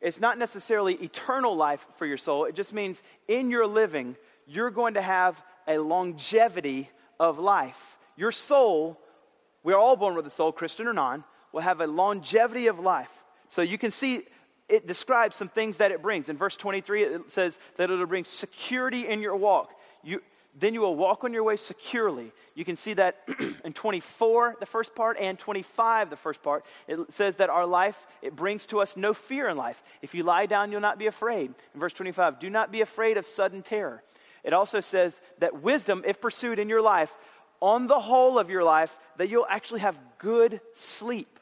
it's 0.00 0.18
not 0.18 0.38
necessarily 0.38 0.94
eternal 0.94 1.54
life 1.54 1.86
for 1.96 2.06
your 2.06 2.16
soul. 2.16 2.46
It 2.46 2.54
just 2.54 2.72
means 2.72 3.02
in 3.28 3.50
your 3.50 3.66
living, 3.66 4.16
you're 4.46 4.70
going 4.70 4.94
to 4.94 5.02
have 5.02 5.42
a 5.68 5.76
longevity 5.76 6.88
of 7.20 7.38
life. 7.38 7.98
Your 8.16 8.32
soul, 8.32 8.98
we're 9.62 9.76
all 9.76 9.96
born 9.96 10.14
with 10.14 10.26
a 10.26 10.30
soul, 10.30 10.50
Christian 10.50 10.86
or 10.86 10.94
non, 10.94 11.22
will 11.52 11.60
have 11.60 11.82
a 11.82 11.86
longevity 11.86 12.68
of 12.68 12.78
life. 12.78 13.22
So 13.48 13.60
you 13.60 13.76
can 13.76 13.90
see 13.90 14.22
it 14.66 14.86
describes 14.86 15.36
some 15.36 15.48
things 15.48 15.76
that 15.76 15.92
it 15.92 16.00
brings. 16.00 16.30
In 16.30 16.38
verse 16.38 16.56
23, 16.56 17.02
it 17.02 17.32
says 17.32 17.58
that 17.76 17.90
it'll 17.90 18.06
bring 18.06 18.24
security 18.24 19.06
in 19.06 19.20
your 19.20 19.36
walk. 19.36 19.74
You, 20.02 20.22
then 20.58 20.74
you 20.74 20.80
will 20.80 20.94
walk 20.94 21.24
on 21.24 21.32
your 21.32 21.42
way 21.42 21.56
securely. 21.56 22.32
You 22.54 22.64
can 22.64 22.76
see 22.76 22.94
that 22.94 23.28
in 23.64 23.72
24, 23.72 24.56
the 24.60 24.66
first 24.66 24.94
part, 24.94 25.18
and 25.18 25.38
25, 25.38 26.10
the 26.10 26.16
first 26.16 26.42
part. 26.42 26.64
It 26.86 27.12
says 27.12 27.36
that 27.36 27.50
our 27.50 27.66
life, 27.66 28.06
it 28.22 28.36
brings 28.36 28.66
to 28.66 28.80
us 28.80 28.96
no 28.96 29.14
fear 29.14 29.48
in 29.48 29.56
life. 29.56 29.82
If 30.00 30.14
you 30.14 30.22
lie 30.22 30.46
down, 30.46 30.70
you'll 30.70 30.80
not 30.80 30.98
be 30.98 31.06
afraid. 31.06 31.52
In 31.74 31.80
verse 31.80 31.92
25, 31.92 32.38
do 32.38 32.50
not 32.50 32.70
be 32.70 32.80
afraid 32.82 33.16
of 33.16 33.26
sudden 33.26 33.62
terror. 33.62 34.02
It 34.44 34.52
also 34.52 34.80
says 34.80 35.16
that 35.38 35.62
wisdom, 35.62 36.02
if 36.06 36.20
pursued 36.20 36.58
in 36.58 36.68
your 36.68 36.82
life, 36.82 37.16
on 37.60 37.86
the 37.86 37.98
whole 37.98 38.38
of 38.38 38.50
your 38.50 38.62
life, 38.62 38.96
that 39.16 39.28
you'll 39.28 39.46
actually 39.48 39.80
have 39.80 39.98
good 40.18 40.60
sleep. 40.72 41.40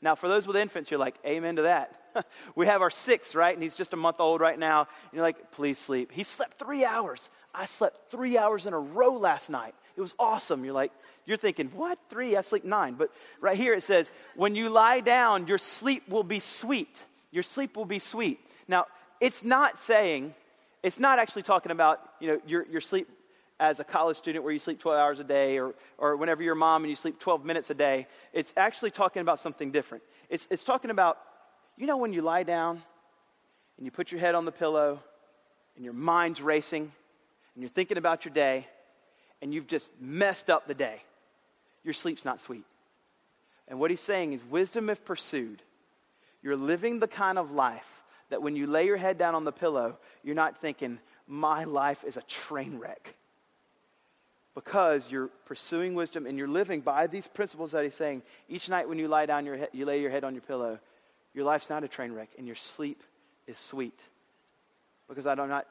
Now, 0.00 0.14
for 0.14 0.28
those 0.28 0.46
with 0.46 0.56
infants, 0.56 0.90
you're 0.90 1.00
like, 1.00 1.16
amen 1.26 1.56
to 1.56 1.62
that. 1.62 2.00
we 2.54 2.66
have 2.66 2.82
our 2.82 2.90
six, 2.90 3.34
right? 3.34 3.54
And 3.54 3.62
he's 3.62 3.74
just 3.74 3.92
a 3.92 3.96
month 3.96 4.20
old 4.20 4.40
right 4.40 4.58
now. 4.58 4.80
And 4.80 5.12
you're 5.12 5.22
like, 5.22 5.52
please 5.52 5.78
sleep. 5.78 6.12
He 6.12 6.24
slept 6.24 6.58
three 6.58 6.84
hours. 6.84 7.30
I 7.54 7.66
slept 7.66 8.10
three 8.10 8.36
hours 8.36 8.66
in 8.66 8.72
a 8.72 8.78
row 8.78 9.14
last 9.14 9.48
night. 9.48 9.74
It 9.96 10.00
was 10.00 10.14
awesome. 10.18 10.64
You're 10.64 10.74
like, 10.74 10.92
you're 11.24 11.36
thinking, 11.36 11.68
what? 11.68 11.98
Three? 12.10 12.36
I 12.36 12.42
sleep 12.42 12.64
nine. 12.64 12.94
But 12.94 13.10
right 13.40 13.56
here 13.56 13.74
it 13.74 13.82
says, 13.82 14.10
when 14.34 14.54
you 14.54 14.68
lie 14.68 15.00
down, 15.00 15.46
your 15.46 15.58
sleep 15.58 16.08
will 16.08 16.24
be 16.24 16.40
sweet. 16.40 17.02
Your 17.30 17.42
sleep 17.42 17.76
will 17.76 17.84
be 17.84 17.98
sweet. 18.00 18.40
Now, 18.68 18.86
it's 19.20 19.44
not 19.44 19.80
saying, 19.80 20.34
it's 20.82 20.98
not 20.98 21.18
actually 21.18 21.42
talking 21.42 21.72
about, 21.72 22.00
you 22.20 22.28
know, 22.28 22.40
your, 22.46 22.66
your 22.66 22.80
sleep 22.80 23.08
as 23.60 23.78
a 23.78 23.84
college 23.84 24.16
student 24.16 24.44
where 24.44 24.52
you 24.52 24.58
sleep 24.58 24.80
12 24.80 24.98
hours 24.98 25.20
a 25.20 25.24
day 25.24 25.58
or, 25.58 25.74
or 25.96 26.16
whenever 26.16 26.42
you're 26.42 26.56
mom 26.56 26.82
and 26.82 26.90
you 26.90 26.96
sleep 26.96 27.20
12 27.20 27.44
minutes 27.44 27.70
a 27.70 27.74
day. 27.74 28.06
It's 28.32 28.52
actually 28.56 28.90
talking 28.90 29.22
about 29.22 29.38
something 29.38 29.70
different. 29.70 30.02
It's, 30.28 30.48
it's 30.50 30.64
talking 30.64 30.90
about, 30.90 31.18
you 31.76 31.86
know, 31.86 31.96
when 31.96 32.12
you 32.12 32.20
lie 32.20 32.42
down 32.42 32.82
and 33.76 33.86
you 33.86 33.92
put 33.92 34.10
your 34.10 34.20
head 34.20 34.34
on 34.34 34.44
the 34.44 34.52
pillow 34.52 35.00
and 35.76 35.84
your 35.84 35.94
mind's 35.94 36.40
racing 36.42 36.92
and 37.54 37.62
you're 37.62 37.68
thinking 37.68 37.98
about 37.98 38.24
your 38.24 38.34
day 38.34 38.66
and 39.42 39.52
you've 39.52 39.66
just 39.66 39.90
messed 40.00 40.50
up 40.50 40.66
the 40.66 40.74
day, 40.74 41.02
your 41.82 41.94
sleep's 41.94 42.24
not 42.24 42.40
sweet. 42.40 42.64
And 43.68 43.78
what 43.78 43.90
he's 43.90 44.00
saying 44.00 44.32
is 44.32 44.42
wisdom, 44.44 44.90
if 44.90 45.04
pursued, 45.04 45.62
you're 46.42 46.56
living 46.56 46.98
the 46.98 47.08
kind 47.08 47.38
of 47.38 47.50
life 47.50 48.02
that 48.30 48.42
when 48.42 48.56
you 48.56 48.66
lay 48.66 48.86
your 48.86 48.96
head 48.96 49.18
down 49.18 49.34
on 49.34 49.44
the 49.44 49.52
pillow, 49.52 49.96
you're 50.22 50.34
not 50.34 50.58
thinking, 50.58 50.98
my 51.26 51.64
life 51.64 52.04
is 52.04 52.16
a 52.16 52.22
train 52.22 52.78
wreck. 52.78 53.14
Because 54.54 55.10
you're 55.10 55.28
pursuing 55.46 55.94
wisdom 55.94 56.26
and 56.26 56.38
you're 56.38 56.48
living 56.48 56.80
by 56.80 57.06
these 57.06 57.26
principles 57.26 57.72
that 57.72 57.82
he's 57.82 57.94
saying. 57.94 58.22
Each 58.48 58.68
night 58.68 58.88
when 58.88 58.98
you 58.98 59.08
lie 59.08 59.26
down, 59.26 59.46
your 59.46 59.58
you 59.72 59.84
lay 59.84 60.00
your 60.00 60.10
head 60.10 60.22
on 60.22 60.34
your 60.34 60.42
pillow, 60.42 60.78
your 61.32 61.44
life's 61.44 61.68
not 61.68 61.82
a 61.82 61.88
train 61.88 62.12
wreck 62.12 62.28
and 62.38 62.46
your 62.46 62.56
sleep 62.56 63.02
is 63.46 63.58
sweet. 63.58 64.00
Because 65.08 65.26
I 65.26 65.34
do 65.34 65.46
not 65.46 65.66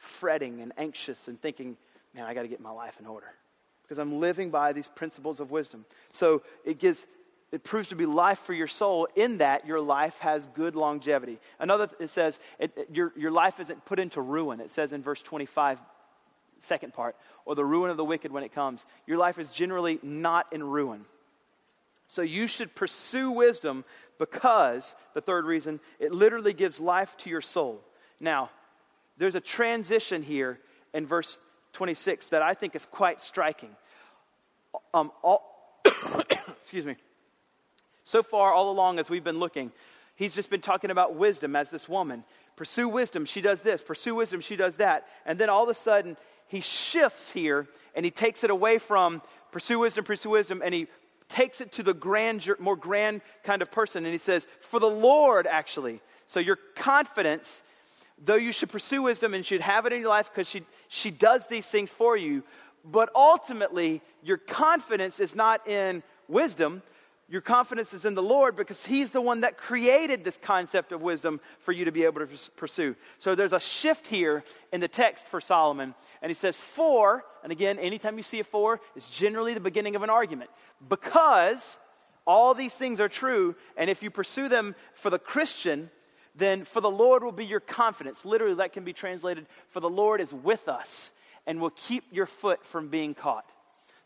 fretting 0.00 0.60
and 0.62 0.72
anxious 0.78 1.28
and 1.28 1.40
thinking, 1.40 1.76
man, 2.14 2.24
I 2.24 2.34
got 2.34 2.42
to 2.42 2.48
get 2.48 2.60
my 2.60 2.70
life 2.70 2.98
in 2.98 3.06
order. 3.06 3.26
Because 3.82 3.98
I'm 3.98 4.18
living 4.18 4.50
by 4.50 4.72
these 4.72 4.88
principles 4.88 5.40
of 5.40 5.50
wisdom. 5.50 5.84
So 6.10 6.42
it 6.64 6.78
gives 6.78 7.06
it 7.52 7.64
proves 7.64 7.88
to 7.88 7.96
be 7.96 8.06
life 8.06 8.38
for 8.38 8.54
your 8.54 8.68
soul 8.68 9.08
in 9.16 9.38
that 9.38 9.66
your 9.66 9.80
life 9.80 10.18
has 10.20 10.46
good 10.46 10.76
longevity. 10.76 11.40
Another, 11.58 11.88
it 11.98 12.08
says, 12.08 12.38
it, 12.60 12.70
it, 12.76 12.88
your, 12.92 13.12
your 13.16 13.32
life 13.32 13.58
isn't 13.58 13.84
put 13.84 13.98
into 13.98 14.20
ruin. 14.20 14.60
It 14.60 14.70
says 14.70 14.92
in 14.92 15.02
verse 15.02 15.20
25, 15.20 15.80
second 16.58 16.94
part, 16.94 17.16
or 17.44 17.56
the 17.56 17.64
ruin 17.64 17.90
of 17.90 17.96
the 17.96 18.04
wicked 18.04 18.30
when 18.30 18.44
it 18.44 18.54
comes. 18.54 18.86
Your 19.04 19.18
life 19.18 19.40
is 19.40 19.50
generally 19.50 19.98
not 20.00 20.46
in 20.52 20.62
ruin. 20.62 21.04
So 22.06 22.22
you 22.22 22.46
should 22.46 22.72
pursue 22.72 23.32
wisdom 23.32 23.84
because, 24.18 24.94
the 25.14 25.20
third 25.20 25.44
reason, 25.44 25.80
it 25.98 26.12
literally 26.12 26.52
gives 26.52 26.78
life 26.78 27.16
to 27.18 27.30
your 27.30 27.40
soul. 27.40 27.80
Now, 28.20 28.50
there's 29.20 29.34
a 29.34 29.40
transition 29.40 30.22
here 30.22 30.58
in 30.94 31.06
verse 31.06 31.38
26 31.74 32.28
that 32.28 32.40
I 32.40 32.54
think 32.54 32.74
is 32.74 32.86
quite 32.86 33.20
striking. 33.20 33.68
Um, 34.94 35.12
all, 35.22 35.80
excuse 36.62 36.86
me. 36.86 36.96
So 38.02 38.22
far, 38.22 38.50
all 38.50 38.70
along, 38.70 38.98
as 38.98 39.10
we've 39.10 39.22
been 39.22 39.38
looking, 39.38 39.72
he's 40.16 40.34
just 40.34 40.48
been 40.48 40.62
talking 40.62 40.90
about 40.90 41.16
wisdom 41.16 41.54
as 41.54 41.68
this 41.70 41.86
woman. 41.86 42.24
Pursue 42.56 42.88
wisdom, 42.88 43.26
she 43.26 43.42
does 43.42 43.60
this. 43.60 43.82
Pursue 43.82 44.14
wisdom, 44.14 44.40
she 44.40 44.56
does 44.56 44.78
that. 44.78 45.06
And 45.26 45.38
then 45.38 45.50
all 45.50 45.64
of 45.64 45.68
a 45.68 45.74
sudden, 45.74 46.16
he 46.48 46.62
shifts 46.62 47.30
here 47.30 47.68
and 47.94 48.06
he 48.06 48.10
takes 48.10 48.42
it 48.42 48.50
away 48.50 48.78
from 48.78 49.20
pursue 49.52 49.80
wisdom, 49.80 50.02
pursue 50.02 50.30
wisdom, 50.30 50.62
and 50.64 50.72
he 50.72 50.86
takes 51.28 51.60
it 51.60 51.72
to 51.72 51.82
the 51.82 51.94
grandeur, 51.94 52.56
more 52.58 52.74
grand 52.74 53.20
kind 53.44 53.60
of 53.60 53.70
person. 53.70 54.06
And 54.06 54.14
he 54.14 54.18
says, 54.18 54.46
For 54.60 54.80
the 54.80 54.88
Lord, 54.88 55.46
actually. 55.46 56.00
So 56.24 56.40
your 56.40 56.56
confidence, 56.74 57.62
though 58.22 58.36
you 58.36 58.52
should 58.52 58.68
pursue 58.68 59.02
wisdom 59.02 59.34
and 59.34 59.44
should 59.44 59.60
have 59.60 59.86
it 59.86 59.92
in 59.92 60.00
your 60.00 60.08
life 60.08 60.30
because 60.32 60.48
she, 60.48 60.62
she 60.88 61.10
does 61.10 61.46
these 61.46 61.66
things 61.66 61.90
for 61.90 62.16
you, 62.16 62.42
but 62.84 63.10
ultimately, 63.14 64.02
your 64.22 64.36
confidence 64.36 65.20
is 65.20 65.34
not 65.34 65.66
in 65.66 66.02
wisdom, 66.28 66.82
your 67.28 67.40
confidence 67.40 67.94
is 67.94 68.04
in 68.04 68.14
the 68.14 68.22
Lord 68.22 68.56
because 68.56 68.84
He's 68.84 69.10
the 69.10 69.20
one 69.20 69.42
that 69.42 69.56
created 69.56 70.24
this 70.24 70.36
concept 70.36 70.90
of 70.90 71.00
wisdom 71.00 71.40
for 71.60 71.70
you 71.70 71.84
to 71.84 71.92
be 71.92 72.04
able 72.04 72.26
to 72.26 72.50
pursue. 72.56 72.96
So 73.18 73.36
there's 73.36 73.52
a 73.52 73.60
shift 73.60 74.08
here 74.08 74.42
in 74.72 74.80
the 74.80 74.88
text 74.88 75.28
for 75.28 75.40
Solomon. 75.40 75.94
And 76.22 76.30
he 76.30 76.34
says, 76.34 76.56
For, 76.56 77.24
and 77.44 77.52
again, 77.52 77.78
anytime 77.78 78.16
you 78.16 78.24
see 78.24 78.40
a 78.40 78.44
for, 78.44 78.80
it's 78.96 79.08
generally 79.08 79.54
the 79.54 79.60
beginning 79.60 79.94
of 79.94 80.02
an 80.02 80.10
argument. 80.10 80.50
Because 80.88 81.78
all 82.26 82.52
these 82.52 82.74
things 82.74 82.98
are 82.98 83.08
true, 83.08 83.54
and 83.76 83.88
if 83.88 84.02
you 84.02 84.10
pursue 84.10 84.48
them 84.48 84.74
for 84.94 85.08
the 85.08 85.18
Christian, 85.18 85.88
then 86.34 86.64
for 86.64 86.80
the 86.80 86.90
Lord 86.90 87.22
will 87.22 87.32
be 87.32 87.46
your 87.46 87.60
confidence. 87.60 88.24
Literally, 88.24 88.54
that 88.56 88.72
can 88.72 88.84
be 88.84 88.92
translated, 88.92 89.46
For 89.68 89.80
the 89.80 89.90
Lord 89.90 90.20
is 90.20 90.32
with 90.32 90.68
us 90.68 91.12
and 91.46 91.60
will 91.60 91.70
keep 91.70 92.04
your 92.12 92.26
foot 92.26 92.64
from 92.64 92.88
being 92.88 93.14
caught. 93.14 93.46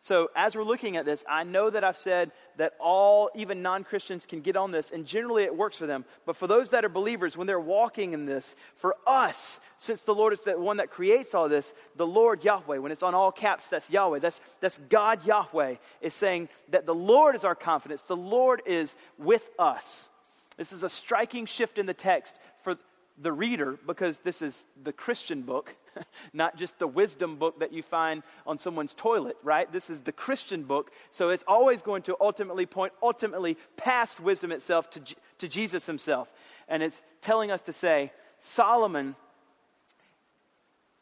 So, 0.04 0.28
as 0.36 0.54
we're 0.54 0.64
looking 0.64 0.98
at 0.98 1.06
this, 1.06 1.24
I 1.26 1.44
know 1.44 1.70
that 1.70 1.82
I've 1.82 1.96
said 1.96 2.30
that 2.58 2.74
all, 2.78 3.30
even 3.34 3.62
non 3.62 3.84
Christians, 3.84 4.26
can 4.26 4.42
get 4.42 4.54
on 4.54 4.70
this, 4.70 4.90
and 4.90 5.06
generally 5.06 5.44
it 5.44 5.56
works 5.56 5.78
for 5.78 5.86
them. 5.86 6.04
But 6.26 6.36
for 6.36 6.46
those 6.46 6.68
that 6.70 6.84
are 6.84 6.90
believers, 6.90 7.38
when 7.38 7.46
they're 7.46 7.58
walking 7.58 8.12
in 8.12 8.26
this, 8.26 8.54
for 8.76 8.96
us, 9.06 9.60
since 9.78 10.02
the 10.02 10.14
Lord 10.14 10.34
is 10.34 10.42
the 10.42 10.58
one 10.58 10.76
that 10.76 10.90
creates 10.90 11.34
all 11.34 11.48
this, 11.48 11.72
the 11.96 12.06
Lord 12.06 12.44
Yahweh, 12.44 12.76
when 12.76 12.92
it's 12.92 13.02
on 13.02 13.14
all 13.14 13.32
caps, 13.32 13.68
that's 13.68 13.88
Yahweh, 13.88 14.18
that's, 14.18 14.42
that's 14.60 14.76
God 14.90 15.24
Yahweh, 15.24 15.76
is 16.02 16.12
saying 16.12 16.50
that 16.68 16.84
the 16.84 16.94
Lord 16.94 17.34
is 17.34 17.46
our 17.46 17.54
confidence, 17.54 18.02
the 18.02 18.14
Lord 18.14 18.60
is 18.66 18.96
with 19.16 19.48
us. 19.58 20.10
This 20.56 20.72
is 20.72 20.82
a 20.82 20.88
striking 20.88 21.46
shift 21.46 21.78
in 21.78 21.86
the 21.86 21.94
text 21.94 22.38
for 22.62 22.76
the 23.20 23.32
reader 23.32 23.78
because 23.86 24.18
this 24.20 24.42
is 24.42 24.64
the 24.82 24.92
Christian 24.92 25.42
book 25.42 25.76
not 26.32 26.56
just 26.56 26.78
the 26.78 26.86
wisdom 26.86 27.36
book 27.36 27.60
that 27.60 27.72
you 27.72 27.82
find 27.82 28.22
on 28.46 28.58
someone's 28.58 28.94
toilet, 28.94 29.36
right? 29.42 29.70
This 29.72 29.90
is 29.90 30.00
the 30.00 30.12
Christian 30.12 30.62
book. 30.62 30.90
So 31.10 31.30
it's 31.30 31.44
always 31.46 31.82
going 31.82 32.02
to 32.02 32.16
ultimately 32.20 32.66
point, 32.66 32.92
ultimately 33.02 33.56
past 33.76 34.20
wisdom 34.20 34.52
itself 34.52 34.90
to, 34.90 35.00
to 35.38 35.48
Jesus 35.48 35.86
himself. 35.86 36.32
And 36.68 36.82
it's 36.82 37.02
telling 37.20 37.50
us 37.50 37.62
to 37.62 37.72
say, 37.72 38.12
Solomon 38.38 39.16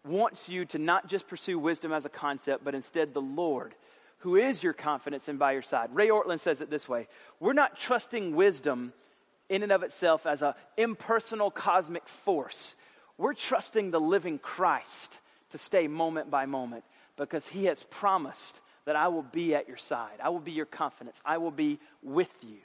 wants 0.05 0.49
you 0.49 0.65
to 0.67 0.79
not 0.79 1.09
just 1.09 1.29
pursue 1.29 1.59
wisdom 1.59 1.93
as 1.93 2.05
a 2.05 2.09
concept, 2.09 2.65
but 2.65 2.75
instead 2.75 3.15
the 3.15 3.23
Lord, 3.23 3.75
who 4.19 4.37
is 4.37 4.63
your 4.63 4.73
confidence 4.73 5.29
and 5.29 5.39
by 5.39 5.53
your 5.53 5.63
side. 5.63 5.91
Ray 5.93 6.09
Ortlund 6.09 6.41
says 6.41 6.61
it 6.61 6.71
this 6.71 6.89
way 6.89 7.09
We're 7.41 7.53
not 7.53 7.77
trusting 7.77 8.35
wisdom 8.35 8.93
in 9.53 9.63
and 9.63 9.71
of 9.71 9.83
itself 9.83 10.27
as 10.27 10.41
an 10.41 10.55
impersonal 10.79 11.51
cosmic 11.51 12.09
force. 12.09 12.75
We're 13.19 13.35
trusting 13.35 13.91
the 13.91 14.01
living 14.01 14.39
Christ 14.39 15.19
to 15.51 15.59
stay 15.59 15.89
moment 15.89 16.31
by 16.31 16.47
moment 16.47 16.85
because 17.19 17.47
he 17.47 17.67
has 17.67 17.83
promised 17.85 18.61
that 18.87 18.97
I 18.97 19.09
will 19.09 19.23
be 19.23 19.55
at 19.55 19.69
your 19.69 19.77
side. 19.77 20.19
I 20.23 20.31
will 20.31 20.41
be 20.41 20.53
your 20.53 20.67
confidence. 20.67 21.21
I 21.25 21.37
will 21.37 21.51
be 21.51 21.79
with 22.03 22.35
you. 22.43 22.57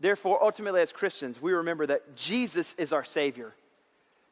Therefore, 0.00 0.42
ultimately, 0.42 0.80
as 0.80 0.92
Christians, 0.92 1.40
we 1.40 1.52
remember 1.52 1.86
that 1.86 2.16
Jesus 2.16 2.74
is 2.76 2.92
our 2.92 3.04
Savior, 3.04 3.54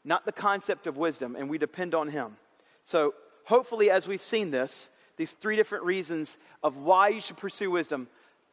not 0.04 0.24
the 0.24 0.32
concept 0.32 0.88
of 0.88 0.96
wisdom, 0.96 1.36
and 1.36 1.48
we 1.48 1.58
depend 1.58 1.94
on 1.94 2.08
Him. 2.08 2.36
So, 2.82 3.14
hopefully, 3.44 3.90
as 3.90 4.08
we've 4.08 4.22
seen 4.22 4.50
this, 4.50 4.90
these 5.16 5.32
three 5.32 5.54
different 5.54 5.84
reasons 5.84 6.36
of 6.64 6.76
why 6.76 7.08
you 7.08 7.20
should 7.20 7.36
pursue 7.36 7.70
wisdom, 7.70 8.08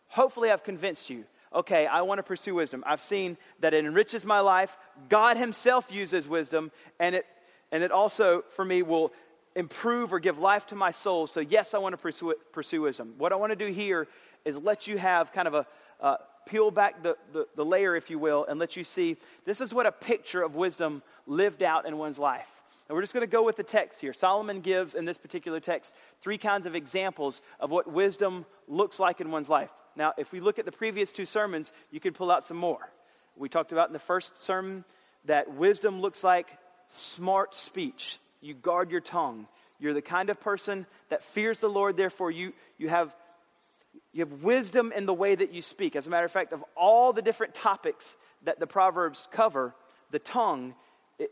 hopefully, 0.10 0.52
I've 0.52 0.64
convinced 0.64 1.10
you 1.10 1.26
okay, 1.54 1.86
I 1.88 2.02
want 2.02 2.20
to 2.20 2.24
pursue 2.24 2.56
wisdom. 2.56 2.84
I've 2.86 3.02
seen 3.02 3.38
that 3.60 3.74
it 3.74 3.86
enriches 3.86 4.26
my 4.26 4.40
life. 4.40 4.78
God 5.10 5.38
Himself 5.38 5.92
uses 5.92 6.28
wisdom, 6.28 6.72
and 7.00 7.16
it, 7.16 7.26
and 7.72 7.84
it 7.84 7.92
also, 7.92 8.44
for 8.50 8.64
me, 8.64 8.82
will 8.82 9.14
improve 9.56 10.14
or 10.14 10.20
give 10.20 10.38
life 10.38 10.68
to 10.68 10.76
my 10.76 10.92
soul. 10.92 11.28
So, 11.28 11.40
yes, 11.40 11.74
I 11.74 11.80
want 11.80 11.94
to 11.94 11.98
pursue, 11.98 12.36
pursue 12.52 12.82
wisdom. 12.82 13.16
What 13.18 13.32
I 13.32 13.36
want 13.36 13.52
to 13.52 13.56
do 13.56 13.72
here 13.72 14.08
is 14.46 14.58
let 14.58 14.88
you 14.88 14.98
have 14.98 15.34
kind 15.34 15.48
of 15.48 15.54
a 15.54 15.68
uh, 16.00 16.18
peel 16.46 16.72
back 16.72 17.04
the, 17.04 17.18
the, 17.34 17.48
the 17.56 17.66
layer, 17.66 17.96
if 17.96 18.10
you 18.10 18.20
will, 18.20 18.46
and 18.46 18.60
let 18.60 18.76
you 18.76 18.84
see 18.84 19.18
this 19.46 19.62
is 19.62 19.74
what 19.74 19.86
a 19.86 19.92
picture 19.92 20.42
of 20.42 20.56
wisdom 20.56 21.02
lived 21.26 21.64
out 21.64 21.86
in 21.86 21.98
one's 21.98 22.20
life. 22.20 22.50
And 22.88 22.96
we're 22.96 23.02
just 23.02 23.14
going 23.14 23.26
to 23.26 23.32
go 23.32 23.44
with 23.44 23.58
the 23.58 23.64
text 23.64 24.00
here. 24.00 24.14
Solomon 24.14 24.62
gives 24.62 24.94
in 24.94 25.04
this 25.04 25.18
particular 25.18 25.60
text 25.60 25.94
three 26.22 26.38
kinds 26.38 26.66
of 26.66 26.74
examples 26.74 27.42
of 27.60 27.70
what 27.70 27.92
wisdom 27.92 28.46
looks 28.68 29.00
like 29.00 29.20
in 29.20 29.30
one's 29.30 29.50
life. 29.50 29.72
Now, 29.98 30.14
if 30.16 30.32
we 30.32 30.40
look 30.40 30.60
at 30.60 30.66
the 30.66 30.72
previous 30.72 31.12
two 31.12 31.26
sermons, 31.26 31.72
you 31.92 32.00
can 32.00 32.14
pull 32.14 32.30
out 32.30 32.44
some 32.44 32.58
more. 32.58 32.88
We 33.36 33.50
talked 33.50 33.72
about 33.72 33.90
in 33.90 33.94
the 33.94 34.00
first 34.00 34.38
sermon 34.42 34.86
that 35.26 35.56
wisdom 35.56 36.00
looks 36.00 36.24
like 36.24 36.48
smart 36.86 37.56
speech. 37.56 38.20
You 38.40 38.54
guard 38.54 38.92
your 38.92 39.02
tongue. 39.02 39.48
You're 39.80 39.94
the 39.94 40.02
kind 40.02 40.30
of 40.30 40.40
person 40.40 40.86
that 41.10 41.24
fears 41.24 41.60
the 41.60 41.68
Lord, 41.68 41.98
therefore, 41.98 42.32
you, 42.32 42.54
you, 42.78 42.90
have, 42.90 43.14
you 44.14 44.22
have 44.22 44.44
wisdom 44.44 44.92
in 44.96 45.08
the 45.08 45.14
way 45.14 45.34
that 45.34 45.52
you 45.52 45.62
speak. 45.64 45.96
As 45.96 46.06
a 46.06 46.10
matter 46.12 46.26
of 46.26 46.32
fact, 46.32 46.54
of 46.54 46.64
all 46.76 47.12
the 47.12 47.22
different 47.22 47.56
topics 47.56 48.16
that 48.44 48.60
the 48.60 48.68
Proverbs 48.68 49.28
cover, 49.32 49.76
the 50.12 50.20
tongue 50.20 50.76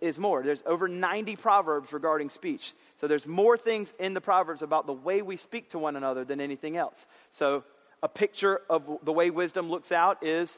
is 0.01 0.17
more. 0.17 0.41
There's 0.41 0.63
over 0.65 0.87
90 0.87 1.35
Proverbs 1.35 1.93
regarding 1.93 2.29
speech. 2.29 2.73
So 2.99 3.07
there's 3.07 3.27
more 3.27 3.57
things 3.57 3.93
in 3.99 4.15
the 4.15 4.21
Proverbs 4.21 4.63
about 4.63 4.87
the 4.87 4.93
way 4.93 5.21
we 5.21 5.37
speak 5.37 5.69
to 5.69 5.79
one 5.79 5.95
another 5.95 6.25
than 6.25 6.41
anything 6.41 6.77
else. 6.77 7.05
So 7.29 7.63
a 8.03 8.09
picture 8.09 8.61
of 8.69 8.99
the 9.03 9.11
way 9.11 9.29
wisdom 9.29 9.69
looks 9.69 9.91
out 9.91 10.23
is 10.23 10.57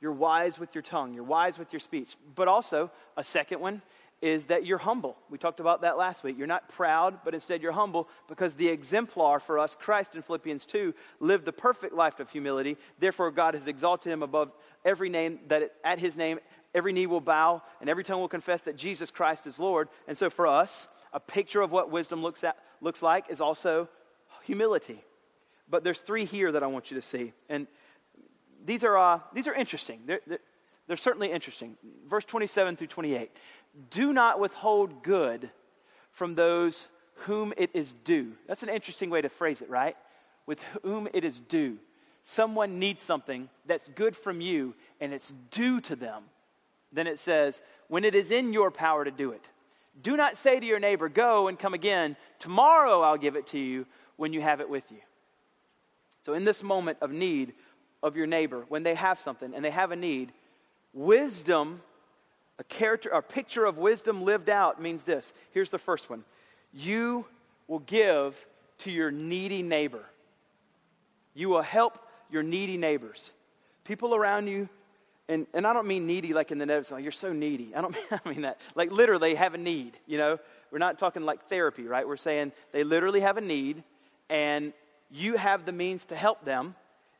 you're 0.00 0.12
wise 0.12 0.58
with 0.58 0.74
your 0.74 0.82
tongue, 0.82 1.14
you're 1.14 1.24
wise 1.24 1.58
with 1.58 1.72
your 1.72 1.80
speech. 1.80 2.16
But 2.34 2.48
also, 2.48 2.90
a 3.16 3.24
second 3.24 3.60
one 3.60 3.82
is 4.20 4.46
that 4.46 4.64
you're 4.64 4.78
humble. 4.78 5.16
We 5.28 5.38
talked 5.38 5.60
about 5.60 5.82
that 5.82 5.98
last 5.98 6.24
week. 6.24 6.38
You're 6.38 6.46
not 6.46 6.68
proud, 6.68 7.18
but 7.24 7.34
instead 7.34 7.62
you're 7.62 7.72
humble 7.72 8.08
because 8.26 8.54
the 8.54 8.68
exemplar 8.68 9.38
for 9.38 9.58
us, 9.58 9.74
Christ 9.74 10.14
in 10.14 10.22
Philippians 10.22 10.64
2, 10.66 10.94
lived 11.20 11.44
the 11.44 11.52
perfect 11.52 11.94
life 11.94 12.20
of 12.20 12.30
humility. 12.30 12.78
Therefore, 12.98 13.30
God 13.30 13.54
has 13.54 13.66
exalted 13.66 14.12
him 14.12 14.22
above 14.22 14.52
every 14.84 15.10
name, 15.10 15.40
that 15.48 15.74
at 15.84 15.98
his 15.98 16.16
name 16.16 16.38
every 16.74 16.92
knee 16.92 17.06
will 17.06 17.20
bow 17.20 17.62
and 17.80 17.90
every 17.90 18.02
tongue 18.02 18.20
will 18.20 18.28
confess 18.28 18.62
that 18.62 18.76
Jesus 18.76 19.10
Christ 19.10 19.46
is 19.46 19.58
Lord. 19.58 19.88
And 20.08 20.16
so 20.16 20.30
for 20.30 20.46
us, 20.46 20.88
a 21.12 21.20
picture 21.20 21.60
of 21.60 21.70
what 21.70 21.90
wisdom 21.90 22.22
looks, 22.22 22.44
at, 22.44 22.56
looks 22.80 23.02
like 23.02 23.30
is 23.30 23.40
also 23.40 23.88
humility. 24.42 25.02
But 25.68 25.84
there's 25.84 26.00
three 26.00 26.24
here 26.24 26.52
that 26.52 26.62
I 26.62 26.66
want 26.66 26.90
you 26.90 26.96
to 26.96 27.02
see. 27.02 27.32
And 27.48 27.66
these 28.64 28.84
are, 28.84 28.96
uh, 28.96 29.20
these 29.32 29.48
are 29.48 29.54
interesting. 29.54 30.00
They're, 30.06 30.20
they're, 30.26 30.38
they're 30.86 30.96
certainly 30.96 31.30
interesting. 31.30 31.76
Verse 32.06 32.24
27 32.24 32.76
through 32.76 32.88
28. 32.88 33.30
Do 33.90 34.12
not 34.12 34.38
withhold 34.38 35.02
good 35.02 35.50
from 36.10 36.34
those 36.34 36.88
whom 37.14 37.52
it 37.56 37.70
is 37.74 37.92
due. 37.92 38.32
That's 38.46 38.62
an 38.62 38.68
interesting 38.68 39.10
way 39.10 39.22
to 39.22 39.28
phrase 39.28 39.62
it, 39.62 39.70
right? 39.70 39.96
With 40.46 40.60
whom 40.82 41.08
it 41.12 41.24
is 41.24 41.40
due. 41.40 41.78
Someone 42.22 42.78
needs 42.78 43.02
something 43.02 43.48
that's 43.66 43.88
good 43.88 44.16
from 44.16 44.40
you 44.40 44.74
and 45.00 45.12
it's 45.12 45.32
due 45.50 45.80
to 45.82 45.96
them. 45.96 46.24
Then 46.92 47.06
it 47.06 47.18
says, 47.18 47.60
when 47.88 48.04
it 48.04 48.14
is 48.14 48.30
in 48.30 48.52
your 48.52 48.70
power 48.70 49.04
to 49.04 49.10
do 49.10 49.32
it. 49.32 49.48
Do 50.00 50.16
not 50.16 50.36
say 50.36 50.58
to 50.58 50.66
your 50.66 50.80
neighbor, 50.80 51.08
Go 51.08 51.48
and 51.48 51.58
come 51.58 51.74
again. 51.74 52.16
Tomorrow 52.38 53.00
I'll 53.00 53.16
give 53.16 53.36
it 53.36 53.48
to 53.48 53.58
you 53.58 53.86
when 54.16 54.32
you 54.32 54.40
have 54.40 54.60
it 54.60 54.68
with 54.68 54.90
you. 54.90 54.98
So, 56.24 56.32
in 56.32 56.44
this 56.44 56.62
moment 56.62 56.98
of 57.00 57.10
need 57.12 57.52
of 58.02 58.16
your 58.16 58.26
neighbor, 58.26 58.64
when 58.68 58.82
they 58.82 58.94
have 58.94 59.20
something 59.20 59.54
and 59.54 59.64
they 59.64 59.70
have 59.70 59.90
a 59.90 59.96
need, 59.96 60.32
wisdom, 60.92 61.82
a 62.58 62.64
character, 62.64 63.10
a 63.10 63.22
picture 63.22 63.64
of 63.64 63.78
wisdom 63.78 64.22
lived 64.22 64.48
out 64.48 64.80
means 64.80 65.02
this. 65.02 65.32
Here's 65.52 65.70
the 65.70 65.78
first 65.78 66.08
one 66.08 66.24
you 66.72 67.26
will 67.68 67.80
give 67.80 68.46
to 68.78 68.90
your 68.90 69.10
needy 69.10 69.62
neighbor. 69.62 70.04
You 71.34 71.48
will 71.48 71.62
help 71.62 71.98
your 72.30 72.42
needy 72.42 72.76
neighbors. 72.76 73.32
People 73.84 74.14
around 74.14 74.48
you, 74.48 74.68
and, 75.28 75.46
and 75.52 75.66
I 75.66 75.72
don't 75.72 75.86
mean 75.86 76.06
needy 76.06 76.32
like 76.32 76.50
in 76.50 76.58
the 76.58 76.66
notes, 76.66 76.90
like, 76.90 77.02
you're 77.02 77.12
so 77.12 77.32
needy. 77.32 77.74
I 77.74 77.80
don't 77.80 77.94
mean, 78.10 78.20
I 78.24 78.28
mean 78.28 78.42
that. 78.42 78.60
Like 78.74 78.90
literally 78.90 79.34
have 79.34 79.54
a 79.54 79.58
need, 79.58 79.96
you 80.06 80.18
know? 80.18 80.38
We're 80.70 80.78
not 80.78 80.98
talking 80.98 81.22
like 81.22 81.48
therapy, 81.48 81.84
right? 81.84 82.06
We're 82.06 82.16
saying 82.16 82.52
they 82.72 82.82
literally 82.82 83.20
have 83.20 83.36
a 83.36 83.40
need, 83.40 83.82
and 84.28 84.72
you 85.14 85.36
have 85.36 85.64
the 85.64 85.72
means 85.72 86.06
to 86.06 86.16
help 86.16 86.44
them, 86.44 86.74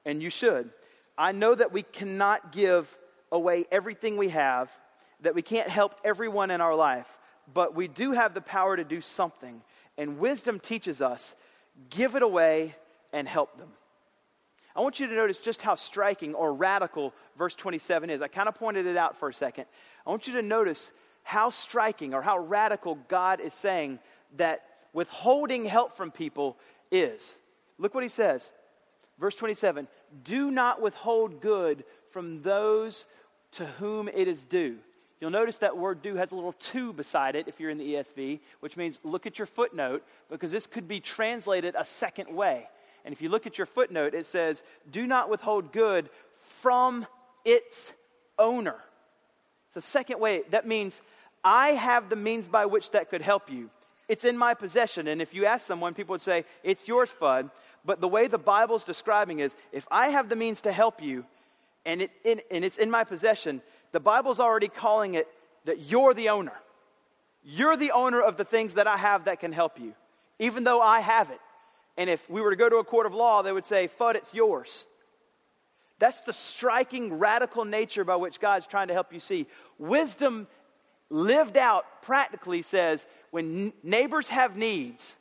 and 0.05 0.23
you 0.23 0.29
should. 0.29 0.71
I 1.17 1.33
know 1.33 1.55
that 1.55 1.73
we 1.73 1.83
cannot 1.83 2.51
give 2.51 2.97
away 3.31 3.67
everything 3.71 4.17
we 4.17 4.31
have, 4.31 4.71
that 5.21 5.35
we 5.35 5.43
can't 5.43 5.69
help 5.69 5.95
everyone 6.05 6.51
in 6.51 6.61
our 6.61 6.75
life, 6.75 7.09
but 7.53 7.75
we 7.75 7.87
do 7.87 8.13
have 8.13 8.35
the 8.35 8.41
power 8.41 8.77
to 8.77 8.85
do 8.85 9.01
something. 9.01 9.63
And 9.97 10.19
wisdom 10.19 10.59
teaches 10.59 11.01
us 11.01 11.35
give 11.91 12.17
it 12.17 12.23
away 12.23 12.75
and 13.13 13.27
help 13.29 13.57
them. 13.59 13.69
I 14.77 14.81
want 14.81 14.99
you 14.99 15.07
to 15.07 15.15
notice 15.15 15.39
just 15.39 15.63
how 15.63 15.77
striking 15.77 16.35
or 16.35 16.53
radical 16.53 17.15
verse 17.37 17.55
27 17.55 18.11
is. 18.11 18.23
I 18.23 18.29
kind 18.29 18.49
of 18.49 18.57
pointed 18.57 18.87
it 18.87 18.97
out 18.97 19.17
for 19.17 19.29
a 19.29 19.35
second. 19.35 19.67
I 20.05 20.11
want 20.11 20.27
you 20.27 20.35
to 20.35 20.43
notice 20.43 20.91
how 21.23 21.51
striking 21.51 22.13
or 22.13 22.23
how 22.23 22.39
radical 22.39 22.97
God 23.07 23.41
is 23.41 23.55
saying 23.55 24.01
that 24.37 24.65
withholding 24.93 25.65
help 25.65 25.93
from 25.93 26.11
people 26.11 26.57
is. 26.91 27.37
Look 27.79 27.95
what 27.95 28.03
he 28.03 28.09
says. 28.09 28.53
Verse 29.19 29.35
27 29.35 29.89
Do 30.23 30.51
not 30.51 30.81
withhold 30.83 31.41
good 31.41 31.85
from 32.11 32.43
those 32.43 33.07
to 33.53 33.67
whom 33.67 34.09
it 34.09 34.29
is 34.29 34.45
due. 34.45 34.79
You'll 35.21 35.31
notice 35.31 35.59
that 35.59 35.79
word 35.79 36.03
due 36.03 36.17
has 36.17 36.33
a 36.33 36.35
little 36.35 36.53
to 36.53 36.93
beside 36.93 37.37
it 37.37 37.49
if 37.49 37.61
you're 37.61 37.71
in 37.71 37.79
the 37.79 37.95
ESV, 37.95 38.41
which 38.61 38.77
means 38.77 38.99
look 39.05 39.27
at 39.27 39.39
your 39.39 39.47
footnote 39.47 40.05
because 40.29 40.53
this 40.53 40.67
could 40.67 40.89
be 40.89 41.01
translated 41.01 41.75
a 41.79 41.85
second 41.85 42.35
way. 42.35 42.69
And 43.05 43.13
if 43.13 43.23
you 43.23 43.29
look 43.29 43.47
at 43.47 43.57
your 43.57 43.67
footnote, 43.67 44.15
it 44.15 44.27
says, 44.27 44.63
Do 44.91 45.07
not 45.07 45.31
withhold 45.31 45.73
good 45.73 46.11
from 46.41 47.07
its 47.45 47.93
owner. 48.39 48.77
It's 49.69 49.77
a 49.77 49.81
second 49.81 50.21
way. 50.21 50.43
That 50.51 50.67
means 50.67 51.01
I 51.43 51.71
have 51.71 52.09
the 52.09 52.17
means 52.17 52.49
by 52.49 52.67
which 52.67 52.91
that 52.93 53.11
could 53.11 53.23
help 53.23 53.51
you. 53.51 53.71
It's 54.09 54.25
in 54.25 54.37
my 54.37 54.55
possession. 54.55 55.09
And 55.09 55.23
if 55.23 55.35
you 55.35 55.47
ask 55.47 55.67
someone, 55.67 55.95
people 55.95 56.15
would 56.15 56.21
say, 56.21 56.45
It's 56.63 56.87
yours, 56.87 57.13
Fudd. 57.19 57.51
But 57.85 58.01
the 58.01 58.09
way 58.09 58.29
the 58.29 58.39
Bible's 58.39 58.85
describing 58.85 59.41
is 59.41 59.55
if 59.73 59.87
I 59.91 60.09
have 60.09 60.29
the 60.29 60.37
means 60.37 60.63
to 60.63 60.73
help 60.73 61.03
you 61.03 61.25
and, 61.85 62.03
it, 62.03 62.11
in, 62.25 62.41
and 62.51 62.65
it's 62.65 62.79
in 62.79 62.91
my 62.91 63.05
possession, 63.05 63.61
the 63.93 64.01
Bible's 64.01 64.41
already 64.41 64.69
calling 64.69 65.15
it 65.15 65.29
that 65.67 65.91
you're 65.91 66.15
the 66.15 66.31
owner. 66.31 66.55
You're 67.45 67.77
the 67.77 67.93
owner 67.93 68.23
of 68.23 68.37
the 68.37 68.45
things 68.45 68.75
that 68.75 68.87
I 68.87 68.97
have 68.97 69.27
that 69.27 69.41
can 69.41 69.53
help 69.53 69.79
you, 69.79 69.95
even 70.39 70.65
though 70.65 70.81
I 70.81 71.01
have 71.01 71.31
it. 71.31 71.41
And 71.97 72.09
if 72.09 72.29
we 72.29 72.41
were 72.41 72.51
to 72.51 72.57
go 72.57 72.69
to 72.69 72.77
a 72.77 72.85
court 72.85 73.07
of 73.07 73.15
law, 73.15 73.43
they 73.43 73.53
would 73.53 73.67
say, 73.67 73.89
Fudd, 73.89 74.15
it's 74.15 74.35
yours. 74.35 74.87
That's 75.99 76.23
the 76.23 76.33
striking, 76.33 77.19
radical 77.19 77.65
nature 77.65 78.05
by 78.05 78.17
which 78.17 78.41
God's 78.41 78.67
trying 78.67 78.89
to 78.89 78.95
help 78.95 79.13
you 79.13 79.21
see. 79.21 79.47
Wisdom 79.79 80.49
lived 81.11 81.57
out 81.57 81.85
practically 82.03 82.63
says 82.63 83.07
when 83.35 83.73
neighbors 83.83 84.29
have 84.29 84.57
needs, 84.57 85.13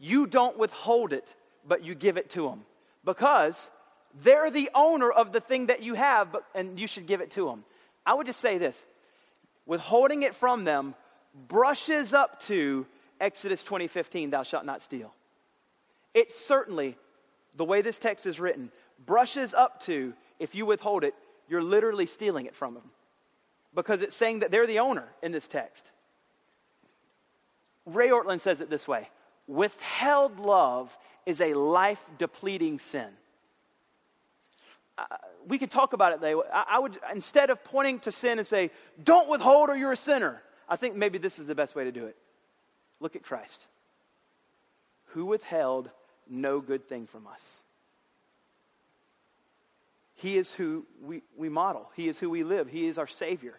you 0.00 0.26
don't 0.26 0.58
withhold 0.58 1.12
it, 1.12 1.32
but 1.64 1.84
you 1.84 1.94
give 1.94 2.16
it 2.16 2.28
to 2.30 2.48
them 2.48 2.62
because 3.04 3.68
they're 4.20 4.50
the 4.50 4.68
owner 4.74 5.08
of 5.08 5.30
the 5.30 5.38
thing 5.38 5.66
that 5.66 5.80
you 5.80 5.94
have, 5.94 6.32
but, 6.32 6.42
and 6.56 6.76
you 6.76 6.88
should 6.88 7.06
give 7.06 7.20
it 7.20 7.30
to 7.30 7.46
them. 7.46 7.62
I 8.04 8.14
would 8.14 8.26
just 8.26 8.40
say 8.40 8.58
this 8.58 8.84
withholding 9.64 10.24
it 10.24 10.34
from 10.34 10.64
them 10.64 10.96
brushes 11.46 12.12
up 12.12 12.42
to 12.46 12.84
Exodus 13.20 13.62
20:15, 13.62 14.32
thou 14.32 14.42
shalt 14.42 14.64
not 14.64 14.82
steal. 14.82 15.14
It 16.14 16.32
certainly, 16.32 16.96
the 17.54 17.64
way 17.64 17.80
this 17.80 17.98
text 17.98 18.26
is 18.26 18.40
written, 18.40 18.72
brushes 19.06 19.54
up 19.54 19.80
to 19.82 20.14
if 20.40 20.56
you 20.56 20.66
withhold 20.66 21.04
it, 21.04 21.14
you're 21.48 21.62
literally 21.62 22.06
stealing 22.06 22.46
it 22.46 22.56
from 22.56 22.74
them. 22.74 22.90
Because 23.72 24.02
it's 24.02 24.16
saying 24.16 24.40
that 24.40 24.50
they're 24.50 24.66
the 24.66 24.80
owner 24.80 25.06
in 25.22 25.30
this 25.30 25.46
text. 25.46 25.92
Ray 27.86 28.10
Ortlund 28.10 28.40
says 28.40 28.60
it 28.60 28.70
this 28.70 28.86
way 28.86 29.08
withheld 29.46 30.38
love 30.38 30.96
is 31.26 31.40
a 31.40 31.54
life 31.54 32.04
depleting 32.18 32.78
sin. 32.78 33.08
Uh, 34.96 35.04
we 35.46 35.58
could 35.58 35.70
talk 35.70 35.92
about 35.92 36.12
it 36.12 36.20
though. 36.20 36.44
I, 36.52 36.64
I 36.70 36.78
would, 36.78 36.98
instead 37.12 37.50
of 37.50 37.62
pointing 37.64 37.98
to 38.00 38.12
sin 38.12 38.38
and 38.38 38.46
say, 38.46 38.70
don't 39.02 39.28
withhold 39.28 39.70
or 39.70 39.76
you're 39.76 39.92
a 39.92 39.96
sinner, 39.96 40.42
I 40.68 40.76
think 40.76 40.94
maybe 40.94 41.18
this 41.18 41.38
is 41.38 41.46
the 41.46 41.54
best 41.54 41.74
way 41.74 41.84
to 41.84 41.92
do 41.92 42.06
it. 42.06 42.16
Look 43.00 43.16
at 43.16 43.22
Christ, 43.22 43.66
who 45.06 45.24
withheld 45.24 45.90
no 46.28 46.60
good 46.60 46.88
thing 46.88 47.06
from 47.06 47.26
us. 47.26 47.62
He 50.14 50.36
is 50.36 50.52
who 50.52 50.86
we, 51.02 51.22
we 51.36 51.48
model, 51.48 51.90
He 51.96 52.08
is 52.08 52.18
who 52.18 52.28
we 52.28 52.44
live, 52.44 52.68
He 52.68 52.86
is 52.86 52.98
our 52.98 53.06
Savior. 53.06 53.58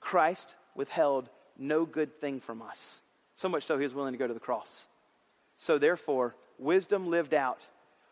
Christ 0.00 0.56
withheld 0.74 1.28
no 1.56 1.84
good 1.86 2.20
thing 2.20 2.40
from 2.40 2.62
us. 2.62 3.00
So 3.38 3.48
much 3.48 3.62
so, 3.62 3.76
He 3.78 3.84
was 3.84 3.94
willing 3.94 4.14
to 4.14 4.18
go 4.18 4.26
to 4.26 4.34
the 4.34 4.40
cross. 4.40 4.88
So, 5.56 5.78
therefore, 5.78 6.34
wisdom 6.58 7.08
lived 7.08 7.34
out 7.34 7.64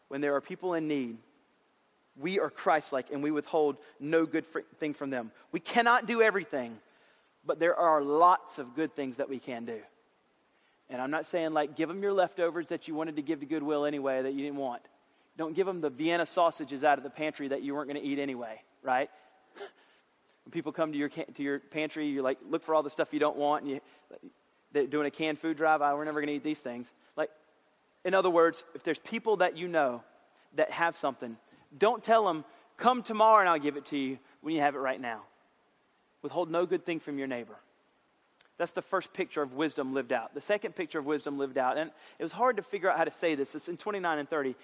when 0.07 0.21
there 0.21 0.37
are 0.37 0.41
people 0.41 0.75
in 0.75 0.87
need. 0.87 1.17
We 2.17 2.39
are 2.39 2.49
Christ 2.49 2.93
like 2.93 3.11
and 3.11 3.25
we 3.25 3.33
withhold 3.33 3.77
no 3.99 4.25
good 4.25 4.47
thing 4.47 4.95
from 4.95 5.11
them. 5.11 5.33
We 5.51 5.59
cannot 5.59 6.07
do 6.07 6.23
everything, 6.23 6.79
but 7.45 7.59
there 7.59 7.75
are 7.75 8.03
lots 8.03 8.61
of 8.61 8.77
good 8.77 8.95
things 8.95 9.17
that 9.17 9.29
we 9.29 9.41
can 9.41 9.65
do. 9.65 9.81
And 10.91 11.03
I'm 11.03 11.11
not 11.11 11.27
saying 11.27 11.53
like 11.53 11.75
give 11.75 11.89
them 11.89 12.03
your 12.03 12.12
leftovers 12.12 12.69
that 12.69 12.87
you 12.87 12.95
wanted 12.95 13.17
to 13.17 13.23
give 13.23 13.41
to 13.41 13.47
Goodwill 13.47 13.85
anyway 13.85 14.23
that 14.23 14.33
you 14.33 14.43
didn't 14.43 14.59
want. 14.59 14.83
Don't 15.37 15.57
give 15.57 15.67
them 15.67 15.81
the 15.81 15.91
Vienna 15.91 16.25
sausages 16.25 16.85
out 16.85 16.99
of 16.99 17.05
the 17.05 17.11
pantry 17.11 17.49
that 17.49 17.62
you 17.62 17.75
weren't 17.75 17.89
going 17.89 18.01
to 18.01 18.09
eat 18.09 18.21
anyway, 18.21 18.62
right? 18.81 19.11
when 19.57 20.53
people 20.53 20.71
come 20.71 20.93
to 20.93 20.99
your, 20.99 21.09
to 21.09 21.43
your 21.43 21.59
pantry, 21.59 22.07
you're 22.07 22.23
like 22.23 22.39
look 22.49 22.62
for 22.62 22.77
all 22.77 22.85
the 22.85 22.91
stuff 22.91 23.12
you 23.12 23.19
don't 23.19 23.37
want, 23.37 23.65
and 23.65 23.73
you, 23.73 23.81
doing 24.85 25.07
a 25.07 25.11
canned 25.11 25.39
food 25.39 25.57
drive. 25.57 25.81
Oh, 25.83 25.97
we're 25.97 26.05
never 26.05 26.21
going 26.21 26.29
to 26.29 26.35
eat 26.35 26.45
these 26.45 26.61
things. 26.61 26.93
Like, 27.17 27.31
in 28.05 28.15
other 28.15 28.31
words, 28.31 28.65
if 28.75 28.83
there's 28.83 28.99
people 28.99 29.39
that 29.39 29.57
you 29.57 29.69
know 29.69 30.03
that 30.55 30.71
have 30.71 30.97
something, 30.97 31.37
don't 31.79 32.05
tell 32.05 32.25
them, 32.27 32.45
come 32.77 33.03
tomorrow 33.03 33.41
and 33.41 33.49
I'll 33.49 33.59
give 33.59 33.77
it 33.77 33.87
to 33.87 33.99
you 33.99 34.19
when 34.43 34.55
you 34.55 34.61
have 34.61 34.75
it 34.75 34.79
right 34.79 35.01
now. 35.01 35.23
Withhold 36.23 36.51
no 36.51 36.67
good 36.67 36.85
thing 36.85 37.01
from 37.01 37.19
your 37.19 37.27
neighbor. 37.27 37.57
That's 38.59 38.73
the 38.73 38.83
first 38.83 39.12
picture 39.12 39.43
of 39.43 39.55
wisdom 39.55 39.93
lived 39.93 40.12
out. 40.12 40.35
The 40.35 40.41
second 40.41 40.75
picture 40.75 40.99
of 40.99 41.05
wisdom 41.05 41.39
lived 41.39 41.59
out, 41.59 41.77
and 41.77 41.91
it 42.19 42.23
was 42.23 42.33
hard 42.33 42.57
to 42.57 42.62
figure 42.62 42.91
out 42.91 42.97
how 42.97 43.05
to 43.05 43.12
say 43.12 43.35
this. 43.35 43.55
It's 43.55 43.69
in 43.69 43.77
29 43.77 44.19
and 44.19 44.29
30. 44.29 44.55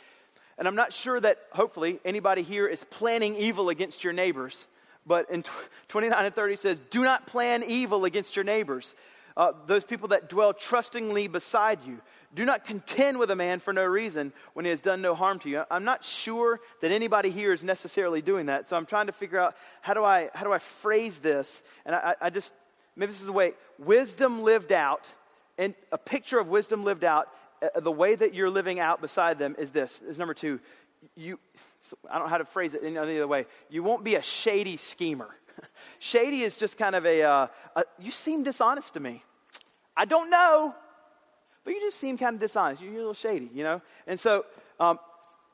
And 0.59 0.67
I'm 0.67 0.75
not 0.75 0.93
sure 0.93 1.21
that, 1.21 1.39
hopefully, 1.51 2.01
anybody 2.05 2.43
here 2.43 2.67
is 2.67 2.85
planning 2.85 3.37
evil 3.37 3.69
against 3.69 4.03
your 4.03 4.13
neighbors. 4.13 4.67
But 5.07 5.31
in 5.31 5.45
29 5.89 6.25
and 6.25 6.35
30 6.35 6.57
says, 6.57 6.81
Do 6.91 7.03
not 7.03 7.27
plan 7.27 7.65
evil 7.67 8.05
against 8.05 8.37
your 8.37 8.45
neighbors. 8.45 8.95
Uh, 9.37 9.53
those 9.67 9.85
people 9.85 10.09
that 10.09 10.29
dwell 10.29 10.53
trustingly 10.53 11.29
beside 11.29 11.79
you. 11.87 12.01
Do 12.35 12.45
not 12.45 12.65
contend 12.65 13.19
with 13.19 13.31
a 13.31 13.37
man 13.37 13.61
for 13.61 13.73
no 13.73 13.85
reason 13.85 14.33
when 14.55 14.65
he 14.65 14.71
has 14.71 14.81
done 14.81 15.03
no 15.03 15.15
harm 15.15 15.39
to 15.41 15.51
you. 15.51 15.65
I'm 15.71 15.85
not 15.85 16.05
sure 16.05 16.61
that 16.81 16.91
anybody 16.91 17.31
here 17.31 17.53
is 17.53 17.63
necessarily 17.63 18.23
doing 18.23 18.47
that. 18.47 18.69
So 18.69 18.77
I'm 18.77 18.87
trying 18.87 19.07
to 19.07 19.13
figure 19.13 19.39
out 19.39 19.55
how 19.81 19.95
do 19.95 20.03
I, 20.05 20.31
how 20.35 20.45
do 20.45 20.53
I 20.53 20.59
phrase 20.59 21.19
this? 21.19 21.63
And 21.85 21.95
I, 21.95 22.15
I 22.21 22.31
just, 22.31 22.55
maybe 22.97 23.11
this 23.11 23.21
is 23.21 23.27
the 23.27 23.33
way 23.33 23.53
wisdom 23.79 24.43
lived 24.43 24.73
out, 24.73 25.11
and 25.59 25.75
a 25.93 25.99
picture 25.99 26.39
of 26.39 26.49
wisdom 26.49 26.85
lived 26.85 27.05
out 27.05 27.29
uh, 27.63 27.81
the 27.81 27.93
way 27.93 28.15
that 28.15 28.35
you're 28.35 28.51
living 28.51 28.81
out 28.81 29.01
beside 29.01 29.39
them 29.39 29.55
is 29.59 29.71
this 29.71 30.01
is 30.03 30.19
number 30.19 30.35
two 30.35 30.59
you 31.15 31.39
i 32.11 32.15
don't 32.15 32.25
know 32.25 32.31
how 32.31 32.39
to 32.39 32.45
phrase 32.45 32.75
it 32.75 32.83
any 32.85 32.97
other 32.97 33.27
way 33.27 33.47
you 33.71 33.83
won't 33.83 34.05
be 34.05 34.15
a 34.17 34.23
shady 34.23 34.77
schemer 34.77 35.35
shady 35.99 36.43
is 36.43 36.57
just 36.57 36.79
kind 36.79 36.95
of 36.95 37.07
a, 37.07 37.23
uh, 37.23 37.47
a, 37.77 37.85
you 37.99 38.11
seem 38.11 38.43
dishonest 38.43 38.95
to 38.95 39.01
me 39.01 39.23
i 39.97 40.05
don't 40.05 40.31
know 40.31 40.75
but 41.65 41.75
you 41.75 41.81
just 41.81 41.99
seem 41.99 42.19
kind 42.19 42.35
of 42.35 42.41
dishonest 42.41 42.83
you're 42.83 42.93
a 42.93 42.97
little 42.97 43.15
shady 43.15 43.51
you 43.55 43.63
know 43.63 43.81
and 44.07 44.19
so 44.19 44.45
um, 44.81 44.99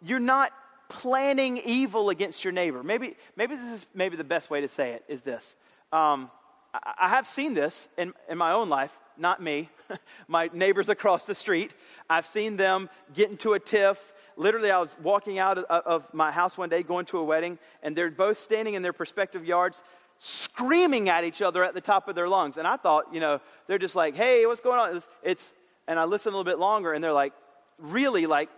you're 0.02 0.20
not 0.20 0.52
planning 0.88 1.58
evil 1.58 2.08
against 2.10 2.44
your 2.44 2.52
neighbor 2.52 2.82
maybe 2.82 3.14
maybe 3.36 3.54
this 3.54 3.72
is 3.72 3.86
maybe 3.94 4.16
the 4.16 4.24
best 4.24 4.50
way 4.50 4.60
to 4.60 4.68
say 4.68 4.92
it 4.92 5.04
is 5.08 5.20
this 5.22 5.54
um, 5.92 6.30
I, 6.72 6.94
I 7.00 7.08
have 7.08 7.26
seen 7.26 7.54
this 7.54 7.88
in, 7.98 8.14
in 8.28 8.38
my 8.38 8.52
own 8.52 8.68
life 8.68 8.96
not 9.18 9.42
me, 9.42 9.68
my 10.28 10.48
neighbors 10.52 10.88
across 10.88 11.26
the 11.26 11.34
street. 11.34 11.72
I've 12.08 12.26
seen 12.26 12.56
them 12.56 12.88
get 13.14 13.30
into 13.30 13.54
a 13.54 13.58
tiff. 13.58 14.14
Literally, 14.38 14.70
I 14.70 14.78
was 14.78 14.96
walking 15.02 15.40
out 15.40 15.58
of, 15.58 15.64
of 15.64 16.14
my 16.14 16.30
house 16.30 16.56
one 16.56 16.68
day 16.68 16.84
going 16.84 17.04
to 17.06 17.18
a 17.18 17.24
wedding, 17.24 17.58
and 17.82 17.94
they're 17.94 18.10
both 18.10 18.38
standing 18.38 18.74
in 18.74 18.82
their 18.82 18.92
prospective 18.92 19.44
yards 19.44 19.82
screaming 20.18 21.08
at 21.08 21.24
each 21.24 21.42
other 21.42 21.64
at 21.64 21.74
the 21.74 21.80
top 21.80 22.08
of 22.08 22.14
their 22.14 22.28
lungs. 22.28 22.56
And 22.56 22.66
I 22.66 22.76
thought, 22.76 23.12
you 23.12 23.18
know, 23.18 23.40
they're 23.66 23.78
just 23.78 23.96
like, 23.96 24.14
hey, 24.14 24.46
what's 24.46 24.60
going 24.60 24.78
on? 24.78 25.02
It's, 25.24 25.52
and 25.88 25.98
I 25.98 26.04
listened 26.04 26.34
a 26.34 26.36
little 26.38 26.50
bit 26.50 26.60
longer, 26.60 26.92
and 26.92 27.02
they're 27.02 27.12
like, 27.12 27.32
really 27.78 28.26
like 28.26 28.48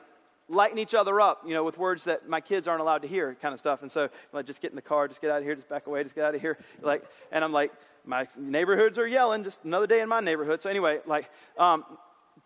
lighting 0.50 0.78
each 0.78 0.94
other 0.94 1.18
up, 1.18 1.42
you 1.46 1.54
know, 1.54 1.64
with 1.64 1.78
words 1.78 2.04
that 2.04 2.28
my 2.28 2.42
kids 2.42 2.68
aren't 2.68 2.82
allowed 2.82 3.02
to 3.02 3.08
hear, 3.08 3.34
kind 3.40 3.54
of 3.54 3.58
stuff. 3.58 3.80
And 3.80 3.90
so, 3.90 4.10
like, 4.34 4.44
just 4.44 4.60
get 4.60 4.72
in 4.72 4.76
the 4.76 4.82
car, 4.82 5.08
just 5.08 5.22
get 5.22 5.30
out 5.30 5.38
of 5.38 5.44
here, 5.44 5.54
just 5.54 5.68
back 5.68 5.86
away, 5.86 6.02
just 6.02 6.14
get 6.14 6.24
out 6.24 6.34
of 6.34 6.42
here. 6.42 6.58
Like, 6.82 7.04
and 7.32 7.42
I'm 7.42 7.52
like, 7.52 7.72
my 8.04 8.26
neighborhoods 8.38 8.98
are 8.98 9.06
yelling, 9.06 9.44
just 9.44 9.64
another 9.64 9.86
day 9.86 10.02
in 10.02 10.08
my 10.10 10.20
neighborhood. 10.20 10.60
So 10.60 10.68
anyway, 10.68 11.00
like, 11.06 11.30
um, 11.56 11.84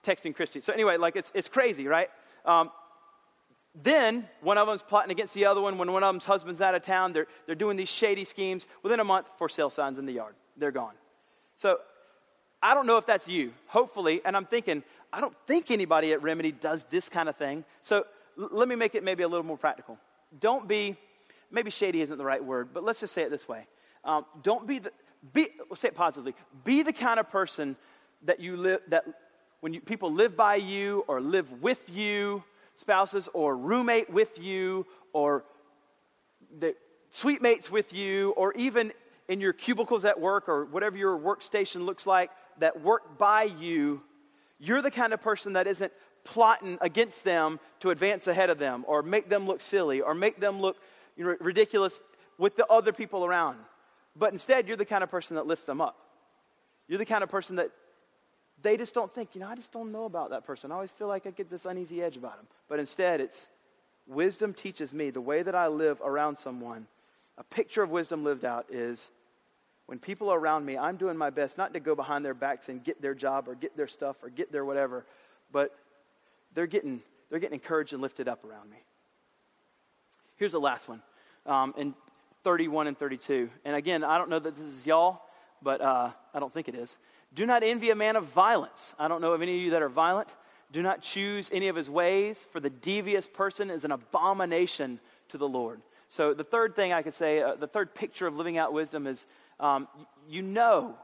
texting 0.04 0.36
Christy. 0.36 0.60
So 0.60 0.72
anyway, 0.72 0.98
like, 0.98 1.16
it's, 1.16 1.32
it's 1.34 1.48
crazy, 1.48 1.88
right? 1.88 2.10
Um, 2.44 2.70
then 3.74 4.28
one 4.40 4.56
of 4.56 4.66
them's 4.66 4.82
plotting 4.82 5.10
against 5.10 5.34
the 5.34 5.46
other 5.46 5.60
one. 5.60 5.78
When 5.78 5.92
one 5.92 6.02
of 6.04 6.12
them's 6.12 6.24
husband's 6.24 6.60
out 6.60 6.74
of 6.74 6.82
town, 6.82 7.12
they're, 7.12 7.26
they're 7.46 7.54
doing 7.54 7.76
these 7.76 7.88
shady 7.88 8.24
schemes. 8.24 8.66
Within 8.82 9.00
a 9.00 9.04
month, 9.04 9.26
for 9.36 9.48
sale 9.48 9.70
signs 9.70 9.98
in 9.98 10.06
the 10.06 10.12
yard. 10.12 10.34
They're 10.56 10.70
gone. 10.70 10.94
So 11.56 11.78
I 12.62 12.74
don't 12.74 12.86
know 12.86 12.98
if 12.98 13.06
that's 13.06 13.26
you. 13.26 13.52
Hopefully, 13.66 14.20
and 14.24 14.36
I'm 14.36 14.44
thinking, 14.44 14.82
I 15.12 15.20
don't 15.20 15.34
think 15.46 15.70
anybody 15.70 16.12
at 16.12 16.22
Remedy 16.22 16.52
does 16.52 16.84
this 16.84 17.08
kind 17.08 17.28
of 17.28 17.36
thing. 17.36 17.64
So 17.80 18.06
l- 18.38 18.48
let 18.52 18.68
me 18.68 18.76
make 18.76 18.94
it 18.94 19.02
maybe 19.02 19.22
a 19.22 19.28
little 19.28 19.46
more 19.46 19.58
practical. 19.58 19.98
Don't 20.40 20.66
be, 20.68 20.96
maybe 21.50 21.70
shady 21.70 22.00
isn't 22.00 22.16
the 22.16 22.24
right 22.24 22.42
word, 22.42 22.68
but 22.72 22.84
let's 22.84 23.00
just 23.00 23.12
say 23.12 23.22
it 23.22 23.30
this 23.30 23.48
way. 23.48 23.66
Um, 24.04 24.24
don't 24.42 24.66
be 24.66 24.80
the, 24.80 24.92
be, 25.32 25.48
we'll 25.68 25.76
say 25.76 25.88
it 25.88 25.94
positively, 25.94 26.34
be 26.64 26.82
the 26.82 26.92
kind 26.92 27.18
of 27.18 27.28
person 27.30 27.76
that 28.24 28.40
you 28.40 28.56
live, 28.56 28.80
that 28.88 29.04
when 29.60 29.74
you, 29.74 29.80
people 29.80 30.12
live 30.12 30.36
by 30.36 30.56
you 30.56 31.04
or 31.08 31.20
live 31.20 31.62
with 31.62 31.94
you, 31.94 32.42
spouses, 32.74 33.28
or 33.32 33.56
roommate 33.56 34.10
with 34.10 34.38
you, 34.40 34.86
or 35.12 35.44
the 36.58 36.74
suite 37.10 37.42
mates 37.42 37.70
with 37.70 37.92
you, 37.92 38.30
or 38.36 38.52
even 38.54 38.92
in 39.28 39.40
your 39.40 39.52
cubicles 39.52 40.04
at 40.04 40.20
work 40.20 40.48
or 40.48 40.66
whatever 40.66 40.96
your 40.96 41.18
workstation 41.18 41.84
looks 41.84 42.06
like 42.06 42.30
that 42.58 42.82
work 42.82 43.18
by 43.18 43.44
you, 43.44 44.02
you're 44.58 44.82
the 44.82 44.90
kind 44.90 45.12
of 45.12 45.20
person 45.20 45.54
that 45.54 45.66
isn't 45.66 45.92
plotting 46.24 46.78
against 46.80 47.24
them 47.24 47.60
to 47.80 47.90
advance 47.90 48.26
ahead 48.26 48.50
of 48.50 48.58
them 48.58 48.84
or 48.86 49.02
make 49.02 49.28
them 49.28 49.46
look 49.46 49.60
silly 49.60 50.00
or 50.00 50.14
make 50.14 50.40
them 50.40 50.60
look 50.60 50.76
you 51.16 51.24
know, 51.24 51.36
ridiculous 51.40 52.00
with 52.38 52.56
the 52.56 52.66
other 52.66 52.92
people 52.92 53.24
around. 53.24 53.58
But 54.16 54.32
instead, 54.32 54.68
you're 54.68 54.76
the 54.76 54.84
kind 54.84 55.02
of 55.02 55.10
person 55.10 55.36
that 55.36 55.46
lifts 55.46 55.64
them 55.64 55.80
up. 55.80 55.96
You're 56.88 56.98
the 56.98 57.06
kind 57.06 57.22
of 57.22 57.30
person 57.30 57.56
that 57.56 57.70
they 58.64 58.78
just 58.78 58.94
don't 58.94 59.14
think, 59.14 59.34
you 59.34 59.42
know, 59.42 59.48
I 59.48 59.54
just 59.54 59.72
don't 59.72 59.92
know 59.92 60.06
about 60.06 60.30
that 60.30 60.46
person. 60.46 60.72
I 60.72 60.74
always 60.74 60.90
feel 60.90 61.06
like 61.06 61.26
I 61.26 61.30
get 61.30 61.50
this 61.50 61.66
uneasy 61.66 62.02
edge 62.02 62.16
about 62.16 62.36
them. 62.36 62.46
But 62.66 62.80
instead, 62.80 63.20
it's 63.20 63.44
wisdom 64.06 64.54
teaches 64.54 64.92
me 64.92 65.10
the 65.10 65.20
way 65.20 65.42
that 65.42 65.54
I 65.54 65.68
live 65.68 66.00
around 66.02 66.38
someone. 66.38 66.86
A 67.36 67.44
picture 67.44 67.82
of 67.82 67.90
wisdom 67.90 68.24
lived 68.24 68.44
out 68.44 68.70
is 68.70 69.08
when 69.86 69.98
people 69.98 70.30
are 70.30 70.38
around 70.38 70.64
me, 70.64 70.78
I'm 70.78 70.96
doing 70.96 71.16
my 71.18 71.28
best 71.28 71.58
not 71.58 71.74
to 71.74 71.80
go 71.80 71.94
behind 71.94 72.24
their 72.24 72.32
backs 72.32 72.70
and 72.70 72.82
get 72.82 73.02
their 73.02 73.14
job 73.14 73.48
or 73.48 73.54
get 73.54 73.76
their 73.76 73.86
stuff 73.86 74.16
or 74.22 74.30
get 74.30 74.50
their 74.50 74.64
whatever, 74.64 75.04
but 75.52 75.76
they're 76.54 76.66
getting, 76.66 77.02
they're 77.28 77.40
getting 77.40 77.60
encouraged 77.60 77.92
and 77.92 78.00
lifted 78.00 78.28
up 78.28 78.44
around 78.44 78.70
me. 78.70 78.78
Here's 80.36 80.52
the 80.52 80.60
last 80.60 80.88
one 80.88 81.02
um, 81.44 81.74
in 81.76 81.94
31 82.44 82.86
and 82.86 82.98
32. 82.98 83.50
And 83.66 83.76
again, 83.76 84.02
I 84.02 84.16
don't 84.16 84.30
know 84.30 84.38
that 84.38 84.56
this 84.56 84.66
is 84.66 84.86
y'all, 84.86 85.20
but 85.60 85.82
uh, 85.82 86.10
I 86.32 86.40
don't 86.40 86.52
think 86.52 86.68
it 86.68 86.74
is. 86.74 86.96
Do 87.34 87.46
not 87.46 87.62
envy 87.62 87.90
a 87.90 87.94
man 87.94 88.16
of 88.16 88.26
violence. 88.26 88.94
I 88.98 89.08
don't 89.08 89.20
know 89.20 89.32
of 89.32 89.42
any 89.42 89.56
of 89.56 89.60
you 89.60 89.70
that 89.70 89.82
are 89.82 89.88
violent. 89.88 90.28
Do 90.70 90.82
not 90.82 91.02
choose 91.02 91.50
any 91.52 91.68
of 91.68 91.76
his 91.76 91.90
ways, 91.90 92.44
for 92.50 92.60
the 92.60 92.70
devious 92.70 93.26
person 93.26 93.70
is 93.70 93.84
an 93.84 93.92
abomination 93.92 95.00
to 95.28 95.38
the 95.38 95.48
Lord. 95.48 95.80
So, 96.08 96.34
the 96.34 96.44
third 96.44 96.76
thing 96.76 96.92
I 96.92 97.02
could 97.02 97.14
say, 97.14 97.42
uh, 97.42 97.54
the 97.54 97.66
third 97.66 97.94
picture 97.94 98.26
of 98.26 98.36
living 98.36 98.58
out 98.58 98.72
wisdom 98.72 99.06
is 99.06 99.26
um, 99.60 99.88
you 100.28 100.42
know, 100.42 100.96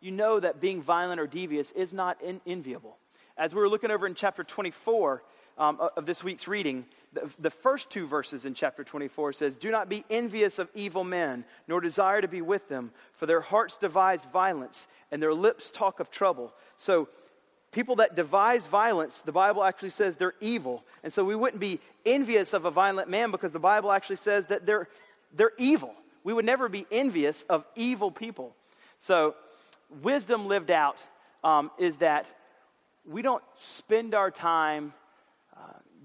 you 0.00 0.10
know 0.10 0.40
that 0.40 0.60
being 0.60 0.82
violent 0.82 1.20
or 1.20 1.26
devious 1.26 1.70
is 1.72 1.92
not 1.92 2.22
in- 2.22 2.40
enviable. 2.46 2.96
As 3.36 3.54
we 3.54 3.60
were 3.60 3.68
looking 3.68 3.90
over 3.90 4.06
in 4.06 4.14
chapter 4.14 4.44
24 4.44 5.22
um, 5.58 5.78
of 5.96 6.06
this 6.06 6.24
week's 6.24 6.48
reading, 6.48 6.86
the, 7.12 7.32
the 7.38 7.50
first 7.50 7.90
two 7.90 8.06
verses 8.06 8.44
in 8.44 8.54
chapter 8.54 8.84
24 8.84 9.32
says, 9.32 9.56
Do 9.56 9.70
not 9.70 9.88
be 9.88 10.04
envious 10.10 10.58
of 10.58 10.70
evil 10.74 11.02
men, 11.02 11.44
nor 11.66 11.80
desire 11.80 12.20
to 12.20 12.28
be 12.28 12.40
with 12.40 12.68
them, 12.68 12.92
for 13.12 13.26
their 13.26 13.40
hearts 13.40 13.76
devise 13.76 14.22
violence, 14.24 14.86
and 15.10 15.22
their 15.22 15.34
lips 15.34 15.70
talk 15.70 15.98
of 15.98 16.10
trouble. 16.10 16.52
So, 16.76 17.08
people 17.72 17.96
that 17.96 18.14
devise 18.14 18.64
violence, 18.64 19.22
the 19.22 19.32
Bible 19.32 19.64
actually 19.64 19.90
says 19.90 20.16
they're 20.16 20.34
evil. 20.40 20.84
And 21.02 21.12
so 21.12 21.24
we 21.24 21.36
wouldn't 21.36 21.60
be 21.60 21.80
envious 22.04 22.52
of 22.52 22.64
a 22.64 22.70
violent 22.70 23.08
man 23.08 23.30
because 23.30 23.52
the 23.52 23.60
Bible 23.60 23.92
actually 23.92 24.16
says 24.16 24.46
that 24.46 24.66
they're, 24.66 24.88
they're 25.34 25.52
evil. 25.58 25.94
We 26.24 26.32
would 26.32 26.44
never 26.44 26.68
be 26.68 26.86
envious 26.90 27.44
of 27.44 27.64
evil 27.76 28.10
people. 28.10 28.54
So, 29.00 29.34
wisdom 30.02 30.46
lived 30.46 30.70
out 30.70 31.02
um, 31.42 31.70
is 31.78 31.96
that 31.96 32.30
we 33.04 33.22
don't 33.22 33.42
spend 33.56 34.14
our 34.14 34.30
time 34.30 34.92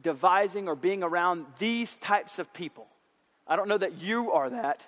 devising 0.06 0.68
or 0.68 0.76
being 0.76 1.01
around 1.01 1.47
these 1.58 1.95
types 1.95 2.38
of 2.38 2.53
people. 2.53 2.86
I 3.47 3.56
don't 3.56 3.68
know 3.68 3.80
that 3.80 3.99
you 3.99 4.32
are 4.34 4.51
that, 4.51 4.84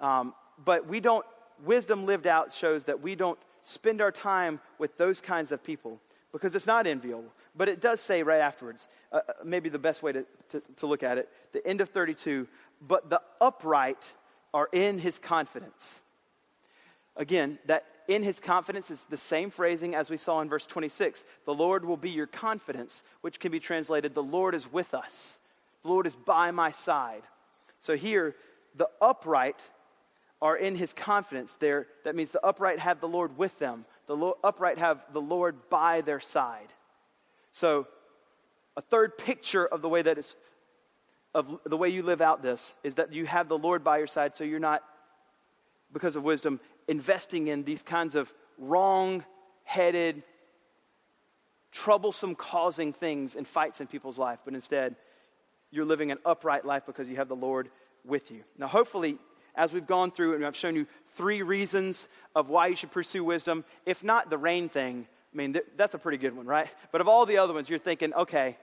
um, 0.00 0.32
but 0.64 0.86
we 0.86 1.00
don't, 1.00 1.26
wisdom 1.64 2.06
lived 2.06 2.28
out 2.28 2.52
shows 2.52 2.84
that 2.84 3.02
we 3.02 3.16
don't 3.16 3.38
spend 3.62 4.00
our 4.00 4.12
time 4.12 4.60
with 4.78 4.96
those 4.96 5.20
kinds 5.20 5.50
of 5.50 5.64
people 5.64 6.00
because 6.30 6.54
it's 6.54 6.68
not 6.68 6.86
enviable. 6.86 7.32
But 7.56 7.68
it 7.68 7.80
does 7.80 8.00
say 8.00 8.22
right 8.22 8.38
afterwards, 8.38 8.86
uh, 9.10 9.16
uh 9.28 9.32
maybe 9.44 9.70
the 9.70 9.78
best 9.80 10.04
way 10.04 10.12
to, 10.12 10.24
to, 10.50 10.62
to 10.76 10.86
look 10.86 11.02
at 11.02 11.18
it, 11.18 11.28
the 11.50 11.66
end 11.66 11.80
of 11.80 11.88
32, 11.88 12.46
but 12.80 13.10
the 13.10 13.20
upright 13.40 14.12
are 14.54 14.68
in 14.70 15.00
his 15.00 15.18
confidence. 15.18 16.00
Again, 17.16 17.58
that 17.66 17.84
in 18.08 18.22
his 18.22 18.40
confidence 18.40 18.90
is 18.90 19.04
the 19.04 19.16
same 19.16 19.50
phrasing 19.50 19.94
as 19.94 20.10
we 20.10 20.16
saw 20.16 20.40
in 20.40 20.48
verse 20.48 20.66
26. 20.66 21.24
The 21.44 21.54
Lord 21.54 21.84
will 21.84 21.96
be 21.96 22.10
your 22.10 22.26
confidence, 22.26 23.02
which 23.20 23.40
can 23.40 23.52
be 23.52 23.60
translated, 23.60 24.14
the 24.14 24.22
Lord 24.22 24.54
is 24.54 24.70
with 24.70 24.94
us. 24.94 25.38
The 25.82 25.88
Lord 25.88 26.06
is 26.06 26.14
by 26.14 26.50
my 26.50 26.72
side. 26.72 27.22
So 27.80 27.96
here, 27.96 28.36
the 28.76 28.88
upright 29.00 29.62
are 30.42 30.56
in 30.56 30.74
his 30.74 30.92
confidence. 30.92 31.56
There, 31.56 31.86
that 32.04 32.16
means 32.16 32.32
the 32.32 32.44
upright 32.44 32.78
have 32.78 33.00
the 33.00 33.08
Lord 33.08 33.36
with 33.36 33.58
them. 33.58 33.84
The 34.06 34.16
lo- 34.16 34.38
upright 34.42 34.78
have 34.78 35.04
the 35.12 35.20
Lord 35.20 35.56
by 35.68 36.00
their 36.00 36.20
side. 36.20 36.72
So, 37.52 37.86
a 38.76 38.80
third 38.80 39.18
picture 39.18 39.66
of 39.66 39.82
the 39.82 39.88
way 39.88 40.02
that 40.02 40.16
it's 40.18 40.36
of 41.34 41.60
the 41.64 41.76
way 41.76 41.88
you 41.88 42.02
live 42.02 42.20
out 42.20 42.42
this 42.42 42.74
is 42.82 42.94
that 42.94 43.12
you 43.12 43.26
have 43.26 43.48
the 43.48 43.58
Lord 43.58 43.84
by 43.84 43.98
your 43.98 44.06
side, 44.06 44.34
so 44.34 44.44
you're 44.44 44.58
not, 44.58 44.82
because 45.92 46.16
of 46.16 46.24
wisdom, 46.24 46.60
investing 46.90 47.46
in 47.46 47.62
these 47.62 47.84
kinds 47.84 48.16
of 48.16 48.32
wrong 48.58 49.24
headed, 49.62 50.24
troublesome 51.70 52.34
causing 52.34 52.92
things 52.92 53.36
and 53.36 53.46
fights 53.46 53.80
in 53.80 53.86
people's 53.86 54.18
life, 54.18 54.40
but 54.44 54.54
instead, 54.54 54.96
you're 55.70 55.84
living 55.84 56.10
an 56.10 56.18
upright 56.26 56.64
life 56.64 56.84
because 56.84 57.08
you 57.08 57.14
have 57.14 57.28
the 57.28 57.36
Lord 57.36 57.70
with 58.04 58.32
you. 58.32 58.42
Now, 58.58 58.66
hopefully, 58.66 59.18
as 59.54 59.72
we've 59.72 59.86
gone 59.86 60.10
through 60.10 60.34
and 60.34 60.44
I've 60.44 60.56
shown 60.56 60.74
you 60.74 60.88
three 61.10 61.42
reasons 61.42 62.08
of 62.34 62.48
why 62.48 62.66
you 62.66 62.74
should 62.74 62.90
pursue 62.90 63.22
wisdom, 63.22 63.64
if 63.86 64.02
not 64.02 64.28
the 64.28 64.38
rain 64.38 64.68
thing, 64.68 65.06
I 65.32 65.36
mean, 65.36 65.56
that's 65.76 65.94
a 65.94 65.98
pretty 65.98 66.18
good 66.18 66.36
one, 66.36 66.46
right? 66.46 66.66
But 66.90 67.00
of 67.00 67.06
all 67.06 67.24
the 67.24 67.38
other 67.38 67.54
ones, 67.54 67.70
you're 67.70 67.78
thinking, 67.78 68.12
okay, 68.14 68.58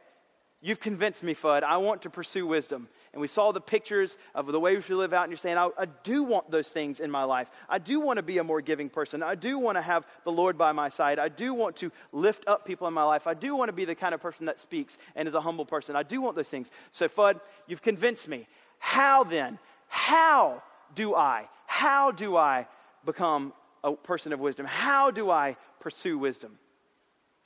You've 0.60 0.80
convinced 0.80 1.24
me, 1.24 1.36
Fudd. 1.36 1.62
I 1.62 1.78
want 1.78 2.02
to 2.02 2.10
pursue 2.10 2.48
wisdom. 2.48 2.88
And 3.14 3.22
we 3.22 3.28
saw 3.28 3.52
the 3.52 3.62
pictures 3.62 4.18
of 4.34 4.48
the 4.48 4.60
way 4.60 4.76
we 4.76 4.82
should 4.82 4.98
live 4.98 5.14
out, 5.14 5.24
and 5.24 5.32
you're 5.32 5.38
saying, 5.38 5.58
I, 5.58 5.70
I 5.78 5.86
do 5.86 6.24
want 6.24 6.50
those 6.50 6.70
things 6.70 7.00
in 7.00 7.12
my 7.12 7.24
life. 7.24 7.52
I 7.70 7.78
do 7.78 8.00
want 8.00 8.18
to 8.18 8.24
be 8.24 8.40
a 8.40 8.44
more 8.44 8.60
giving 8.62 8.90
person. 8.90 9.22
I 9.22 9.36
do 9.36 9.60
want 9.60 9.78
to 9.78 9.82
have 9.82 10.06
the 10.24 10.32
Lord 10.32 10.58
by 10.58 10.72
my 10.72 10.90
side. 10.90 11.20
I 11.20 11.30
do 11.30 11.54
want 11.54 11.78
to 11.78 11.92
lift 12.12 12.48
up 12.48 12.66
people 12.66 12.88
in 12.88 12.94
my 12.94 13.04
life. 13.04 13.28
I 13.28 13.36
do 13.36 13.56
want 13.56 13.70
to 13.70 13.74
be 13.74 13.86
the 13.86 13.96
kind 13.96 14.16
of 14.16 14.22
person 14.22 14.48
that 14.48 14.60
speaks 14.60 14.98
and 15.16 15.28
is 15.28 15.36
a 15.36 15.42
humble 15.42 15.66
person. 15.66 15.96
I 15.96 16.04
do 16.04 16.22
want 16.22 16.36
those 16.36 16.50
things. 16.50 16.72
So, 16.90 17.08
Fudd, 17.08 17.40
you've 17.68 17.84
convinced 17.84 18.28
me. 18.28 18.48
How 18.80 19.24
then? 19.24 19.60
How 19.88 20.64
do 20.96 21.14
I? 21.16 21.48
How 21.68 22.12
do 22.12 22.36
I 22.36 22.68
become 23.06 23.54
a 23.84 23.94
person 23.94 24.34
of 24.34 24.40
wisdom? 24.40 24.66
How 24.66 25.12
do 25.12 25.30
I 25.30 25.56
pursue 25.80 26.18
wisdom? 26.18 26.58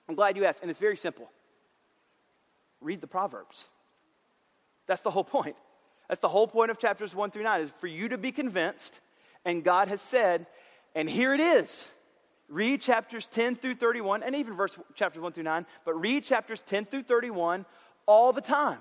I'm 0.08 0.16
glad 0.16 0.38
you 0.38 0.46
asked, 0.46 0.62
and 0.62 0.70
it's 0.70 0.80
very 0.80 0.98
simple 0.98 1.30
read 2.82 3.02
the 3.02 3.08
Proverbs. 3.08 3.70
That's 4.88 5.02
the 5.02 5.12
whole 5.12 5.24
point. 5.24 5.56
That's 6.10 6.20
the 6.20 6.28
whole 6.28 6.48
point 6.48 6.72
of 6.72 6.78
chapters 6.78 7.16
1 7.16 7.32
through 7.32 7.44
9 7.44 7.62
is 7.62 7.72
for 7.72 7.88
you 7.88 8.10
to 8.10 8.18
be 8.18 8.32
convinced 8.32 9.00
and 9.46 9.64
God 9.64 9.88
has 9.88 10.02
said, 10.02 10.46
and 10.94 11.10
here 11.10 11.34
it 11.34 11.40
is. 11.40 11.90
Read 12.48 12.82
chapters 12.82 13.28
10 13.28 13.56
through 13.56 13.76
31 13.76 14.24
and 14.24 14.36
even 14.36 14.54
verse 14.54 14.78
chapters 14.94 15.22
1 15.22 15.32
through 15.32 15.44
9, 15.44 15.66
but 15.86 15.94
read 15.94 16.24
chapters 16.24 16.62
10 16.64 16.86
through 16.86 17.04
31 17.04 17.66
all 18.06 18.34
the 18.34 18.42
time. 18.42 18.80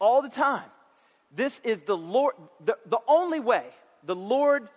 All 0.00 0.22
the 0.22 0.28
time. 0.28 0.68
This 1.34 1.60
is 1.60 1.82
the 1.82 1.96
Lord 1.96 2.34
the, 2.64 2.76
the 2.86 2.98
only 3.06 3.40
way 3.40 3.64
the 4.04 4.16
Lord 4.16 4.68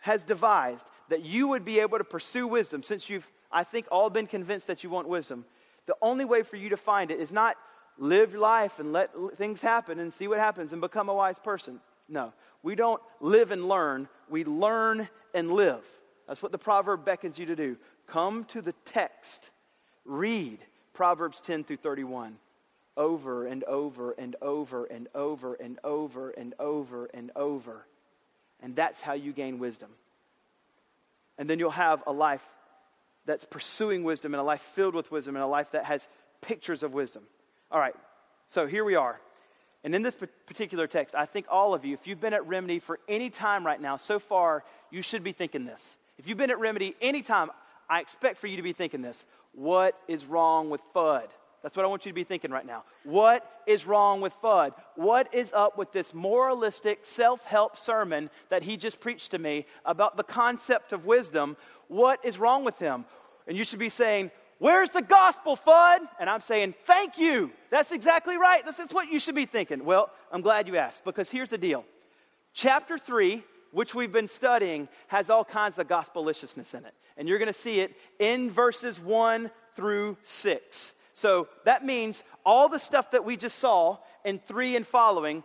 has 0.00 0.22
devised 0.22 0.88
that 1.08 1.22
you 1.22 1.48
would 1.48 1.64
be 1.64 1.80
able 1.80 1.98
to 1.98 2.04
pursue 2.04 2.46
wisdom 2.46 2.82
since 2.82 3.08
you've 3.08 3.30
I 3.50 3.64
think 3.64 3.86
all 3.90 4.10
been 4.10 4.26
convinced 4.26 4.66
that 4.66 4.84
you 4.84 4.90
want 4.90 5.08
wisdom 5.08 5.44
the 5.88 5.96
only 6.02 6.26
way 6.26 6.42
for 6.42 6.56
you 6.56 6.68
to 6.68 6.76
find 6.76 7.10
it 7.10 7.18
is 7.18 7.32
not 7.32 7.56
live 7.96 8.34
life 8.34 8.78
and 8.78 8.92
let 8.92 9.10
things 9.36 9.60
happen 9.60 9.98
and 9.98 10.12
see 10.12 10.28
what 10.28 10.38
happens 10.38 10.72
and 10.72 10.82
become 10.82 11.08
a 11.08 11.14
wise 11.14 11.38
person. 11.38 11.80
No, 12.08 12.34
we 12.62 12.74
don't 12.74 13.02
live 13.20 13.50
and 13.50 13.66
learn, 13.66 14.06
we 14.28 14.44
learn 14.44 15.08
and 15.34 15.50
live. 15.50 15.84
That's 16.26 16.42
what 16.42 16.52
the 16.52 16.58
proverb 16.58 17.06
beckons 17.06 17.38
you 17.38 17.46
to 17.46 17.56
do. 17.56 17.78
Come 18.06 18.44
to 18.44 18.60
the 18.60 18.74
text, 18.84 19.48
read 20.04 20.58
Proverbs 20.92 21.40
10 21.40 21.64
through 21.64 21.78
31 21.78 22.36
over 22.94 23.46
and 23.46 23.64
over 23.64 24.10
and 24.12 24.36
over 24.42 24.84
and 24.84 25.08
over 25.14 25.54
and 25.54 25.78
over 25.84 26.30
and 26.30 26.54
over 26.58 27.06
and 27.14 27.30
over. 27.34 27.86
And 28.60 28.76
that's 28.76 29.00
how 29.00 29.14
you 29.14 29.32
gain 29.32 29.58
wisdom. 29.58 29.90
And 31.38 31.48
then 31.48 31.58
you'll 31.58 31.70
have 31.70 32.02
a 32.06 32.12
life 32.12 32.46
that's 33.28 33.44
pursuing 33.44 34.04
wisdom 34.04 34.32
and 34.32 34.40
a 34.40 34.42
life 34.42 34.62
filled 34.62 34.94
with 34.94 35.12
wisdom 35.12 35.36
and 35.36 35.44
a 35.44 35.46
life 35.46 35.72
that 35.72 35.84
has 35.84 36.08
pictures 36.40 36.82
of 36.82 36.94
wisdom. 36.94 37.22
All 37.70 37.78
right, 37.78 37.94
so 38.46 38.66
here 38.66 38.84
we 38.84 38.94
are. 38.94 39.20
And 39.84 39.94
in 39.94 40.02
this 40.02 40.16
particular 40.46 40.86
text, 40.86 41.14
I 41.14 41.26
think 41.26 41.44
all 41.50 41.74
of 41.74 41.84
you, 41.84 41.92
if 41.92 42.06
you've 42.06 42.22
been 42.22 42.32
at 42.32 42.46
Remedy 42.46 42.78
for 42.78 42.98
any 43.06 43.28
time 43.28 43.66
right 43.66 43.80
now, 43.80 43.98
so 43.98 44.18
far, 44.18 44.64
you 44.90 45.02
should 45.02 45.22
be 45.22 45.32
thinking 45.32 45.66
this. 45.66 45.98
If 46.16 46.26
you've 46.26 46.38
been 46.38 46.50
at 46.50 46.58
Remedy 46.58 46.96
any 47.02 47.20
time, 47.20 47.50
I 47.88 48.00
expect 48.00 48.38
for 48.38 48.46
you 48.46 48.56
to 48.56 48.62
be 48.62 48.72
thinking 48.72 49.02
this. 49.02 49.26
What 49.52 49.94
is 50.08 50.24
wrong 50.24 50.70
with 50.70 50.80
Fudd? 50.94 51.28
That's 51.62 51.76
what 51.76 51.84
I 51.84 51.88
want 51.88 52.06
you 52.06 52.12
to 52.12 52.14
be 52.14 52.24
thinking 52.24 52.50
right 52.50 52.66
now. 52.66 52.84
What 53.04 53.44
is 53.66 53.86
wrong 53.86 54.20
with 54.20 54.32
Fudd? 54.40 54.72
What 54.94 55.34
is 55.34 55.52
up 55.52 55.76
with 55.76 55.92
this 55.92 56.14
moralistic 56.14 57.04
self 57.04 57.44
help 57.44 57.76
sermon 57.76 58.30
that 58.48 58.62
he 58.62 58.76
just 58.76 59.00
preached 59.00 59.32
to 59.32 59.38
me 59.38 59.66
about 59.84 60.16
the 60.16 60.22
concept 60.22 60.92
of 60.92 61.04
wisdom? 61.04 61.56
What 61.88 62.24
is 62.24 62.38
wrong 62.38 62.64
with 62.64 62.78
him? 62.78 63.06
And 63.48 63.56
you 63.56 63.64
should 63.64 63.80
be 63.80 63.88
saying, 63.88 64.30
Where's 64.58 64.90
the 64.90 65.02
gospel, 65.02 65.56
Fudd? 65.56 66.00
And 66.20 66.28
I'm 66.28 66.42
saying, 66.42 66.74
Thank 66.84 67.18
you. 67.18 67.50
That's 67.70 67.90
exactly 67.90 68.36
right. 68.36 68.64
This 68.64 68.78
is 68.78 68.92
what 68.92 69.10
you 69.10 69.18
should 69.18 69.34
be 69.34 69.46
thinking. 69.46 69.84
Well, 69.84 70.10
I'm 70.30 70.42
glad 70.42 70.68
you 70.68 70.76
asked 70.76 71.04
because 71.04 71.30
here's 71.30 71.48
the 71.48 71.58
deal. 71.58 71.84
Chapter 72.52 72.98
3, 72.98 73.42
which 73.72 73.94
we've 73.94 74.12
been 74.12 74.28
studying, 74.28 74.88
has 75.08 75.30
all 75.30 75.44
kinds 75.44 75.78
of 75.78 75.88
gospeliciousness 75.88 76.74
in 76.74 76.84
it. 76.84 76.94
And 77.16 77.28
you're 77.28 77.38
going 77.38 77.46
to 77.46 77.52
see 77.52 77.80
it 77.80 77.96
in 78.18 78.50
verses 78.50 79.00
1 79.00 79.50
through 79.74 80.16
6. 80.22 80.92
So 81.12 81.48
that 81.64 81.84
means 81.84 82.22
all 82.44 82.68
the 82.68 82.78
stuff 82.78 83.10
that 83.12 83.24
we 83.24 83.36
just 83.36 83.58
saw 83.58 83.98
in 84.24 84.38
3 84.38 84.76
and 84.76 84.86
following 84.86 85.42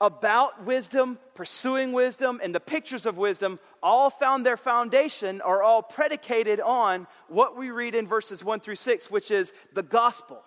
about 0.00 0.64
wisdom, 0.64 1.18
pursuing 1.34 1.92
wisdom, 1.92 2.40
and 2.42 2.54
the 2.54 2.60
pictures 2.60 3.06
of 3.06 3.16
wisdom 3.16 3.58
all 3.82 4.10
found 4.10 4.44
their 4.44 4.56
foundation 4.56 5.40
are 5.40 5.62
all 5.62 5.82
predicated 5.82 6.60
on 6.60 7.06
what 7.28 7.56
we 7.56 7.70
read 7.70 7.94
in 7.94 8.06
verses 8.06 8.44
1 8.44 8.60
through 8.60 8.76
6, 8.76 9.10
which 9.10 9.30
is 9.30 9.52
the 9.72 9.82
gospel. 9.82 10.42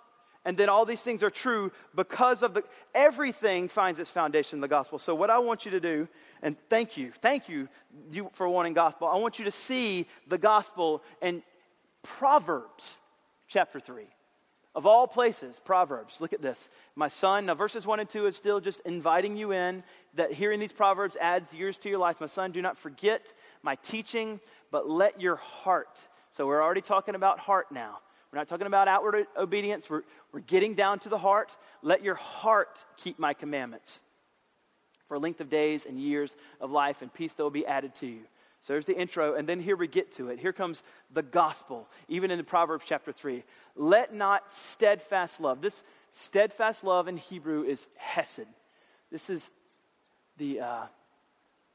And 0.45 0.55
then 0.55 0.69
all 0.69 0.85
these 0.85 1.01
things 1.01 1.21
are 1.23 1.29
true 1.29 1.71
because 1.95 2.43
of 2.43 2.53
the, 2.53 2.63
everything 2.95 3.67
finds 3.67 3.99
its 3.99 4.09
foundation 4.09 4.57
in 4.57 4.61
the 4.61 4.67
gospel. 4.67 4.97
So, 4.97 5.13
what 5.13 5.29
I 5.29 5.39
want 5.39 5.65
you 5.65 5.71
to 5.71 5.79
do, 5.79 6.07
and 6.41 6.55
thank 6.69 6.95
you, 6.95 7.11
thank 7.21 7.49
you, 7.49 7.67
you 8.11 8.29
for 8.33 8.47
wanting 8.47 8.73
gospel. 8.73 9.07
I 9.07 9.17
want 9.17 9.37
you 9.37 9.45
to 9.45 9.51
see 9.51 10.07
the 10.27 10.37
gospel 10.37 11.03
in 11.21 11.43
Proverbs 12.03 12.99
chapter 13.47 13.79
3. 13.79 14.05
Of 14.75 14.85
all 14.85 15.07
places, 15.07 15.59
Proverbs. 15.63 16.21
Look 16.21 16.31
at 16.31 16.41
this. 16.41 16.69
My 16.95 17.07
son, 17.07 17.47
now 17.47 17.55
verses 17.55 17.87
1 17.87 17.99
and 17.99 18.09
2 18.09 18.27
is 18.27 18.35
still 18.35 18.59
just 18.59 18.81
inviting 18.81 19.35
you 19.35 19.51
in 19.51 19.83
that 20.13 20.31
hearing 20.31 20.59
these 20.59 20.71
Proverbs 20.71 21.17
adds 21.19 21.53
years 21.53 21.77
to 21.79 21.89
your 21.89 21.97
life. 21.97 22.21
My 22.21 22.27
son, 22.27 22.51
do 22.51 22.61
not 22.61 22.77
forget 22.77 23.33
my 23.63 23.75
teaching, 23.75 24.39
but 24.71 24.87
let 24.87 25.19
your 25.19 25.37
heart. 25.37 26.07
So 26.29 26.45
we're 26.45 26.63
already 26.63 26.81
talking 26.81 27.15
about 27.15 27.39
heart 27.39 27.71
now. 27.71 27.99
We're 28.31 28.37
not 28.37 28.47
talking 28.47 28.67
about 28.67 28.87
outward 28.87 29.25
obedience. 29.35 29.89
We're, 29.89 30.03
we're 30.31 30.41
getting 30.41 30.75
down 30.75 30.99
to 30.99 31.09
the 31.09 31.17
heart. 31.17 31.55
Let 31.81 32.03
your 32.03 32.15
heart 32.15 32.85
keep 32.95 33.17
my 33.17 33.33
commandments 33.33 33.99
for 35.07 35.17
length 35.17 35.41
of 35.41 35.49
days 35.49 35.87
and 35.87 35.99
years 35.99 36.35
of 36.61 36.69
life, 36.69 37.01
and 37.01 37.11
peace 37.11 37.33
that 37.33 37.41
will 37.41 37.49
be 37.49 37.65
added 37.65 37.95
to 37.95 38.05
you. 38.05 38.21
So 38.61 38.73
there's 38.73 38.85
the 38.85 38.97
intro, 38.97 39.35
and 39.35 39.47
then 39.47 39.61
here 39.61 39.77
we 39.77 39.87
get 39.87 40.11
to 40.13 40.29
it. 40.29 40.39
Here 40.39 40.51
comes 40.51 40.83
the 41.13 41.23
gospel, 41.23 41.87
even 42.09 42.29
in 42.29 42.37
the 42.37 42.43
Proverbs 42.43 42.83
chapter 42.87 43.11
3. 43.11 43.43
Let 43.75 44.13
not 44.13 44.51
steadfast 44.51 45.39
love. 45.39 45.61
This 45.61 45.83
steadfast 46.11 46.83
love 46.83 47.07
in 47.07 47.15
Hebrew 47.17 47.63
is 47.63 47.87
hesed. 47.95 48.47
This 49.11 49.29
is 49.29 49.49
the 50.37 50.61
uh, 50.61 50.85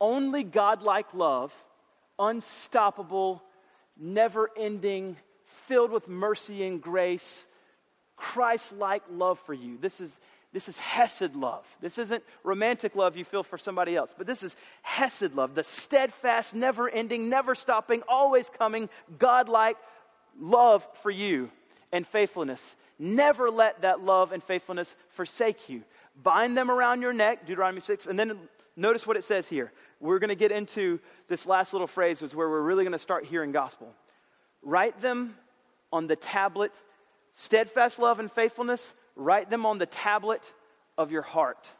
only 0.00 0.42
godlike 0.42 1.14
love, 1.14 1.54
unstoppable, 2.18 3.42
never 3.98 4.50
ending, 4.56 5.16
filled 5.46 5.90
with 5.90 6.08
mercy 6.08 6.64
and 6.64 6.82
grace, 6.82 7.46
Christ 8.16 8.74
like 8.74 9.02
love 9.10 9.38
for 9.38 9.54
you. 9.54 9.78
This 9.78 10.00
is 10.00 10.18
this 10.54 10.68
is 10.68 10.78
Hesed 10.78 11.34
love. 11.34 11.76
This 11.80 11.98
isn't 11.98 12.22
romantic 12.44 12.94
love 12.94 13.16
you 13.16 13.24
feel 13.24 13.42
for 13.42 13.58
somebody 13.58 13.96
else, 13.96 14.14
but 14.16 14.28
this 14.28 14.44
is 14.44 14.54
Hesed 14.82 15.34
love, 15.34 15.56
the 15.56 15.64
steadfast, 15.64 16.54
never 16.54 16.88
ending, 16.88 17.28
never 17.28 17.56
stopping, 17.56 18.04
always 18.08 18.48
coming, 18.48 18.88
God-like 19.18 19.76
love 20.38 20.86
for 21.02 21.10
you 21.10 21.50
and 21.90 22.06
faithfulness. 22.06 22.76
Never 23.00 23.50
let 23.50 23.82
that 23.82 24.04
love 24.04 24.30
and 24.30 24.40
faithfulness 24.40 24.94
forsake 25.08 25.68
you. 25.68 25.82
Bind 26.22 26.56
them 26.56 26.70
around 26.70 27.02
your 27.02 27.12
neck, 27.12 27.46
Deuteronomy 27.46 27.80
6, 27.80 28.06
and 28.06 28.16
then 28.16 28.38
notice 28.76 29.08
what 29.08 29.16
it 29.16 29.24
says 29.24 29.48
here. 29.48 29.72
We're 29.98 30.20
going 30.20 30.28
to 30.28 30.36
get 30.36 30.52
into 30.52 31.00
this 31.26 31.46
last 31.46 31.72
little 31.72 31.88
phrase, 31.88 32.22
is 32.22 32.32
where 32.32 32.48
we're 32.48 32.62
really 32.62 32.84
going 32.84 32.92
to 32.92 32.98
start 33.00 33.24
hearing 33.24 33.50
gospel. 33.50 33.92
Write 34.62 34.98
them 34.98 35.34
on 35.92 36.06
the 36.06 36.14
tablet, 36.14 36.80
steadfast 37.32 37.98
love 37.98 38.20
and 38.20 38.30
faithfulness 38.30 38.94
Write 39.16 39.50
them 39.50 39.66
on 39.66 39.78
the 39.78 39.86
tablet 39.86 40.52
of 40.98 41.12
your 41.12 41.22
heart. 41.22 41.70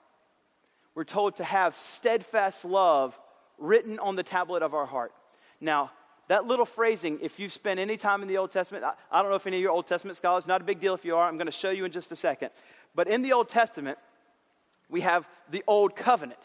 We're 0.95 1.05
told 1.05 1.37
to 1.37 1.45
have 1.45 1.77
steadfast 1.77 2.65
love 2.65 3.19
written 3.59 3.99
on 3.99 4.17
the 4.17 4.23
tablet 4.23 4.63
of 4.63 4.75
our 4.75 4.87
heart. 4.87 5.13
Now, 5.61 5.91
that 6.29 6.47
little 6.47 6.65
phrasing, 6.65 7.19
if 7.21 7.39
you've 7.39 7.53
spent 7.53 7.81
any 7.81 7.97
time 7.97 8.23
in 8.23 8.29
the 8.29 8.39
Old 8.39 8.51
Testament, 8.51 8.85
I, 8.85 8.95
I 9.11 9.21
don't 9.21 9.31
know 9.31 9.37
if 9.37 9.47
any 9.47 9.57
of 9.57 9.63
your 9.63 9.73
Old 9.73 9.87
Testament 9.87 10.17
scholars, 10.17 10.47
not 10.47 10.61
a 10.61 10.65
big 10.65 10.81
deal 10.81 10.95
if 10.95 11.05
you 11.05 11.17
are, 11.17 11.29
I'm 11.29 11.37
going 11.37 11.47
to 11.47 11.53
show 11.53 11.71
you 11.71 11.85
in 11.85 11.93
just 11.93 12.13
a 12.13 12.17
second. 12.17 12.51
But 12.95 13.09
in 13.09 13.23
the 13.23 13.33
Old 13.33 13.49
Testament, 13.49 13.99
we 14.89 15.03
have 15.03 15.29
the 15.51 15.65
Old 15.67 15.97
Covenant. 15.97 16.39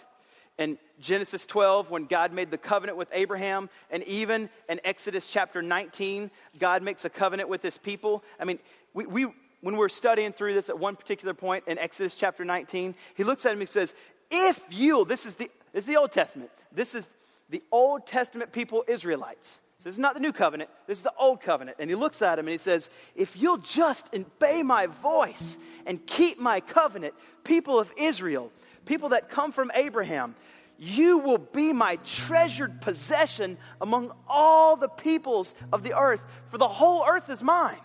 In 0.58 0.78
Genesis 1.00 1.46
12, 1.46 1.90
when 1.90 2.04
God 2.04 2.34
made 2.34 2.52
the 2.52 2.58
covenant 2.58 2.98
with 2.98 3.08
Abraham, 3.14 3.70
and 3.90 4.04
even 4.04 4.50
in 4.68 4.82
Exodus 4.84 5.32
chapter 5.32 5.62
19, 5.62 6.30
God 6.60 6.84
makes 6.84 7.06
a 7.06 7.10
covenant 7.10 7.48
with 7.48 7.62
his 7.62 7.78
people. 7.78 8.26
I 8.38 8.44
mean, 8.44 8.60
we, 8.94 9.06
we 9.06 9.28
when 9.62 9.76
we're 9.76 9.90
studying 9.90 10.32
through 10.32 10.54
this 10.54 10.70
at 10.70 10.80
one 10.80 10.96
particular 10.96 11.34
point 11.34 11.66
in 11.68 11.78
Exodus 11.78 12.16
chapter 12.16 12.46
19, 12.46 12.96
he 13.16 13.24
looks 13.24 13.46
at 13.46 13.54
him 13.54 13.60
and 13.60 13.70
says, 13.70 13.94
If 14.32 14.64
you, 14.72 15.06
this 15.06 15.26
is 15.26 15.36
the, 15.36 15.50
this 15.74 15.84
is 15.84 15.88
the 15.88 15.98
Old 15.98 16.12
Testament, 16.12 16.52
this 16.72 16.96
is 16.96 17.08
the 17.50 17.64
Old 17.72 18.06
Testament 18.08 18.52
people, 18.52 18.84
Israelites. 18.88 19.60
So 19.80 19.84
this 19.86 19.96
is 19.96 20.00
not 20.00 20.14
the 20.14 20.20
new 20.20 20.34
covenant, 20.34 20.70
this 20.88 20.98
is 20.98 21.04
the 21.04 21.14
old 21.18 21.40
covenant. 21.40 21.78
And 21.80 21.90
he 21.90 21.96
looks 21.96 22.22
at 22.22 22.38
him 22.38 22.46
and 22.48 22.52
he 22.52 22.58
says, 22.58 22.90
If 23.16 23.42
you'll 23.42 23.58
just 23.58 24.14
obey 24.14 24.62
my 24.62 24.88
voice 24.88 25.58
and 25.86 26.06
keep 26.06 26.38
my 26.38 26.60
covenant, 26.60 27.14
people 27.46 27.80
of 27.80 27.92
Israel, 27.98 28.52
people 28.86 29.10
that 29.10 29.30
come 29.30 29.54
from 29.54 29.72
Abraham, 29.74 30.36
you 30.78 31.20
will 31.20 31.38
be 31.38 31.72
my 31.72 31.98
treasured 32.04 32.82
possession 32.82 33.58
among 33.80 34.12
all 34.28 34.76
the 34.76 34.90
peoples 34.90 35.54
of 35.72 35.84
the 35.84 35.98
earth, 35.98 36.24
for 36.50 36.58
the 36.58 36.68
whole 36.68 37.06
earth 37.08 37.30
is 37.30 37.42
mine. 37.42 37.80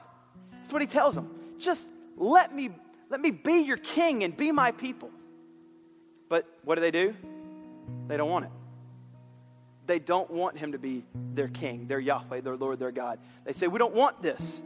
That's 0.52 0.72
what 0.72 0.82
he 0.82 0.88
tells 0.88 1.14
them 1.14 1.43
just 1.64 1.86
let 2.16 2.54
me, 2.54 2.70
let 3.10 3.20
me 3.20 3.30
be 3.30 3.62
your 3.62 3.76
king 3.76 4.24
and 4.24 4.36
be 4.36 4.52
my 4.52 4.72
people. 4.72 5.10
But 6.28 6.46
what 6.64 6.76
do 6.76 6.80
they 6.80 6.90
do? 6.90 7.14
They 8.08 8.16
don't 8.16 8.30
want 8.30 8.46
it. 8.46 8.50
They 9.86 9.98
don't 9.98 10.30
want 10.30 10.56
him 10.56 10.72
to 10.72 10.78
be 10.78 11.04
their 11.34 11.48
king, 11.48 11.86
their 11.86 12.00
Yahweh, 12.00 12.40
their 12.40 12.56
Lord, 12.56 12.78
their 12.78 12.90
God. 12.92 13.18
They 13.44 13.52
say, 13.52 13.66
We 13.66 13.78
don't 13.78 13.94
want 13.94 14.22
this. 14.22 14.62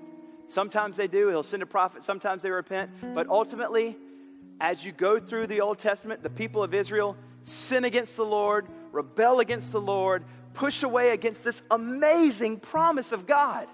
Sometimes 0.46 0.96
they 0.96 1.08
do. 1.08 1.28
He'll 1.28 1.42
send 1.42 1.62
a 1.62 1.66
prophet. 1.66 2.02
Sometimes 2.02 2.42
they 2.42 2.50
repent. 2.50 2.90
But 3.14 3.28
ultimately, 3.28 3.96
as 4.60 4.84
you 4.84 4.92
go 4.92 5.18
through 5.18 5.48
the 5.48 5.60
Old 5.60 5.78
Testament, 5.78 6.22
the 6.22 6.30
people 6.30 6.62
of 6.62 6.72
Israel 6.72 7.16
sin 7.42 7.84
against 7.84 8.16
the 8.16 8.24
Lord, 8.24 8.66
rebel 8.92 9.40
against 9.40 9.72
the 9.72 9.80
Lord, 9.80 10.24
push 10.54 10.82
away 10.82 11.10
against 11.10 11.44
this 11.44 11.62
amazing 11.70 12.60
promise 12.60 13.12
of 13.12 13.26
God. 13.26 13.68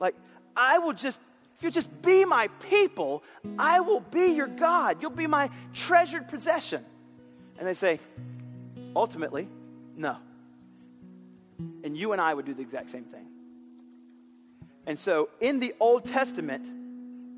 Like, 0.00 0.14
I 0.56 0.78
will 0.78 0.92
just 0.92 1.20
if 1.56 1.64
you 1.64 1.70
just 1.70 2.02
be 2.02 2.24
my 2.26 2.48
people, 2.68 3.24
I 3.58 3.80
will 3.80 4.00
be 4.00 4.32
your 4.32 4.46
God. 4.46 4.98
You'll 5.00 5.10
be 5.10 5.26
my 5.26 5.48
treasured 5.72 6.28
possession. 6.28 6.84
And 7.58 7.66
they 7.66 7.72
say, 7.72 7.98
ultimately, 8.94 9.48
no. 9.96 10.18
And 11.82 11.96
you 11.96 12.12
and 12.12 12.20
I 12.20 12.34
would 12.34 12.44
do 12.44 12.52
the 12.52 12.60
exact 12.60 12.90
same 12.90 13.04
thing. 13.04 13.26
And 14.84 14.98
so 14.98 15.30
in 15.40 15.58
the 15.58 15.74
Old 15.80 16.04
Testament, 16.04 16.68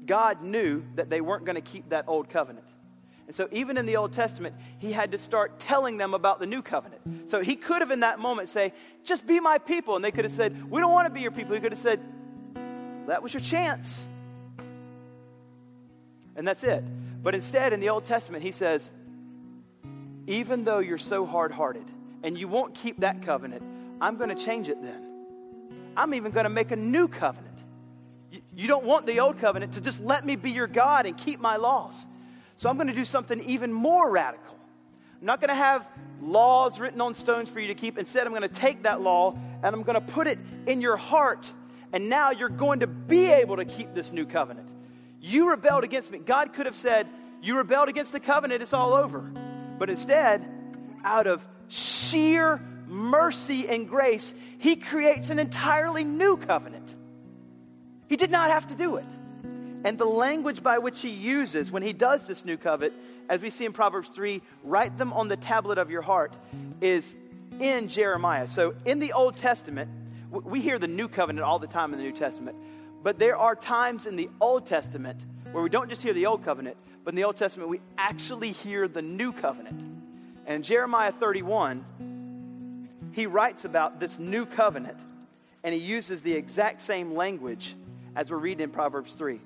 God 0.05 0.43
knew 0.43 0.83
that 0.97 1.11
they 1.11 1.21
weren't 1.21 1.45
going 1.45 1.57
to 1.57 1.63
keep 1.63 1.91
that 1.91 2.07
old 2.09 2.29
covenant. 2.29 2.67
And 3.27 3.35
so, 3.35 3.47
even 3.53 3.77
in 3.77 3.85
the 3.85 3.97
Old 3.97 4.15
Testament, 4.15 4.57
he 4.79 4.91
had 4.91 5.13
to 5.13 5.19
start 5.19 5.59
telling 5.59 5.99
them 5.99 6.15
about 6.15 6.41
the 6.41 6.47
new 6.47 6.63
covenant. 6.63 7.29
So, 7.29 7.43
he 7.43 7.57
could 7.57 7.83
have 7.83 7.91
in 7.91 8.01
that 8.01 8.19
moment 8.19 8.49
say, 8.49 8.73
Just 9.05 9.27
be 9.27 9.39
my 9.39 9.59
people. 9.59 9.97
And 9.97 10.03
they 10.03 10.11
could 10.11 10.25
have 10.25 10.33
said, 10.33 10.71
We 10.71 10.81
don't 10.81 10.93
want 10.93 11.09
to 11.09 11.13
be 11.13 11.21
your 11.21 11.31
people. 11.31 11.55
He 11.55 11.61
could 11.61 11.73
have 11.73 11.79
said, 11.79 12.01
that 13.09 13.23
was 13.23 13.33
your 13.33 13.41
chance. 13.41 14.07
And 16.37 16.47
that's 16.47 16.63
it. 16.63 16.85
But 17.23 17.35
instead, 17.35 17.73
in 17.73 17.81
the 17.81 17.89
Old 17.89 18.05
Testament, 18.05 18.43
he 18.43 18.53
says, 18.53 18.91
even 20.27 20.65
though 20.65 20.79
you're 20.79 20.99
so 20.99 21.27
hard 21.27 21.51
hearted 21.51 21.87
and 22.23 22.39
you 22.39 22.49
won't 22.49 22.75
keep 22.75 23.01
that 23.01 23.23
covenant, 23.23 23.63
I'm 24.01 24.17
going 24.17 24.29
to 24.29 24.37
change 24.37 24.69
it 24.69 24.81
then. 24.83 25.05
I'm 25.97 26.15
even 26.15 26.31
going 26.33 26.45
to 26.45 26.51
make 26.51 26.71
a 26.71 26.77
new 26.77 27.09
covenant. 27.09 27.59
You, 28.31 28.41
you 28.55 28.69
don't 28.69 28.85
want 28.85 29.07
the 29.07 29.21
old 29.21 29.39
covenant 29.39 29.73
to 29.73 29.81
just 29.81 30.01
let 30.01 30.25
me 30.25 30.37
be 30.37 30.53
your 30.53 30.69
God 30.69 31.07
and 31.07 31.17
keep 31.17 31.41
my 31.41 31.57
laws. 31.57 32.07
So 32.57 32.71
I'm 32.71 32.77
going 32.77 32.89
to 32.89 32.95
do 32.95 33.05
something 33.05 33.41
even 33.41 33.73
more 33.73 34.11
radical. 34.11 34.57
I'm 35.21 35.27
not 35.27 35.41
going 35.41 35.49
to 35.49 35.55
have 35.55 35.89
laws 36.21 36.79
written 36.79 37.01
on 37.01 37.15
stones 37.15 37.49
for 37.49 37.59
you 37.59 37.69
to 37.69 37.75
keep. 37.75 37.99
Instead, 37.99 38.27
I'm 38.27 38.33
going 38.33 38.43
to 38.43 38.49
take 38.49 38.85
that 38.85 39.01
law 39.01 39.37
and 39.63 39.75
I'm 39.75 39.83
going 39.83 39.95
to 39.95 40.13
put 40.13 40.27
it 40.27 40.39
in 40.67 40.81
your 40.81 40.97
heart 40.97 41.51
and 41.93 42.09
now 42.09 42.31
you're 42.31 42.49
going 42.49 42.81
to 42.81 42.87
be 42.87 43.27
able 43.27 43.57
to 43.57 43.65
keep 43.65 43.95
this 43.95 44.13
new 44.13 44.27
covenant. 44.27 44.69
You 45.21 45.51
rebelled 45.51 45.85
against 45.85 46.11
me. 46.11 46.19
God 46.19 46.53
could 46.53 46.67
have 46.67 46.75
said, 46.75 47.09
You 47.43 47.57
rebelled 47.57 47.89
against 47.89 48.13
the 48.13 48.21
covenant, 48.21 48.63
it's 48.63 48.73
all 48.73 48.95
over. 48.95 49.21
But 49.79 49.91
instead, 49.91 50.47
out 51.05 51.27
of 51.27 51.47
sheer 51.69 52.61
mercy 52.87 53.69
and 53.69 53.89
grace, 53.89 54.35
He 54.59 54.77
creates 54.77 55.31
an 55.31 55.39
entirely 55.39 56.05
new 56.05 56.37
covenant. 56.37 56.95
He 58.09 58.17
did 58.17 58.31
not 58.31 58.51
have 58.51 58.69
to 58.69 58.75
do 58.75 58.97
it. 58.97 59.07
And 59.85 59.97
the 59.97 60.07
language 60.07 60.63
by 60.63 60.79
which 60.79 61.01
He 61.01 61.11
uses 61.11 61.71
when 61.71 61.83
He 61.83 61.93
does 61.93 62.25
this 62.25 62.45
new 62.45 62.57
covenant, 62.57 62.95
as 63.29 63.43
we 63.43 63.51
see 63.51 63.65
in 63.65 63.73
Proverbs 63.73 64.11
3, 64.11 64.41
write 64.65 64.97
them 64.99 65.13
on 65.13 65.29
the 65.29 65.37
tablet 65.37 65.79
of 65.79 65.91
your 65.91 66.03
heart, 66.03 66.35
is 66.81 67.15
in 67.61 67.89
Jeremiah. 67.89 68.49
So 68.49 68.75
in 68.85 68.99
the 68.99 69.13
Old 69.13 69.37
Testament, 69.37 69.91
we 70.31 70.61
hear 70.61 70.79
the 70.79 70.89
new 70.89 71.09
covenant 71.09 71.45
all 71.45 71.59
the 71.59 71.67
time 71.67 71.93
in 71.93 71.99
the 71.99 72.05
New 72.05 72.13
Testament, 72.13 72.57
but 73.03 73.19
there 73.19 73.37
are 73.37 73.55
times 73.55 74.07
in 74.07 74.17
the 74.17 74.29
Old 74.41 74.67
Testament 74.67 75.25
where 75.53 75.63
we 75.63 75.71
don't 75.71 75.89
just 75.89 76.03
hear 76.03 76.13
the 76.13 76.27
Old 76.27 76.45
Covenant, 76.45 76.77
but 77.05 77.13
in 77.13 77.17
the 77.17 77.25
Old 77.25 77.37
Testament 77.37 77.71
we 77.71 77.81
actually 77.97 78.51
hear 78.51 78.87
the 78.89 79.03
new 79.03 79.33
covenant. 79.33 79.83
And 80.47 80.65
Jeremiah 80.65 81.13
31, 81.13 82.89
he 83.13 83.27
writes 83.27 83.65
about 83.65 84.01
this 84.01 84.19
new 84.19 84.45
covenant, 84.47 84.99
and 85.65 85.75
he 85.75 85.81
uses 85.81 86.23
the 86.23 86.33
exact 86.33 86.81
same 86.81 87.15
language 87.15 87.75
as 88.15 88.31
we're 88.31 88.39
reading 88.39 88.65
in 88.65 88.71
Proverbs 88.71 89.15
3. 89.15 89.41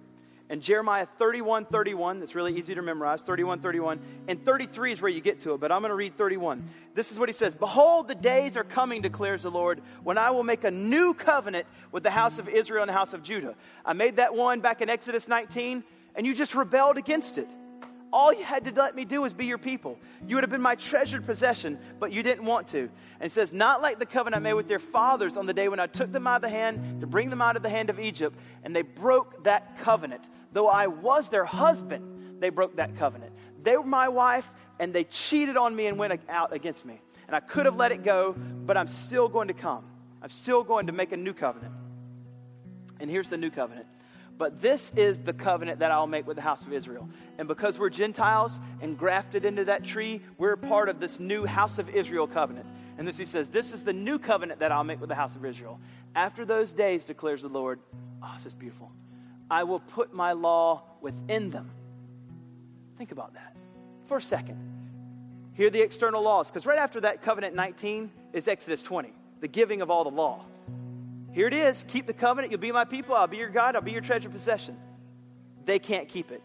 And 0.52 0.60
Jeremiah 0.60 1.06
31 1.06 1.64
31, 1.64 2.20
that's 2.20 2.34
really 2.34 2.54
easy 2.58 2.74
to 2.74 2.82
memorize, 2.82 3.22
31 3.22 3.60
31. 3.60 3.98
And 4.28 4.44
33 4.44 4.92
is 4.92 5.00
where 5.00 5.10
you 5.10 5.22
get 5.22 5.40
to 5.40 5.54
it, 5.54 5.60
but 5.60 5.72
I'm 5.72 5.80
going 5.80 5.88
to 5.88 5.96
read 5.96 6.14
31. 6.14 6.62
This 6.92 7.10
is 7.10 7.18
what 7.18 7.30
he 7.30 7.32
says 7.32 7.54
Behold, 7.54 8.06
the 8.06 8.14
days 8.14 8.58
are 8.58 8.62
coming, 8.62 9.00
declares 9.00 9.44
the 9.44 9.50
Lord, 9.50 9.80
when 10.04 10.18
I 10.18 10.30
will 10.30 10.42
make 10.42 10.64
a 10.64 10.70
new 10.70 11.14
covenant 11.14 11.66
with 11.90 12.02
the 12.02 12.10
house 12.10 12.38
of 12.38 12.50
Israel 12.50 12.82
and 12.82 12.90
the 12.90 12.92
house 12.92 13.14
of 13.14 13.22
Judah. 13.22 13.54
I 13.82 13.94
made 13.94 14.16
that 14.16 14.34
one 14.34 14.60
back 14.60 14.82
in 14.82 14.90
Exodus 14.90 15.26
19, 15.26 15.82
and 16.16 16.26
you 16.26 16.34
just 16.34 16.54
rebelled 16.54 16.98
against 16.98 17.38
it. 17.38 17.48
All 18.12 18.30
you 18.30 18.44
had 18.44 18.66
to 18.66 18.72
let 18.78 18.94
me 18.94 19.06
do 19.06 19.22
was 19.22 19.32
be 19.32 19.46
your 19.46 19.56
people. 19.56 19.98
You 20.28 20.36
would 20.36 20.44
have 20.44 20.50
been 20.50 20.60
my 20.60 20.74
treasured 20.74 21.24
possession, 21.24 21.78
but 21.98 22.12
you 22.12 22.22
didn't 22.22 22.44
want 22.44 22.68
to. 22.68 22.80
And 22.80 22.90
it 23.22 23.32
says, 23.32 23.54
Not 23.54 23.80
like 23.80 23.98
the 23.98 24.04
covenant 24.04 24.38
I 24.38 24.44
made 24.44 24.52
with 24.52 24.68
their 24.68 24.78
fathers 24.78 25.38
on 25.38 25.46
the 25.46 25.54
day 25.54 25.68
when 25.68 25.80
I 25.80 25.86
took 25.86 26.12
them 26.12 26.26
out 26.26 26.36
of 26.36 26.42
the 26.42 26.50
hand 26.50 27.00
to 27.00 27.06
bring 27.06 27.30
them 27.30 27.40
out 27.40 27.56
of 27.56 27.62
the 27.62 27.70
hand 27.70 27.88
of 27.88 27.98
Egypt, 27.98 28.38
and 28.64 28.76
they 28.76 28.82
broke 28.82 29.44
that 29.44 29.78
covenant. 29.78 30.28
Though 30.52 30.68
I 30.68 30.86
was 30.86 31.28
their 31.28 31.44
husband, 31.44 32.40
they 32.40 32.50
broke 32.50 32.76
that 32.76 32.96
covenant. 32.96 33.32
They 33.62 33.76
were 33.76 33.84
my 33.84 34.08
wife, 34.08 34.52
and 34.78 34.92
they 34.92 35.04
cheated 35.04 35.56
on 35.56 35.74
me 35.74 35.86
and 35.86 35.98
went 35.98 36.20
out 36.28 36.52
against 36.52 36.84
me. 36.84 37.00
And 37.26 37.36
I 37.36 37.40
could 37.40 37.66
have 37.66 37.76
let 37.76 37.92
it 37.92 38.02
go, 38.02 38.34
but 38.34 38.76
I'm 38.76 38.88
still 38.88 39.28
going 39.28 39.48
to 39.48 39.54
come. 39.54 39.84
I'm 40.20 40.28
still 40.28 40.62
going 40.62 40.86
to 40.88 40.92
make 40.92 41.12
a 41.12 41.16
new 41.16 41.32
covenant. 41.32 41.72
And 43.00 43.10
here's 43.10 43.30
the 43.30 43.36
new 43.36 43.50
covenant. 43.50 43.86
But 44.38 44.60
this 44.60 44.92
is 44.96 45.18
the 45.18 45.32
covenant 45.32 45.80
that 45.80 45.90
I'll 45.90 46.06
make 46.06 46.26
with 46.26 46.36
the 46.36 46.42
house 46.42 46.62
of 46.62 46.72
Israel. 46.72 47.08
And 47.38 47.46
because 47.46 47.78
we're 47.78 47.90
Gentiles 47.90 48.60
and 48.80 48.98
grafted 48.98 49.44
into 49.44 49.64
that 49.66 49.84
tree, 49.84 50.20
we're 50.38 50.56
part 50.56 50.88
of 50.88 51.00
this 51.00 51.20
new 51.20 51.44
house 51.44 51.78
of 51.78 51.88
Israel 51.88 52.26
covenant. 52.26 52.66
And 52.98 53.06
this 53.06 53.18
he 53.18 53.24
says, 53.24 53.48
This 53.48 53.72
is 53.72 53.84
the 53.84 53.92
new 53.92 54.18
covenant 54.18 54.60
that 54.60 54.72
I'll 54.72 54.84
make 54.84 55.00
with 55.00 55.08
the 55.08 55.14
house 55.14 55.36
of 55.36 55.44
Israel. 55.44 55.80
After 56.14 56.44
those 56.44 56.72
days, 56.72 57.04
declares 57.04 57.42
the 57.42 57.48
Lord, 57.48 57.80
oh, 58.22 58.32
this 58.34 58.46
is 58.46 58.54
beautiful. 58.54 58.90
I 59.50 59.64
will 59.64 59.80
put 59.80 60.12
my 60.14 60.32
law 60.32 60.82
within 61.00 61.50
them. 61.50 61.70
Think 62.98 63.12
about 63.12 63.34
that 63.34 63.56
for 64.06 64.16
a 64.18 64.22
second. 64.22 64.58
Here 65.54 65.66
are 65.66 65.70
the 65.70 65.82
external 65.82 66.22
laws, 66.22 66.50
because 66.50 66.64
right 66.64 66.78
after 66.78 67.00
that 67.00 67.22
covenant 67.22 67.54
19 67.54 68.10
is 68.32 68.48
Exodus 68.48 68.82
20, 68.82 69.12
the 69.40 69.48
giving 69.48 69.82
of 69.82 69.90
all 69.90 70.04
the 70.04 70.10
law. 70.10 70.44
Here 71.32 71.46
it 71.46 71.54
is 71.54 71.84
keep 71.88 72.06
the 72.06 72.12
covenant, 72.12 72.50
you'll 72.50 72.60
be 72.60 72.72
my 72.72 72.84
people, 72.84 73.14
I'll 73.14 73.26
be 73.26 73.38
your 73.38 73.48
God, 73.48 73.76
I'll 73.76 73.82
be 73.82 73.92
your 73.92 74.00
treasured 74.00 74.32
possession. 74.32 74.76
They 75.64 75.78
can't 75.78 76.08
keep 76.08 76.30
it. 76.30 76.42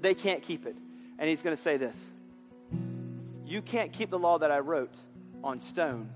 They 0.00 0.14
can't 0.14 0.42
keep 0.42 0.66
it. 0.66 0.76
And 1.18 1.28
he's 1.28 1.42
going 1.42 1.56
to 1.56 1.62
say 1.62 1.76
this 1.76 2.10
You 3.44 3.62
can't 3.62 3.92
keep 3.92 4.10
the 4.10 4.18
law 4.18 4.38
that 4.38 4.50
I 4.50 4.58
wrote 4.58 4.96
on 5.42 5.60
stone. 5.60 6.10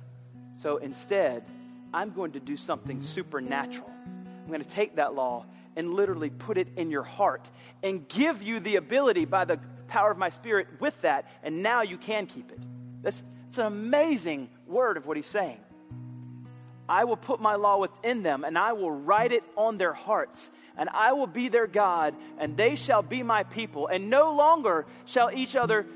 So 0.55 0.79
instead, 0.79 1.45
I'm 1.93 2.11
going 2.11 2.33
to 2.33 2.41
do 2.41 2.57
something 2.57 3.01
supernatural. 3.01 3.91
I'm 4.07 4.49
going 4.49 4.63
to 4.63 4.69
take 4.69 4.97
that 4.97 5.15
law 5.15 5.45
and 5.77 5.95
literally 5.95 6.31
put 6.31 6.59
it 6.59 6.69
in 6.77 6.91
your 6.91 7.03
heart 7.03 7.51
and 7.83 8.09
give 8.09 8.43
you 8.43 8.59
the 8.59 8.77
ability 8.77 9.27
by 9.27 9.45
the 9.45 9.61
power 9.87 10.11
of 10.11 10.19
my 10.19 10.31
spirit 10.31 10.67
with 10.81 11.01
that, 11.03 11.31
and 11.43 11.63
now 11.63 11.83
you 11.83 11.97
can 11.97 12.27
keep 12.27 12.51
it. 12.51 12.59
That's, 13.03 13.23
that's 13.45 13.59
an 13.59 13.67
amazing 13.67 14.49
word 14.67 14.97
of 14.97 15.07
what 15.07 15.17
he's 15.17 15.27
saying. 15.27 15.61
I 16.89 17.05
will 17.05 17.17
put 17.17 17.41
my 17.41 17.57
law 17.57 17.79
within 17.79 18.23
them, 18.23 18.45
and 18.45 18.59
I 18.59 18.73
will 18.73 18.91
write 18.91 19.33
it 19.33 19.45
on 19.57 19.77
their 19.77 19.93
hearts, 19.93 20.49
and 20.77 20.89
I 20.93 21.13
will 21.13 21.27
be 21.27 21.49
their 21.49 21.67
God, 21.67 22.15
and 22.39 22.57
they 22.57 22.77
shall 22.77 23.03
be 23.03 23.23
my 23.23 23.45
people. 23.45 23.87
And 23.87 24.09
no 24.11 24.33
longer 24.33 24.87
shall 25.05 25.31
each 25.33 25.57
other, 25.57 25.87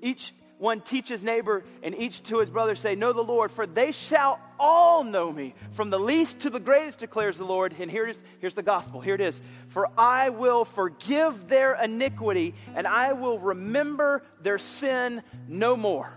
each 0.00 0.32
one 0.58 0.80
teach 0.80 1.08
his 1.08 1.22
neighbor, 1.22 1.64
and 1.82 1.94
each 1.94 2.22
to 2.24 2.38
his 2.38 2.50
brother 2.50 2.74
say, 2.74 2.94
Know 2.94 3.12
the 3.12 3.22
Lord, 3.22 3.50
for 3.50 3.66
they 3.66 3.92
shall 3.92 4.40
all 4.58 5.04
know 5.04 5.32
me, 5.32 5.54
from 5.70 5.90
the 5.90 5.98
least 5.98 6.40
to 6.40 6.50
the 6.50 6.60
greatest, 6.60 6.98
declares 6.98 7.38
the 7.38 7.44
Lord. 7.44 7.74
And 7.78 7.90
here 7.90 8.06
it 8.06 8.10
is, 8.10 8.22
here's 8.40 8.54
the 8.54 8.62
gospel. 8.62 9.00
Here 9.00 9.14
it 9.14 9.20
is. 9.20 9.40
For 9.68 9.88
I 9.96 10.30
will 10.30 10.64
forgive 10.64 11.48
their 11.48 11.74
iniquity, 11.74 12.54
and 12.74 12.86
I 12.86 13.12
will 13.12 13.38
remember 13.38 14.24
their 14.42 14.58
sin 14.58 15.22
no 15.46 15.76
more. 15.76 16.12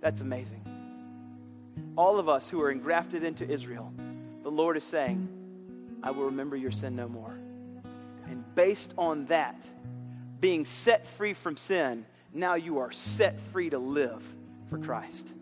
That's 0.00 0.20
amazing. 0.20 0.64
All 1.96 2.18
of 2.18 2.28
us 2.28 2.48
who 2.48 2.60
are 2.62 2.70
engrafted 2.70 3.22
into 3.22 3.48
Israel, 3.48 3.92
the 4.42 4.50
Lord 4.50 4.76
is 4.76 4.84
saying, 4.84 5.28
I 6.02 6.10
will 6.10 6.24
remember 6.24 6.56
your 6.56 6.70
sin 6.70 6.96
no 6.96 7.08
more. 7.08 7.38
And 8.26 8.42
based 8.54 8.94
on 8.96 9.26
that, 9.26 9.66
being 10.40 10.64
set 10.64 11.06
free 11.06 11.34
from 11.34 11.56
sin, 11.56 12.06
now 12.32 12.54
you 12.54 12.78
are 12.78 12.90
set 12.90 13.38
free 13.38 13.70
to 13.70 13.78
live 13.78 14.26
for 14.68 14.78
Christ. 14.78 15.32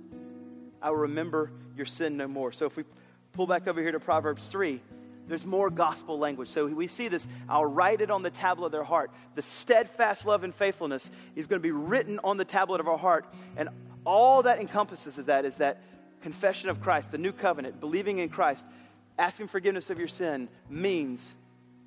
I 0.83 0.91
will 0.91 0.99
remember 0.99 1.53
your 1.77 1.87
sin 1.87 2.17
no 2.17 2.29
more. 2.29 2.53
So 2.53 2.67
if 2.67 2.77
we 2.77 2.85
pull 3.33 3.47
back 3.47 3.67
over 3.69 3.81
here 3.81 3.93
to 3.93 4.01
Proverbs 4.01 4.49
3, 4.49 4.81
there's 5.27 5.45
more 5.45 5.69
gospel 5.69 6.19
language. 6.19 6.49
So 6.49 6.67
we 6.67 6.87
see 6.89 7.09
this. 7.09 7.29
I'll 7.49 7.67
write 7.67 8.01
it 8.01 8.11
on 8.11 8.23
the 8.23 8.31
tablet 8.31 8.67
of 8.67 8.73
their 8.73 8.85
heart. 8.85 9.11
The 9.35 9.43
steadfast 9.43 10.27
love 10.27 10.43
and 10.43 10.55
faithfulness 10.55 11.11
is 11.37 11.47
going 11.47 11.61
to 11.61 11.63
be 11.63 11.71
written 11.71 12.19
on 12.25 12.39
the 12.39 12.45
tablet 12.45 12.81
of 12.81 12.89
our 12.89 12.99
heart. 12.99 13.27
And 13.57 13.69
all 14.05 14.43
that 14.43 14.59
encompasses 14.59 15.19
is 15.19 15.27
that 15.27 15.45
is 15.45 15.59
that 15.59 15.83
confession 16.23 16.71
of 16.71 16.81
Christ, 16.81 17.13
the 17.13 17.19
new 17.19 17.33
covenant, 17.33 17.79
believing 17.79 18.19
in 18.19 18.31
Christ, 18.31 18.65
asking 19.19 19.49
forgiveness 19.49 19.91
of 19.91 19.99
your 19.99 20.09
sin 20.09 20.49
means 20.71 21.35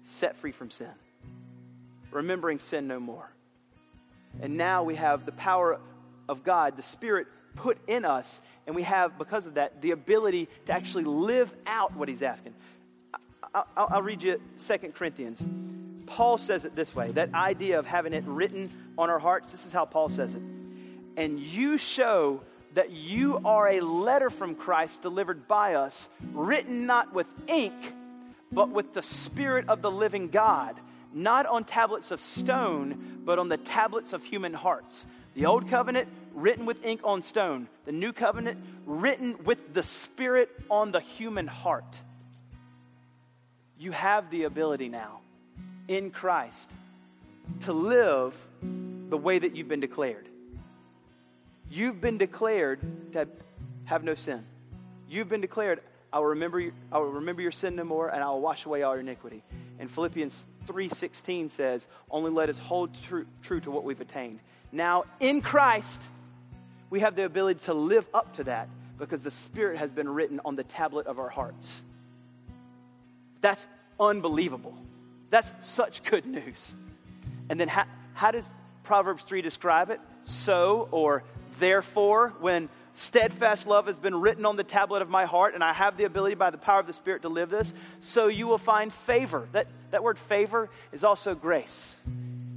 set 0.04 0.38
free 0.38 0.52
from 0.52 0.70
sin 0.70 0.94
remembering 2.12 2.60
sin 2.60 2.88
no 2.88 3.00
more. 3.00 3.30
And 4.42 4.58
now 4.58 4.84
we 4.84 4.96
have 4.96 5.26
the 5.26 5.32
power 5.32 5.80
of 6.30 6.44
God, 6.44 6.78
the 6.78 6.84
Spirit 6.84 7.28
put 7.56 7.78
in 7.88 8.06
us, 8.06 8.40
and 8.66 8.76
we 8.76 8.84
have, 8.84 9.18
because 9.18 9.46
of 9.46 9.56
that, 9.56 9.82
the 9.82 9.92
ability 9.92 10.48
to 10.66 10.74
actually 10.74 11.04
live 11.04 11.54
out 11.66 11.96
what 11.96 12.08
He's 12.08 12.22
asking. 12.22 12.54
I'll, 13.54 13.68
I'll 13.76 14.02
read 14.02 14.24
you 14.24 14.40
2 14.66 14.78
Corinthians. 14.94 15.46
Paul 16.06 16.38
says 16.38 16.66
it 16.66 16.76
this 16.76 16.96
way 16.96 17.12
that 17.12 17.34
idea 17.34 17.80
of 17.80 17.86
having 17.86 18.14
it 18.14 18.24
written 18.26 18.70
on 18.98 19.10
our 19.10 19.20
hearts. 19.20 19.52
This 19.52 19.66
is 19.66 19.74
how 19.74 19.86
Paul 19.86 20.10
says 20.10 20.34
it. 20.34 20.42
And 21.18 21.40
you 21.40 21.78
show 21.78 22.42
that 22.74 22.92
you 22.92 23.42
are 23.44 23.68
a 23.68 23.82
letter 23.82 24.30
from 24.30 24.56
Christ 24.56 25.02
delivered 25.02 25.48
by 25.48 25.74
us, 25.74 26.08
written 26.34 26.86
not 26.86 27.14
with 27.14 27.28
ink, 27.48 27.74
but 28.52 28.70
with 28.70 28.94
the 28.94 29.04
Spirit 29.04 29.68
of 29.68 29.82
the 29.82 29.92
living 29.92 30.30
God 30.30 30.80
not 31.14 31.46
on 31.46 31.64
tablets 31.64 32.12
of 32.12 32.22
stone, 32.22 33.22
but 33.26 33.40
on 33.40 33.50
the 33.50 33.58
tablets 33.58 34.14
of 34.14 34.24
human 34.24 34.54
hearts. 34.54 35.06
The 35.36 35.46
old 35.46 35.70
covenant 35.70 36.10
written 36.34 36.66
with 36.66 36.86
ink 36.86 37.02
on 37.04 37.22
stone, 37.22 37.68
the 37.86 37.92
new 37.92 38.14
covenant 38.14 38.60
written 38.86 39.44
with 39.44 39.74
the 39.74 39.84
Spirit 39.84 40.50
on 40.70 40.92
the 40.92 41.00
human 41.00 41.48
heart. 41.48 42.00
You 43.78 43.92
have 43.92 44.30
the 44.30 44.44
ability 44.44 44.90
now 44.90 45.22
in 45.88 46.12
Christ 46.12 46.72
to 47.62 47.74
live 47.74 48.36
the 49.10 49.18
way 49.18 49.40
that 49.40 49.56
you've 49.56 49.68
been 49.68 49.80
declared. 49.80 50.28
You've 51.70 52.02
been 52.02 52.18
declared 52.18 52.80
to 53.14 53.28
have 53.86 54.04
no 54.04 54.14
sin. 54.14 54.46
You've 55.10 55.30
been 55.30 55.42
declared, 55.42 55.82
I 56.14 56.20
will 56.20 56.28
remember, 56.28 56.64
I 56.92 56.98
will 56.98 57.12
remember 57.12 57.42
your 57.42 57.52
sin 57.52 57.76
no 57.76 57.84
more, 57.84 58.10
and 58.10 58.24
I 58.24 58.30
will 58.30 58.42
wash 58.42 58.66
away 58.66 58.84
all 58.84 58.94
your 58.94 59.02
iniquity. 59.02 59.44
In 59.80 59.88
Philippians 59.88 60.46
3:16 60.66 61.50
says, 61.50 61.88
"Only 62.10 62.32
let 62.32 62.50
us 62.50 62.60
hold 62.60 62.94
true, 62.94 63.26
true 63.42 63.60
to 63.62 63.72
what 63.72 63.84
we've 63.84 64.02
attained." 64.02 64.40
Now, 64.72 65.06
in 65.20 65.42
Christ, 65.42 66.08
we 66.90 67.02
have 67.02 67.16
the 67.16 67.26
ability 67.26 67.62
to 67.66 67.74
live 67.74 68.08
up 68.14 68.34
to 68.36 68.44
that 68.46 68.70
because 68.98 69.22
the 69.22 69.32
Spirit 69.32 69.78
has 69.78 69.92
been 69.92 70.08
written 70.08 70.40
on 70.46 70.56
the 70.56 70.64
tablet 70.64 71.08
of 71.08 71.20
our 71.20 71.30
hearts. 71.30 71.84
That's 73.42 73.68
unbelievable. 74.00 74.78
That's 75.30 75.52
such 75.62 76.04
good 76.04 76.26
news. 76.26 76.76
And 77.50 77.60
then 77.60 77.68
how, 77.68 77.86
how 78.14 78.32
does 78.32 78.48
Proverbs 78.84 79.24
3 79.24 79.42
describe 79.42 79.90
it? 79.90 80.00
So 80.22 80.88
or 80.92 81.24
therefore, 81.58 82.34
when 82.40 82.70
steadfast 82.94 83.68
love 83.68 83.88
has 83.88 83.98
been 83.98 84.16
written 84.16 84.46
on 84.46 84.56
the 84.56 84.64
tablet 84.64 85.02
of 85.02 85.10
my 85.10 85.26
heart, 85.26 85.54
and 85.54 85.64
I 85.64 85.74
have 85.74 85.98
the 85.98 86.06
ability 86.06 86.36
by 86.36 86.50
the 86.50 86.58
power 86.58 86.80
of 86.80 86.88
the 86.88 86.94
Spirit 86.94 87.22
to 87.24 87.30
live 87.30 87.50
this, 87.50 87.74
so 88.00 88.28
you 88.28 88.48
will 88.48 88.58
find 88.58 88.92
favor. 88.92 89.48
That, 89.52 89.68
that 89.92 90.04
word 90.04 90.18
favor 90.18 90.70
is 90.92 91.04
also 91.04 91.36
grace. 91.36 92.00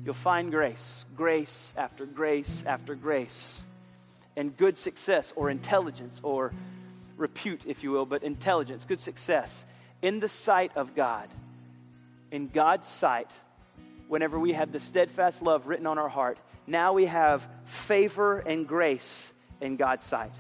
You'll 0.04 0.14
find 0.14 0.50
grace, 0.50 1.06
grace 1.16 1.72
after 1.76 2.04
grace 2.04 2.62
after 2.66 2.94
grace, 2.94 3.64
and 4.36 4.56
good 4.56 4.76
success 4.76 5.32
or 5.36 5.50
intelligence 5.50 6.20
or 6.22 6.52
repute, 7.16 7.64
if 7.66 7.82
you 7.82 7.90
will, 7.90 8.06
but 8.06 8.22
intelligence, 8.22 8.84
good 8.84 9.00
success 9.00 9.64
in 10.02 10.20
the 10.20 10.28
sight 10.28 10.72
of 10.76 10.94
God. 10.94 11.28
In 12.30 12.48
God's 12.48 12.88
sight, 12.88 13.32
whenever 14.08 14.38
we 14.38 14.52
have 14.52 14.72
the 14.72 14.80
steadfast 14.80 15.40
love 15.40 15.66
written 15.68 15.86
on 15.86 15.98
our 15.98 16.08
heart, 16.08 16.38
now 16.66 16.92
we 16.92 17.06
have 17.06 17.46
favor 17.64 18.38
and 18.38 18.66
grace 18.66 19.32
in 19.64 19.76
God's 19.76 20.04
sight. 20.04 20.32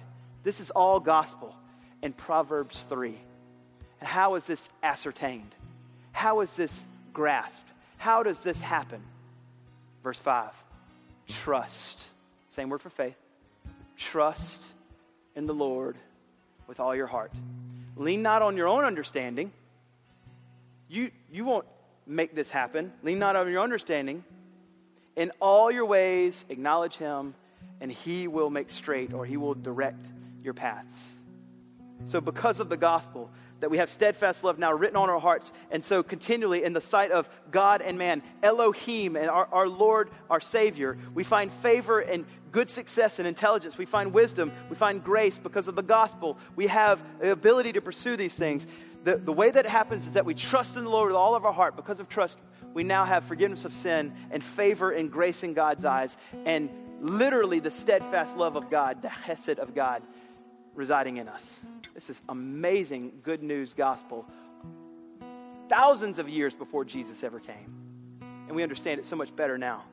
This 0.42 0.60
is 0.60 0.70
all 0.70 1.00
gospel 1.00 1.54
in 2.02 2.12
Proverbs 2.12 2.84
3. 2.84 3.18
And 4.00 4.08
how 4.08 4.34
is 4.34 4.44
this 4.44 4.68
ascertained? 4.82 5.54
How 6.12 6.40
is 6.40 6.54
this 6.56 6.86
grasped? 7.12 7.66
How 7.96 8.22
does 8.22 8.40
this 8.40 8.60
happen? 8.60 9.02
Verse 10.02 10.20
5 10.20 10.52
trust. 11.26 12.06
Same 12.50 12.68
word 12.68 12.82
for 12.82 12.90
faith. 12.90 13.16
Trust 13.96 14.68
in 15.34 15.46
the 15.46 15.54
Lord 15.54 15.96
with 16.66 16.80
all 16.80 16.94
your 16.94 17.06
heart. 17.06 17.32
Lean 17.96 18.22
not 18.22 18.42
on 18.42 18.58
your 18.58 18.68
own 18.68 18.84
understanding. 18.84 19.50
You, 20.88 21.10
you 21.32 21.46
won't 21.46 21.64
make 22.06 22.34
this 22.34 22.50
happen. 22.50 22.92
Lean 23.02 23.18
not 23.18 23.36
on 23.36 23.50
your 23.50 23.62
understanding. 23.62 24.22
In 25.16 25.32
all 25.40 25.70
your 25.70 25.86
ways, 25.86 26.44
acknowledge 26.50 26.96
him, 26.96 27.34
and 27.84 27.92
he 27.92 28.28
will 28.28 28.48
make 28.48 28.70
straight 28.70 29.12
or 29.12 29.26
he 29.26 29.36
will 29.36 29.52
direct 29.52 30.10
your 30.42 30.54
paths. 30.54 31.18
So, 32.04 32.18
because 32.18 32.58
of 32.58 32.70
the 32.70 32.78
gospel, 32.78 33.30
that 33.60 33.70
we 33.70 33.76
have 33.76 33.90
steadfast 33.90 34.42
love 34.42 34.58
now 34.58 34.72
written 34.72 34.96
on 34.96 35.10
our 35.10 35.20
hearts. 35.20 35.52
And 35.70 35.84
so, 35.84 36.02
continually, 36.02 36.64
in 36.64 36.72
the 36.72 36.80
sight 36.80 37.10
of 37.10 37.28
God 37.50 37.82
and 37.82 37.98
man, 37.98 38.22
Elohim 38.42 39.16
and 39.16 39.28
our, 39.28 39.46
our 39.52 39.68
Lord, 39.68 40.08
our 40.30 40.40
Savior, 40.40 40.96
we 41.12 41.24
find 41.24 41.52
favor 41.52 42.00
and 42.00 42.24
good 42.52 42.70
success 42.70 43.18
and 43.18 43.28
intelligence. 43.28 43.76
We 43.76 43.84
find 43.84 44.14
wisdom. 44.14 44.50
We 44.70 44.76
find 44.76 45.04
grace 45.04 45.36
because 45.36 45.68
of 45.68 45.76
the 45.76 45.82
gospel. 45.82 46.38
We 46.56 46.68
have 46.68 47.04
the 47.20 47.32
ability 47.32 47.74
to 47.74 47.82
pursue 47.82 48.16
these 48.16 48.34
things. 48.34 48.66
The, 49.02 49.18
the 49.18 49.32
way 49.34 49.50
that 49.50 49.66
it 49.66 49.70
happens 49.70 50.06
is 50.06 50.14
that 50.14 50.24
we 50.24 50.32
trust 50.32 50.78
in 50.78 50.84
the 50.84 50.90
Lord 50.90 51.08
with 51.08 51.16
all 51.16 51.34
of 51.34 51.44
our 51.44 51.52
heart. 51.52 51.76
Because 51.76 52.00
of 52.00 52.08
trust, 52.08 52.38
we 52.72 52.82
now 52.82 53.04
have 53.04 53.24
forgiveness 53.24 53.66
of 53.66 53.74
sin 53.74 54.14
and 54.30 54.42
favor 54.42 54.90
and 54.90 55.12
grace 55.12 55.42
in 55.42 55.52
God's 55.52 55.84
eyes. 55.84 56.16
And 56.46 56.70
literally, 57.00 57.60
the 57.60 57.70
steadfast 57.70 58.36
love 58.36 58.56
of 58.56 58.70
God, 58.70 59.02
the 59.02 59.08
chesed 59.08 59.58
of 59.58 59.74
God, 59.74 60.02
residing 60.74 61.18
in 61.18 61.28
us. 61.28 61.60
This 61.94 62.10
is 62.10 62.20
amazing 62.28 63.20
good 63.22 63.42
news 63.42 63.74
gospel. 63.74 64.26
Thousands 65.68 66.18
of 66.18 66.28
years 66.28 66.54
before 66.54 66.84
Jesus 66.84 67.22
ever 67.22 67.40
came. 67.40 68.20
And 68.46 68.56
we 68.56 68.62
understand 68.62 69.00
it 69.00 69.06
so 69.06 69.16
much 69.16 69.34
better 69.34 69.56
now. 69.56 69.84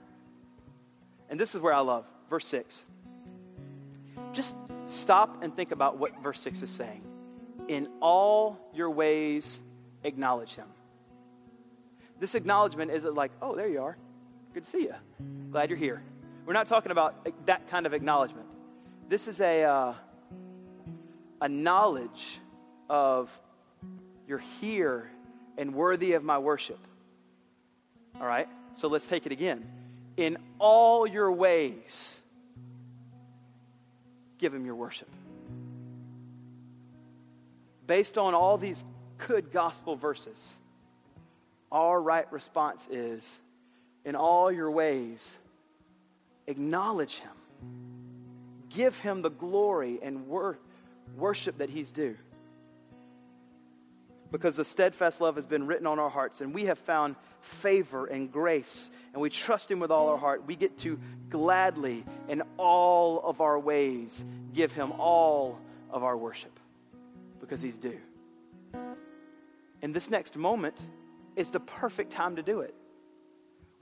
And 1.30 1.40
this 1.40 1.56
is 1.56 1.62
where 1.62 1.74
I 1.74 1.80
love 1.80 2.06
verse 2.30 2.46
6. 2.48 2.84
Just 4.34 4.56
stop 4.86 5.44
and 5.44 5.56
think 5.56 5.72
about 5.72 5.98
what 5.98 6.12
verse 6.22 6.42
6 6.42 6.62
is 6.62 6.70
saying. 6.70 7.04
In 7.68 7.88
all 8.02 8.58
your 8.74 8.90
ways, 8.90 9.60
acknowledge 10.04 10.56
him. 10.56 10.68
This 12.20 12.36
acknowledgement 12.36 12.92
isn't 12.92 13.16
like, 13.16 13.32
oh, 13.42 13.56
there 13.56 13.68
you 13.68 13.82
are. 13.82 13.98
Good 14.54 14.66
to 14.66 14.70
see 14.70 14.82
you. 14.84 14.96
Glad 15.52 15.70
you're 15.70 15.80
here. 15.80 16.04
We're 16.46 16.54
not 16.54 16.68
talking 16.68 16.92
about 16.92 17.46
that 17.46 17.70
kind 17.70 17.86
of 17.86 17.94
acknowledgement. 17.94 18.48
This 19.10 19.28
is 19.28 19.40
a. 19.40 19.64
Uh, 19.64 19.94
a 21.42 21.50
knowledge 21.50 22.40
of 22.90 23.38
you're 24.28 24.38
here 24.38 25.10
and 25.58 25.74
worthy 25.74 26.14
of 26.14 26.24
my 26.24 26.38
worship. 26.38 26.80
All 28.20 28.28
right? 28.28 28.48
So 28.76 28.88
let's 28.88 29.08
take 29.08 29.26
it 29.26 29.32
again. 29.32 29.68
In 30.18 30.38
all 30.60 31.08
your 31.08 31.32
ways, 31.32 32.20
give 34.38 34.54
him 34.54 34.66
your 34.66 34.76
worship. 34.76 35.10
Based 37.88 38.18
on 38.18 38.34
all 38.34 38.58
these 38.58 38.86
good 39.18 39.52
gospel 39.52 39.96
verses, 39.96 40.58
our 41.72 42.00
right 42.02 42.32
response 42.32 42.88
is 42.92 43.40
in 44.06 44.16
all 44.16 44.52
your 44.52 44.70
ways, 44.70 45.38
acknowledge 46.48 47.18
him. 47.18 47.32
Give 48.70 48.98
him 48.98 49.22
the 49.22 49.30
glory 49.30 50.00
and 50.02 50.28
worth 50.28 50.60
worship 51.16 51.58
that 51.60 51.70
He's 51.70 51.92
due. 51.92 52.16
Because 54.32 54.56
the 54.56 54.66
steadfast 54.66 55.20
love 55.20 55.36
has 55.36 55.46
been 55.46 55.68
written 55.68 55.86
on 55.86 56.00
our 56.00 56.10
hearts, 56.10 56.40
and 56.40 56.54
we 56.54 56.66
have 56.66 56.80
found 56.80 57.18
favor 57.42 58.06
and 58.06 58.32
grace, 58.32 58.90
and 59.14 59.22
we 59.22 59.30
trust 59.30 59.70
Him 59.70 59.80
with 59.80 59.92
all 59.92 60.08
our 60.08 60.18
heart. 60.18 60.48
We 60.48 60.56
get 60.56 60.78
to 60.80 61.00
gladly, 61.30 62.06
in 62.30 62.42
all 62.58 63.20
of 63.22 63.42
our 63.42 63.60
ways, 63.60 64.24
give 64.54 64.72
Him 64.72 64.94
all 64.94 65.60
of 65.90 66.04
our 66.04 66.16
worship 66.16 66.58
because 67.42 67.62
He's 67.62 67.78
due. 67.78 68.00
And 69.82 69.94
this 69.94 70.10
next 70.10 70.38
moment 70.38 70.80
is 71.36 71.50
the 71.50 71.60
perfect 71.60 72.12
time 72.12 72.38
to 72.38 72.44
do 72.44 72.62
it 72.62 72.74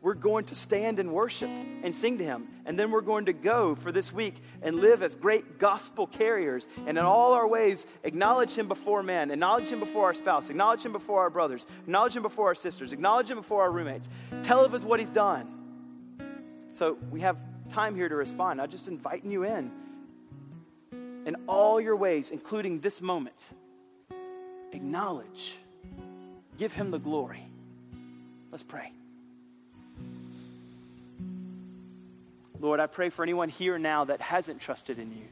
we're 0.02 0.14
going 0.14 0.46
to 0.46 0.56
stand 0.56 1.00
and 1.00 1.12
worship 1.12 1.50
and 1.84 1.94
sing 1.94 2.18
to 2.20 2.24
him. 2.24 2.48
And 2.66 2.80
then 2.80 2.92
we're 2.92 3.02
going 3.02 3.26
to 3.26 3.34
go 3.34 3.76
for 3.76 3.92
this 3.92 4.14
week 4.14 4.36
and 4.62 4.78
live 4.78 5.04
as 5.04 5.16
great 5.16 5.60
gospel 5.60 6.08
carriers 6.08 6.68
and 6.88 6.98
in 6.98 7.04
all 7.04 7.34
our 7.34 7.48
ways 7.48 7.86
acknowledge 8.04 8.58
him 8.58 8.68
before 8.68 9.04
men, 9.04 9.32
acknowledge 9.32 9.70
him 9.70 9.80
before 9.80 10.06
our 10.06 10.14
spouse, 10.14 10.50
acknowledge 10.50 10.86
him 10.86 10.94
before 10.94 11.22
our 11.22 11.30
brothers, 11.30 11.68
acknowledge 11.84 12.16
him 12.16 12.24
before 12.24 12.48
our 12.48 12.56
sisters, 12.56 12.94
acknowledge 12.94 13.30
him 13.30 13.38
before 13.38 13.62
our 13.62 13.72
roommates. 13.72 14.08
Tell 14.44 14.64
of 14.64 14.74
us 14.74 14.84
what 14.84 15.00
he's 15.00 15.12
done. 15.12 15.56
So 16.72 16.98
we 17.12 17.20
have 17.22 17.38
time 17.70 17.96
here 17.96 18.08
to 18.08 18.16
respond. 18.16 18.62
I'm 18.62 18.70
just 18.70 18.88
inviting 18.88 19.32
you 19.32 19.44
in. 19.44 19.72
In 21.26 21.36
all 21.48 21.82
your 21.82 21.98
ways, 21.98 22.32
including 22.32 22.80
this 22.80 23.02
moment, 23.02 23.50
acknowledge, 24.72 25.58
give 26.58 26.74
him 26.74 26.92
the 26.92 27.00
glory. 27.00 27.46
Let's 28.52 28.64
pray. 28.64 28.94
Lord, 32.60 32.80
I 32.80 32.88
pray 32.88 33.10
for 33.10 33.24
anyone 33.24 33.50
here 33.50 33.80
now 33.80 34.06
that 34.06 34.22
hasn't 34.22 34.62
trusted 34.62 35.00
in 35.00 35.12
you, 35.12 35.26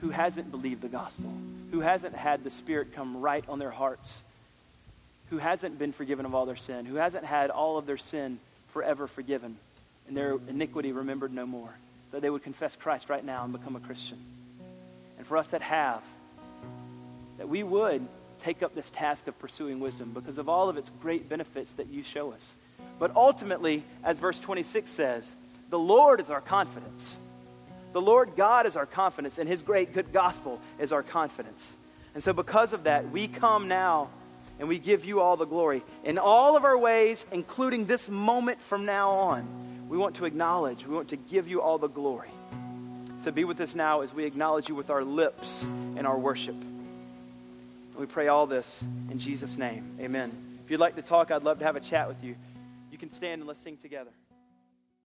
who 0.00 0.10
hasn't 0.10 0.50
believed 0.50 0.82
the 0.82 0.88
gospel, 0.88 1.32
who 1.70 1.80
hasn't 1.80 2.14
had 2.14 2.44
the 2.44 2.50
Spirit 2.50 2.94
come 2.94 3.20
right 3.20 3.44
on 3.48 3.58
their 3.58 3.70
hearts, 3.70 4.22
who 5.30 5.38
hasn't 5.38 5.78
been 5.78 5.92
forgiven 5.92 6.26
of 6.26 6.34
all 6.34 6.46
their 6.46 6.56
sin, 6.56 6.86
who 6.86 6.96
hasn't 6.96 7.24
had 7.24 7.50
all 7.50 7.78
of 7.78 7.86
their 7.86 7.96
sin 7.96 8.38
forever 8.68 9.06
forgiven 9.06 9.56
and 10.08 10.16
their 10.16 10.38
iniquity 10.48 10.92
remembered 10.92 11.32
no 11.32 11.46
more, 11.46 11.70
that 12.10 12.22
they 12.22 12.30
would 12.30 12.42
confess 12.42 12.76
Christ 12.76 13.08
right 13.08 13.24
now 13.24 13.44
and 13.44 13.52
become 13.52 13.76
a 13.76 13.80
Christian. 13.80 14.18
And 15.18 15.26
for 15.26 15.36
us 15.36 15.46
that 15.48 15.62
have, 15.62 16.02
that 17.38 17.48
we 17.48 17.62
would 17.62 18.06
take 18.40 18.62
up 18.62 18.74
this 18.74 18.90
task 18.90 19.26
of 19.28 19.38
pursuing 19.38 19.80
wisdom 19.80 20.10
because 20.12 20.38
of 20.38 20.48
all 20.48 20.68
of 20.68 20.76
its 20.76 20.90
great 21.00 21.28
benefits 21.28 21.74
that 21.74 21.88
you 21.88 22.02
show 22.02 22.32
us. 22.32 22.54
But 22.98 23.14
ultimately, 23.16 23.84
as 24.04 24.18
verse 24.18 24.38
26 24.40 24.90
says, 24.90 25.34
the 25.72 25.78
Lord 25.78 26.20
is 26.20 26.28
our 26.28 26.42
confidence. 26.42 27.16
The 27.94 28.00
Lord 28.02 28.36
God 28.36 28.66
is 28.66 28.76
our 28.76 28.84
confidence, 28.84 29.38
and 29.38 29.48
His 29.48 29.62
great 29.62 29.94
good 29.94 30.12
gospel 30.12 30.60
is 30.78 30.92
our 30.92 31.02
confidence. 31.02 31.74
And 32.12 32.22
so, 32.22 32.34
because 32.34 32.74
of 32.74 32.84
that, 32.84 33.10
we 33.10 33.26
come 33.26 33.68
now 33.68 34.10
and 34.58 34.68
we 34.68 34.78
give 34.78 35.06
you 35.06 35.20
all 35.22 35.38
the 35.38 35.46
glory. 35.46 35.82
In 36.04 36.18
all 36.18 36.58
of 36.58 36.66
our 36.66 36.76
ways, 36.76 37.24
including 37.32 37.86
this 37.86 38.10
moment 38.10 38.60
from 38.60 38.84
now 38.84 39.12
on, 39.12 39.88
we 39.88 39.96
want 39.96 40.16
to 40.16 40.26
acknowledge, 40.26 40.86
we 40.86 40.94
want 40.94 41.08
to 41.08 41.16
give 41.16 41.48
you 41.48 41.62
all 41.62 41.78
the 41.78 41.88
glory. 41.88 42.28
So, 43.24 43.30
be 43.30 43.44
with 43.44 43.58
us 43.62 43.74
now 43.74 44.02
as 44.02 44.12
we 44.12 44.26
acknowledge 44.26 44.68
you 44.68 44.74
with 44.74 44.90
our 44.90 45.02
lips 45.02 45.64
and 45.64 46.06
our 46.06 46.18
worship. 46.18 46.56
And 46.60 47.96
we 47.96 48.04
pray 48.04 48.28
all 48.28 48.46
this 48.46 48.84
in 49.10 49.18
Jesus' 49.18 49.56
name. 49.56 49.96
Amen. 50.00 50.32
If 50.66 50.70
you'd 50.70 50.80
like 50.80 50.96
to 50.96 51.02
talk, 51.02 51.30
I'd 51.30 51.44
love 51.44 51.60
to 51.60 51.64
have 51.64 51.76
a 51.76 51.80
chat 51.80 52.08
with 52.08 52.22
you. 52.22 52.36
You 52.90 52.98
can 52.98 53.10
stand 53.10 53.40
and 53.40 53.48
let's 53.48 53.60
sing 53.60 53.78
together. 53.78 54.10